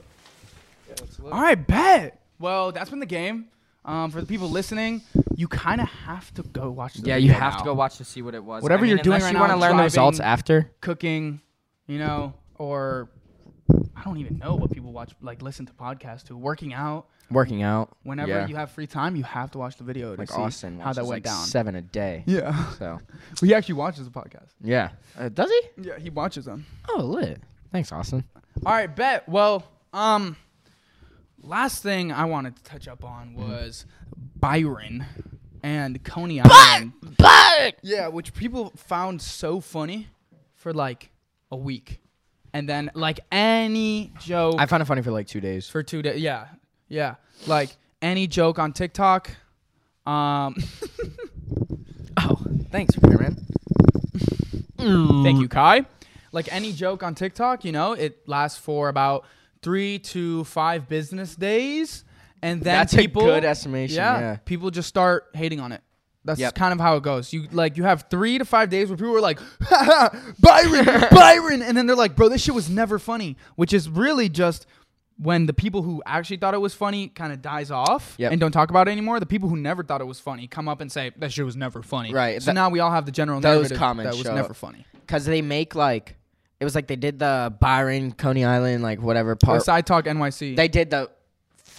All 1.32 1.42
right, 1.42 1.56
bet. 1.56 2.20
Well, 2.40 2.72
that's 2.74 2.90
been 2.90 3.00
the 3.00 3.06
game. 3.06 3.48
Um, 3.84 4.12
for 4.12 4.22
the 4.22 4.28
people 4.28 4.50
listening, 4.50 5.02
you 5.36 5.48
kind 5.48 5.82
of 5.82 5.88
have 5.88 6.32
to 6.36 6.44
go 6.44 6.70
watch. 6.70 6.94
The 6.96 7.08
Yeah, 7.08 7.16
you 7.16 7.32
have 7.32 7.54
now. 7.54 7.60
to 7.60 7.66
go 7.66 7.74
watch 7.74 7.98
to 7.98 8.06
see 8.06 8.22
what 8.22 8.36
it 8.36 8.44
was. 8.44 8.62
Whatever 8.62 8.82
I 8.82 8.88
mean, 8.88 8.90
you're 8.96 9.04
doing 9.04 9.22
right 9.22 9.34
you 9.34 9.40
want 9.40 9.52
to 9.52 9.58
learn 9.58 9.78
the 9.78 9.84
results 9.84 10.20
after. 10.20 10.72
cooking, 10.82 11.42
you 11.88 11.98
know, 11.98 12.36
or 12.58 13.10
I 13.96 14.04
don't 14.04 14.18
even 14.18 14.38
know 14.38 14.56
what 14.56 14.72
people 14.72 14.92
watch, 14.92 15.14
like 15.22 15.42
listen 15.42 15.66
to 15.66 15.74
podcasts 15.74 16.24
to. 16.26 16.38
Working 16.38 16.74
out. 16.74 17.08
Working 17.32 17.64
out. 17.64 17.96
Whenever 18.04 18.32
yeah. 18.32 18.48
you 18.48 18.56
have 18.56 18.72
free 18.72 18.88
time, 18.88 19.16
you 19.16 19.24
have 19.24 19.52
to 19.52 19.58
watch 19.58 19.78
the 19.78 19.84
video 19.84 20.14
to 20.16 20.22
like 20.22 20.30
see 20.30 20.36
Austin, 20.36 20.80
how 20.80 20.92
that 20.94 21.06
went 21.06 21.18
like 21.18 21.24
down. 21.24 21.46
Seven 21.46 21.76
a 21.76 21.82
day. 21.82 22.24
Yeah, 22.28 22.72
So 22.74 23.00
he 23.42 23.54
actually 23.56 23.76
watches 23.76 24.06
the 24.06 24.12
podcast. 24.12 24.50
yeah, 24.62 24.90
uh, 25.18 25.30
does 25.30 25.50
he? 25.50 25.88
Yeah, 25.88 25.98
he 25.98 26.10
watches 26.10 26.46
them. 26.46 26.66
Oh, 26.90 27.02
lit. 27.02 27.42
Thanks, 27.72 27.92
Austin. 27.92 28.26
All 28.66 28.74
right, 28.74 28.94
bet. 28.94 29.30
Well, 29.30 29.64
um, 29.94 30.36
last 31.42 31.84
thing 31.84 32.12
I 32.12 32.26
wanted 32.26 32.56
to 32.58 32.64
touch 32.64 32.88
up 32.88 33.04
on 33.04 33.36
Mm-hmm. 33.36 33.50
was 33.50 33.86
Byron 34.40 35.06
and 35.64 36.04
Coney 36.04 36.42
Island. 36.44 36.94
Yeah, 37.84 38.08
which 38.08 38.34
people 38.34 38.72
found 38.76 39.22
so 39.22 39.60
funny 39.60 40.08
for 40.56 40.74
like 40.74 41.12
a 41.52 41.56
week, 41.58 42.00
and 42.54 42.68
then 42.68 42.90
like 42.96 43.20
any 43.32 44.12
joke 44.20 44.56
I 44.60 44.66
found 44.66 44.82
it 44.82 44.86
funny 44.86 45.02
for 45.02 45.12
like 45.12 45.28
two 45.28 45.42
days. 45.42 45.68
for 45.70 45.84
two 45.84 46.02
days. 46.02 46.22
Yeah, 46.22 46.48
yeah, 46.88 47.16
like 47.48 47.76
any 48.02 48.28
joke 48.28 48.58
on 48.60 48.74
TikTok. 48.74 49.30
Um, 50.06 50.56
Oh, 52.18 52.36
thanks, 52.72 53.02
man. 53.02 53.38
Thank 54.78 55.40
you, 55.40 55.48
Kai. 55.48 55.86
Like 56.32 56.52
any 56.54 56.72
joke 56.74 57.04
on 57.04 57.16
TikTok, 57.16 57.64
you 57.66 57.72
know, 57.72 57.94
it 57.94 58.28
lasts 58.28 58.58
for 58.60 58.90
about 58.90 59.26
three 59.62 60.00
to 60.00 60.44
five 60.46 60.88
business 60.90 61.36
days, 61.36 62.04
and 62.42 62.62
then 62.62 62.74
That's 62.76 62.94
a 62.96 63.08
good 63.08 63.44
estimation, 63.46 63.98
yeah. 63.98 64.38
people 64.46 64.72
just 64.72 64.90
start 64.90 65.26
hating 65.34 65.60
on 65.60 65.72
it. 65.72 65.82
That's 66.24 66.40
Yep. 66.40 66.54
kind 66.56 66.72
of 66.72 66.80
how 66.80 66.98
it 66.98 67.04
goes. 67.04 67.34
You 67.34 67.48
like 67.52 67.78
you 67.78 67.84
have 67.84 68.06
three 68.12 68.38
to 68.38 68.46
five 68.46 68.70
days 68.70 68.90
where 68.90 68.98
people 68.98 69.16
are 69.16 69.22
like, 69.22 69.40
"Ha 69.64 70.10
ha, 70.14 70.34
Byron, 70.40 70.86
Byron," 71.12 71.62
and 71.64 71.76
then 71.76 71.88
they're 71.88 71.96
like, 71.96 72.16
"Bro, 72.16 72.30
this 72.30 72.44
shit 72.44 72.54
was 72.54 72.70
never 72.70 73.00
funny," 73.00 73.38
which 73.56 73.74
is 73.74 73.90
really 73.90 74.30
just 74.30 74.68
when 75.18 75.48
the 75.48 75.54
people 75.54 75.82
who 75.82 76.02
actually 76.06 76.38
thought 76.38 76.54
it 76.54 76.62
was 76.62 76.74
funny 76.76 77.08
kind 77.08 77.32
of 77.34 77.42
dies 77.42 77.70
off 77.72 78.16
Yep. 78.20 78.32
and 78.32 78.42
don't 78.42 78.52
talk 78.52 78.70
about 78.70 78.88
it 78.88 78.92
anymore. 78.92 79.20
The 79.20 79.26
people 79.28 79.50
who 79.50 79.58
never 79.58 79.84
thought 79.84 80.00
it 80.02 80.06
was 80.08 80.20
funny 80.20 80.48
come 80.48 80.68
up 80.68 80.80
and 80.82 80.92
say 80.92 81.12
that 81.18 81.32
shit 81.32 81.46
was 81.46 81.56
never 81.56 81.82
funny. 81.84 82.12
Right, 82.14 82.42
So 82.42 82.48
that- 82.48 82.54
now 82.56 82.70
we 82.70 82.80
all 82.80 82.92
have 82.92 83.06
the 83.06 83.12
general 83.12 83.40
those 83.40 83.70
narrative 83.70 83.78
comments 83.80 84.12
that 84.12 84.18
was 84.18 84.26
show 84.28 84.34
never 84.36 84.54
funny. 84.56 84.86
Because 85.02 85.26
they 85.26 85.42
make 85.44 85.76
like, 85.76 86.18
it 86.62 86.64
was 86.64 86.76
like 86.76 86.86
they 86.86 86.96
did 86.96 87.18
the 87.18 87.52
Byron, 87.60 88.12
Coney 88.12 88.46
Island, 88.46 88.84
like 88.84 89.02
whatever 89.02 89.36
part. 89.36 89.64
Side 89.64 89.88
Talk 89.88 90.06
NYC. 90.06 90.56
They 90.56 90.68
did 90.68 90.92
the 90.92 91.10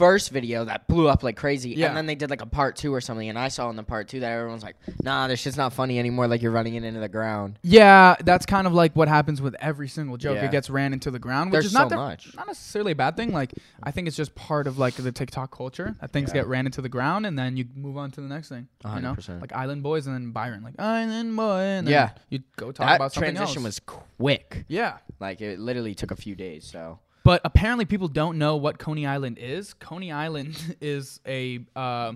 first 0.02 0.30
video 0.30 0.64
that 0.64 0.88
blew 0.88 1.08
up 1.08 1.22
like 1.22 1.36
crazy, 1.36 1.70
Yeah. 1.70 1.86
and 1.88 1.96
then 1.96 2.06
they 2.06 2.16
did 2.16 2.28
like 2.28 2.42
a 2.42 2.46
part 2.46 2.74
two 2.76 2.92
or 2.92 3.00
something. 3.00 3.28
And 3.28 3.38
I 3.38 3.48
saw 3.48 3.70
in 3.70 3.76
the 3.76 3.84
part 3.84 4.08
two 4.08 4.18
that 4.20 4.32
everyone's 4.32 4.64
like, 4.64 4.74
"Nah, 5.04 5.28
this 5.28 5.38
shit's 5.40 5.56
not 5.56 5.72
funny 5.72 5.98
anymore. 5.98 6.26
Like 6.26 6.42
you're 6.42 6.50
running 6.50 6.74
it 6.74 6.82
into 6.82 6.98
the 7.00 7.08
ground." 7.08 7.58
Yeah, 7.62 8.16
that's 8.24 8.44
kind 8.44 8.66
of 8.66 8.72
like 8.72 8.96
what 8.96 9.06
happens 9.08 9.40
with 9.40 9.54
every 9.60 9.86
single 9.88 10.16
joke. 10.16 10.36
Yeah. 10.36 10.46
It 10.46 10.50
gets 10.50 10.68
ran 10.68 10.92
into 10.92 11.10
the 11.12 11.18
ground, 11.20 11.50
which 11.50 11.56
There's 11.58 11.66
is 11.66 11.72
not 11.74 11.90
so 11.90 11.96
much. 11.96 12.34
not 12.36 12.46
necessarily 12.48 12.92
a 12.92 12.96
bad 12.96 13.16
thing. 13.16 13.32
Like 13.32 13.52
I 13.82 13.92
think 13.92 14.08
it's 14.08 14.16
just 14.16 14.34
part 14.34 14.66
of 14.66 14.76
like 14.78 14.94
the 14.94 15.12
TikTok 15.12 15.56
culture 15.56 15.94
that 16.00 16.10
things 16.10 16.30
Yeah. 16.30 16.40
get 16.42 16.46
ran 16.48 16.66
into 16.66 16.82
the 16.82 16.88
ground, 16.88 17.24
and 17.26 17.38
then 17.38 17.56
you 17.56 17.66
move 17.76 17.96
on 17.96 18.10
to 18.12 18.20
the 18.20 18.28
next 18.28 18.48
thing. 18.48 18.66
A 18.84 18.88
You 18.88 18.92
hundred 18.94 19.08
know, 19.08 19.14
percent. 19.14 19.40
like 19.40 19.52
Island 19.52 19.82
Boys 19.84 20.06
and 20.08 20.16
then 20.16 20.32
Byron, 20.32 20.62
like 20.64 20.74
Island 20.80 21.36
Boy, 21.36 21.60
and 21.60 21.86
then 21.86 21.92
Yeah. 21.92 22.10
you 22.28 22.40
go 22.56 22.72
talk 22.72 22.86
that 22.88 22.96
about 22.96 23.12
something 23.12 23.34
transition 23.36 23.60
else. 23.62 23.76
was 23.76 23.80
quick. 23.80 24.64
yeah. 24.68 24.98
Like 25.20 25.40
it 25.40 25.60
literally 25.60 25.94
took 25.94 26.10
a 26.10 26.16
few 26.16 26.34
days. 26.34 26.64
So 26.64 26.98
But 27.24 27.40
apparently, 27.44 27.84
people 27.84 28.08
don't 28.08 28.36
know 28.38 28.56
what 28.56 28.78
Coney 28.78 29.06
Island 29.06 29.38
is. 29.40 29.74
Coney 29.74 30.10
Island 30.10 30.76
is 30.80 31.20
a 31.26 31.60
uh, 31.76 32.12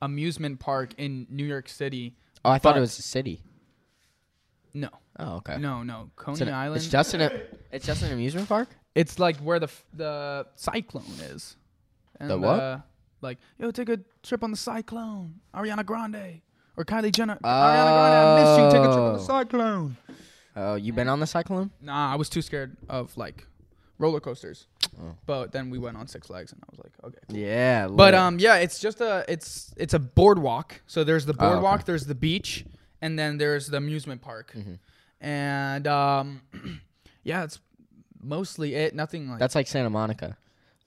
amusement 0.00 0.60
park 0.60 0.94
in 0.98 1.26
New 1.30 1.44
York 1.44 1.68
City. 1.68 2.16
oh, 2.44 2.50
I 2.50 2.58
thought 2.58 2.74
But- 2.74 2.78
it 2.78 2.80
was 2.80 2.98
a 2.98 3.02
city. 3.02 3.42
No, 4.74 4.90
Oh, 5.18 5.36
okay. 5.36 5.56
no, 5.58 5.82
no. 5.82 6.10
Coney 6.16 6.34
It's, 6.34 6.40
an- 6.42 6.48
Island. 6.52 6.76
it's 6.82 6.88
just 6.90 7.14
an 7.14 7.40
it's 7.72 7.86
just 7.86 8.02
an 8.02 8.12
amusement 8.12 8.46
park. 8.48 8.68
It's 8.94 9.18
like 9.18 9.36
where 9.38 9.58
the 9.58 9.66
f- 9.68 9.84
the 9.94 10.46
cyclone 10.54 11.04
is. 11.30 11.56
And, 12.20 12.30
The 12.30 12.38
what? 12.38 12.60
Uh, 12.60 12.78
like, 13.22 13.38
yo, 13.58 13.70
take 13.70 13.88
a 13.88 13.98
trip 14.22 14.44
on 14.44 14.50
the 14.50 14.56
cyclone. 14.56 15.40
Ariana 15.54 15.84
Grande 15.84 16.42
or 16.76 16.84
Kylie 16.84 17.10
Jenner. 17.10 17.38
Ariana 17.42 17.92
Grande, 17.96 18.16
I 18.16 18.40
miss 18.42 18.58
you. 18.58 18.78
Take 18.78 18.86
a 18.86 18.92
trip 18.92 18.98
on 18.98 19.12
the 19.14 19.18
Oh. 19.20 19.22
cyclone. 19.26 19.96
Oh, 20.56 20.74
you 20.74 20.92
been 20.92 21.08
on 21.08 21.20
the 21.20 21.26
cyclone? 21.26 21.70
Nah, 21.80 22.12
I 22.12 22.16
was 22.16 22.28
too 22.28 22.42
scared 22.42 22.76
of 22.90 23.16
like 23.16 23.46
roller 23.98 24.20
coasters. 24.20 24.66
Oh. 25.00 25.14
But 25.26 25.52
then 25.52 25.68
we 25.70 25.78
went 25.78 25.96
on 25.96 26.06
Six 26.06 26.26
Flags, 26.28 26.52
and 26.52 26.62
I 26.62 26.66
was 26.70 26.78
like, 26.78 26.92
okay. 27.04 27.18
cool. 27.28 27.38
Yeah. 27.38 27.88
But 27.88 28.14
um, 28.14 28.38
yeah, 28.38 28.56
it's 28.56 28.78
just 28.78 29.00
a 29.00 29.24
it's 29.28 29.72
it's 29.76 29.94
a 29.94 29.98
boardwalk. 29.98 30.80
So 30.86 31.04
there's 31.04 31.26
the 31.26 31.34
Oh, 31.38 31.44
okay. 31.44 31.52
boardwalk, 31.54 31.84
there's 31.84 32.06
the 32.06 32.14
beach, 32.14 32.64
and 33.02 33.18
then 33.18 33.38
there's 33.38 33.66
the 33.68 33.76
amusement 33.76 34.22
park. 34.22 34.52
Mm-hmm. 34.56 34.74
And 35.20 35.86
um, 35.86 36.42
yeah, 37.24 37.44
it's 37.44 37.58
mostly 38.22 38.74
it. 38.74 38.94
Nothing 38.94 39.28
like 39.30 39.38
that's 39.38 39.54
like 39.54 39.66
Santa 39.66 39.90
Monica, 39.90 40.36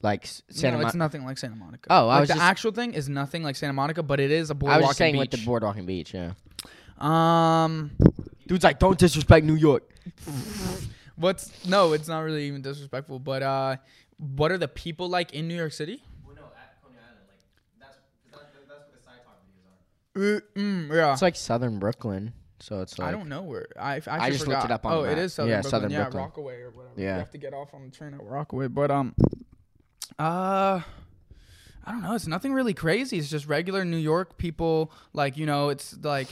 like 0.02 0.26
Santa. 0.50 0.78
no, 0.78 0.86
it's 0.86 0.94
nothing 0.96 1.24
like 1.24 1.38
Santa 1.38 1.56
Monica. 1.56 1.86
Oh, 1.90 2.08
I 2.08 2.14
like 2.14 2.20
was 2.20 2.28
the 2.30 2.34
just- 2.34 2.44
actual 2.44 2.72
thing 2.72 2.94
is 2.94 3.08
nothing 3.08 3.42
like 3.42 3.56
Santa 3.56 3.72
Monica, 3.74 4.02
but 4.02 4.18
it 4.20 4.30
is 4.30 4.50
a 4.50 4.54
boardwalk 4.54 4.76
I 4.76 4.78
was 4.80 4.88
just 4.90 4.98
saying 4.98 5.14
and 5.14 5.20
with 5.20 5.30
the 5.30 5.36
beach. 5.36 5.46
boardwalk 5.46 5.76
and 5.76 5.86
beach. 5.86 6.14
Yeah. 6.14 6.32
Um, 6.98 7.92
Dude's 8.46 8.64
like, 8.64 8.78
don't 8.78 8.98
disrespect 8.98 9.46
New 9.46 9.54
York. 9.56 9.88
what's 11.20 11.64
no? 11.66 11.92
It's 11.92 12.08
not 12.08 12.20
really 12.20 12.46
even 12.48 12.62
disrespectful, 12.62 13.18
but 13.18 13.42
uh, 13.42 13.76
what 14.16 14.50
are 14.50 14.58
the 14.58 14.68
people 14.68 15.08
like 15.08 15.32
in 15.32 15.46
New 15.48 15.54
York 15.56 15.72
City? 15.72 16.02
Uh, 20.16 20.40
mm, 20.56 20.92
yeah, 20.92 21.12
It's 21.12 21.22
like 21.22 21.36
Southern 21.36 21.78
Brooklyn, 21.78 22.32
so 22.58 22.80
it's 22.80 22.98
like 22.98 23.08
I 23.08 23.12
don't 23.12 23.28
know 23.28 23.42
where. 23.42 23.66
I, 23.78 23.92
I, 23.92 23.96
actually 23.96 24.12
I 24.18 24.30
just 24.30 24.46
looked 24.48 24.64
it 24.64 24.70
up 24.72 24.84
on 24.84 24.92
Oh, 24.92 25.02
the 25.02 25.10
it 25.12 25.14
map. 25.16 25.24
is 25.24 25.34
Southern 25.34 25.50
Yeah, 25.50 25.60
Brooklyn. 25.60 25.70
Southern 25.70 25.90
yeah, 25.92 26.02
Brooklyn. 26.02 26.22
Rockaway 26.24 26.60
or 26.62 26.70
whatever. 26.70 26.94
Yeah. 27.00 27.12
you 27.14 27.18
have 27.20 27.30
to 27.30 27.38
get 27.38 27.54
off 27.54 27.74
on 27.74 27.84
the 27.84 27.90
train 27.96 28.14
at 28.14 28.22
Rockaway, 28.22 28.66
but 28.68 28.90
um, 28.90 29.14
uh. 30.18 30.80
I 31.82 31.92
don't 31.92 32.02
know. 32.02 32.14
It's 32.14 32.26
nothing 32.26 32.52
really 32.52 32.74
crazy. 32.74 33.16
It's 33.18 33.30
just 33.30 33.46
regular 33.46 33.84
New 33.86 33.96
York 33.96 34.36
people. 34.36 34.92
Like 35.14 35.38
you 35.38 35.46
know, 35.46 35.70
it's 35.70 35.96
like 36.02 36.28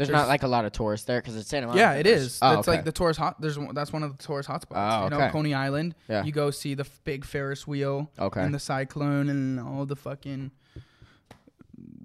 There's, 0.00 0.08
there's- 0.08 0.22
not 0.22 0.28
like 0.28 0.42
a 0.42 0.48
lot 0.48 0.64
of 0.64 0.72
tourists 0.72 1.06
there 1.06 1.20
because 1.20 1.36
it's 1.36 1.48
Santa 1.48 1.66
Monica. 1.66 1.80
Yeah, 1.80 1.92
it 1.94 2.06
is. 2.06 2.38
Oh, 2.42 2.54
That's 2.56 2.66
okay. 2.68 2.76
like 2.78 2.84
the 2.84 2.92
tourist 2.92 3.18
hot. 3.20 3.40
There's 3.40 3.58
one- 3.58 3.74
that's 3.74 3.92
one 3.92 4.02
of 4.02 4.16
the 4.16 4.22
tourist 4.24 4.48
hotspots. 4.48 4.72
Oh, 5.00 5.04
You 5.04 5.10
know, 5.10 5.16
okay. 5.18 5.30
Coney 5.30 5.52
Island. 5.54 5.94
Yeah. 6.08 6.24
You 6.24 6.32
go 6.32 6.50
see 6.50 6.74
the 6.74 6.84
f- 6.84 7.00
big 7.04 7.24
Ferris 7.24 7.66
wheel. 7.66 8.10
Okay. 8.18 8.40
And 8.42 8.54
the 8.54 8.58
cyclone 8.58 9.28
and 9.28 9.60
all 9.60 9.84
the 9.86 9.96
fucking, 9.96 10.50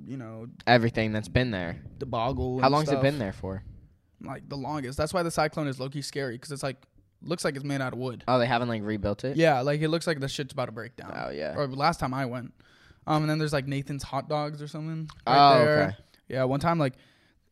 you 0.05 0.17
know, 0.17 0.47
everything 0.67 1.11
that's 1.11 1.27
been 1.27 1.51
there. 1.51 1.77
the 1.99 2.05
boggle. 2.05 2.59
How 2.59 2.69
long's 2.69 2.91
it 2.91 3.01
been 3.01 3.19
there 3.19 3.33
for? 3.33 3.63
Like 4.21 4.47
the 4.49 4.57
longest. 4.57 4.97
That's 4.97 5.13
why 5.13 5.23
the 5.23 5.31
cyclone 5.31 5.67
is 5.67 5.79
low 5.79 5.89
key 5.89 6.01
scary 6.01 6.35
because 6.35 6.51
it's 6.51 6.63
like 6.63 6.77
looks 7.21 7.43
like 7.43 7.55
it's 7.55 7.65
made 7.65 7.81
out 7.81 7.93
of 7.93 7.99
wood. 7.99 8.23
Oh, 8.27 8.39
they 8.39 8.45
haven't 8.45 8.69
like 8.69 8.81
rebuilt 8.83 9.23
it. 9.23 9.37
Yeah, 9.37 9.61
like 9.61 9.81
it 9.81 9.89
looks 9.89 10.07
like 10.07 10.19
the 10.19 10.27
shit's 10.29 10.53
about 10.53 10.65
to 10.65 10.71
break 10.71 10.95
down. 10.95 11.13
Oh, 11.15 11.29
yeah. 11.31 11.55
Or 11.55 11.67
last 11.67 11.99
time 11.99 12.13
I 12.13 12.25
went, 12.25 12.53
um, 13.07 13.23
and 13.23 13.29
then 13.29 13.37
there's 13.39 13.53
like 13.53 13.67
Nathan's 13.67 14.03
hot 14.03 14.29
dogs 14.29 14.61
or 14.61 14.67
something 14.67 15.09
Oh, 15.27 15.59
there. 15.59 15.83
okay. 15.83 15.95
Yeah, 16.29 16.43
one 16.45 16.59
time 16.59 16.79
like 16.79 16.93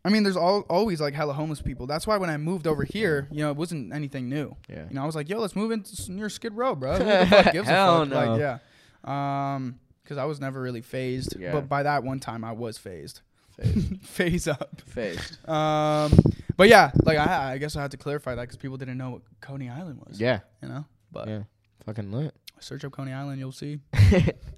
I 0.05 0.09
mean, 0.09 0.23
there's 0.23 0.35
all, 0.37 0.61
always 0.69 0.99
like 0.99 1.13
hella 1.13 1.33
homeless 1.33 1.61
people. 1.61 1.87
That's 1.87 2.05
why 2.05 2.17
when 2.17 2.29
I 2.29 2.35
moved 2.37 2.67
over 2.67 2.83
here, 2.83 3.27
you 3.31 3.39
know, 3.39 3.51
it 3.51 3.55
wasn't 3.57 3.93
anything 3.93 4.27
new. 4.27 4.55
Yeah. 4.69 4.85
You 4.89 4.95
know, 4.95 5.01
I 5.03 5.05
was 5.05 5.15
like, 5.15 5.29
yo, 5.29 5.39
let's 5.39 5.55
move 5.55 5.71
into 5.71 6.11
near 6.11 6.29
Skid 6.29 6.53
Row, 6.53 6.75
bro. 6.75 6.97
Who 6.97 7.03
the 7.05 7.25
fuck 7.29 7.53
gives 7.53 7.67
Hell 7.69 8.01
a 8.01 8.05
fuck? 8.05 8.09
no. 8.09 8.31
Like, 8.33 8.39
yeah. 8.39 9.53
Um, 9.55 9.79
because 10.03 10.17
I 10.17 10.25
was 10.25 10.41
never 10.41 10.61
really 10.61 10.81
fazed, 10.81 11.37
Yeah. 11.39 11.53
but 11.53 11.69
by 11.69 11.83
that 11.83 12.03
one 12.03 12.19
time 12.19 12.43
I 12.43 12.51
was 12.51 12.77
fazed. 12.77 13.21
Phase 14.01 14.47
up. 14.47 14.81
Phased. 14.87 15.37
Um, 15.47 16.11
but 16.57 16.67
yeah, 16.69 16.91
like 17.03 17.17
I, 17.17 17.53
I 17.53 17.57
guess 17.57 17.75
I 17.75 17.81
had 17.83 17.91
to 17.91 17.97
clarify 17.97 18.35
that 18.35 18.41
because 18.41 18.57
people 18.57 18.75
didn't 18.77 18.97
know 18.97 19.11
what 19.11 19.21
Coney 19.41 19.69
Island 19.69 20.01
was. 20.05 20.19
Yeah. 20.19 20.39
You 20.61 20.67
know, 20.69 20.85
but 21.11 21.27
Yeah. 21.27 21.43
Fucking 21.85 22.11
lit. 22.11 22.33
search 22.59 22.83
up 22.83 22.91
Coney 22.93 23.11
Island, 23.13 23.39
you'll 23.39 23.51
see. 23.51 23.79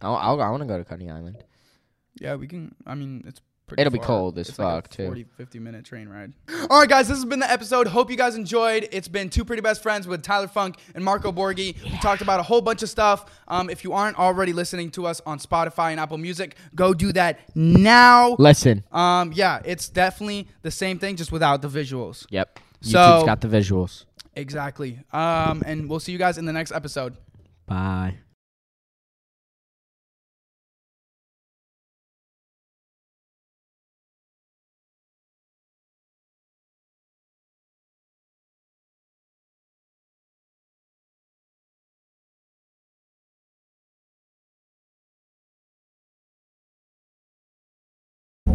I'll, 0.02 0.16
I'll, 0.16 0.42
I 0.42 0.50
want 0.50 0.62
to 0.62 0.68
go 0.68 0.78
to 0.78 0.84
Coney 0.86 1.10
Island. 1.10 1.44
Yeah, 2.20 2.36
we 2.36 2.48
can. 2.48 2.74
I 2.88 2.96
mean, 2.96 3.24
it's 3.28 3.42
pretty 3.68 3.82
It'll 3.82 3.92
be 3.92 4.00
cold 4.00 4.38
as 4.38 4.50
It's 4.50 4.60
like 4.60 4.68
a 4.68 4.72
fuck, 4.76 4.90
too. 4.90 5.06
40, 5.06 5.24
50 5.38 5.60
minute 5.60 5.86
train 5.86 6.08
ride. 6.10 6.34
All 6.70 6.80
right, 6.80 6.90
guys, 6.90 7.08
this 7.08 7.18
has 7.18 7.26
been 7.26 7.40
the 7.40 7.52
episode. 7.52 7.88
Hope 7.88 8.10
you 8.12 8.18
guys 8.18 8.36
enjoyed. 8.36 8.88
It's 8.92 9.08
been 9.08 9.30
two 9.30 9.44
pretty 9.46 9.62
best 9.62 9.82
friends 9.82 10.08
with 10.08 10.22
Tyler 10.22 10.48
Funke 10.48 10.76
and 10.94 11.04
Marco 11.04 11.32
Borghi. 11.32 11.82
We 11.84 11.98
talked 11.98 12.22
about 12.22 12.40
a 12.40 12.44
whole 12.44 12.62
bunch 12.62 12.84
of 12.84 12.90
stuff. 12.90 13.26
Um, 13.48 13.70
if 13.70 13.84
you 13.84 13.94
aren't 13.94 14.18
already 14.20 14.54
listening 14.54 14.92
to 14.92 15.06
us 15.08 15.22
on 15.26 15.40
Spotify 15.40 15.92
and 15.92 16.00
Apple 16.00 16.18
Music, 16.18 16.56
go 16.76 16.94
do 16.94 17.12
that 17.14 17.40
now. 17.56 18.36
Listen. 18.40 18.84
Um, 18.92 19.32
yeah, 19.34 19.62
it's 19.66 19.90
definitely 19.90 20.48
the 20.62 20.72
same 20.72 21.00
thing, 21.00 21.16
just 21.16 21.32
without 21.32 21.62
the 21.62 21.70
visuals. 21.70 22.26
Yep. 22.30 22.60
YouTube's 22.84 22.92
So- 22.92 23.24
got 23.26 23.42
the 23.42 23.48
visuals. 23.48 24.06
Exactly. 24.36 25.00
Um, 25.14 25.64
and 25.66 25.90
we'll 25.90 26.02
see 26.02 26.12
you 26.12 26.18
guys 26.18 26.38
in 26.38 26.46
the 26.46 26.52
next 26.54 26.72
episode. 26.74 27.16
Bye. 27.68 28.18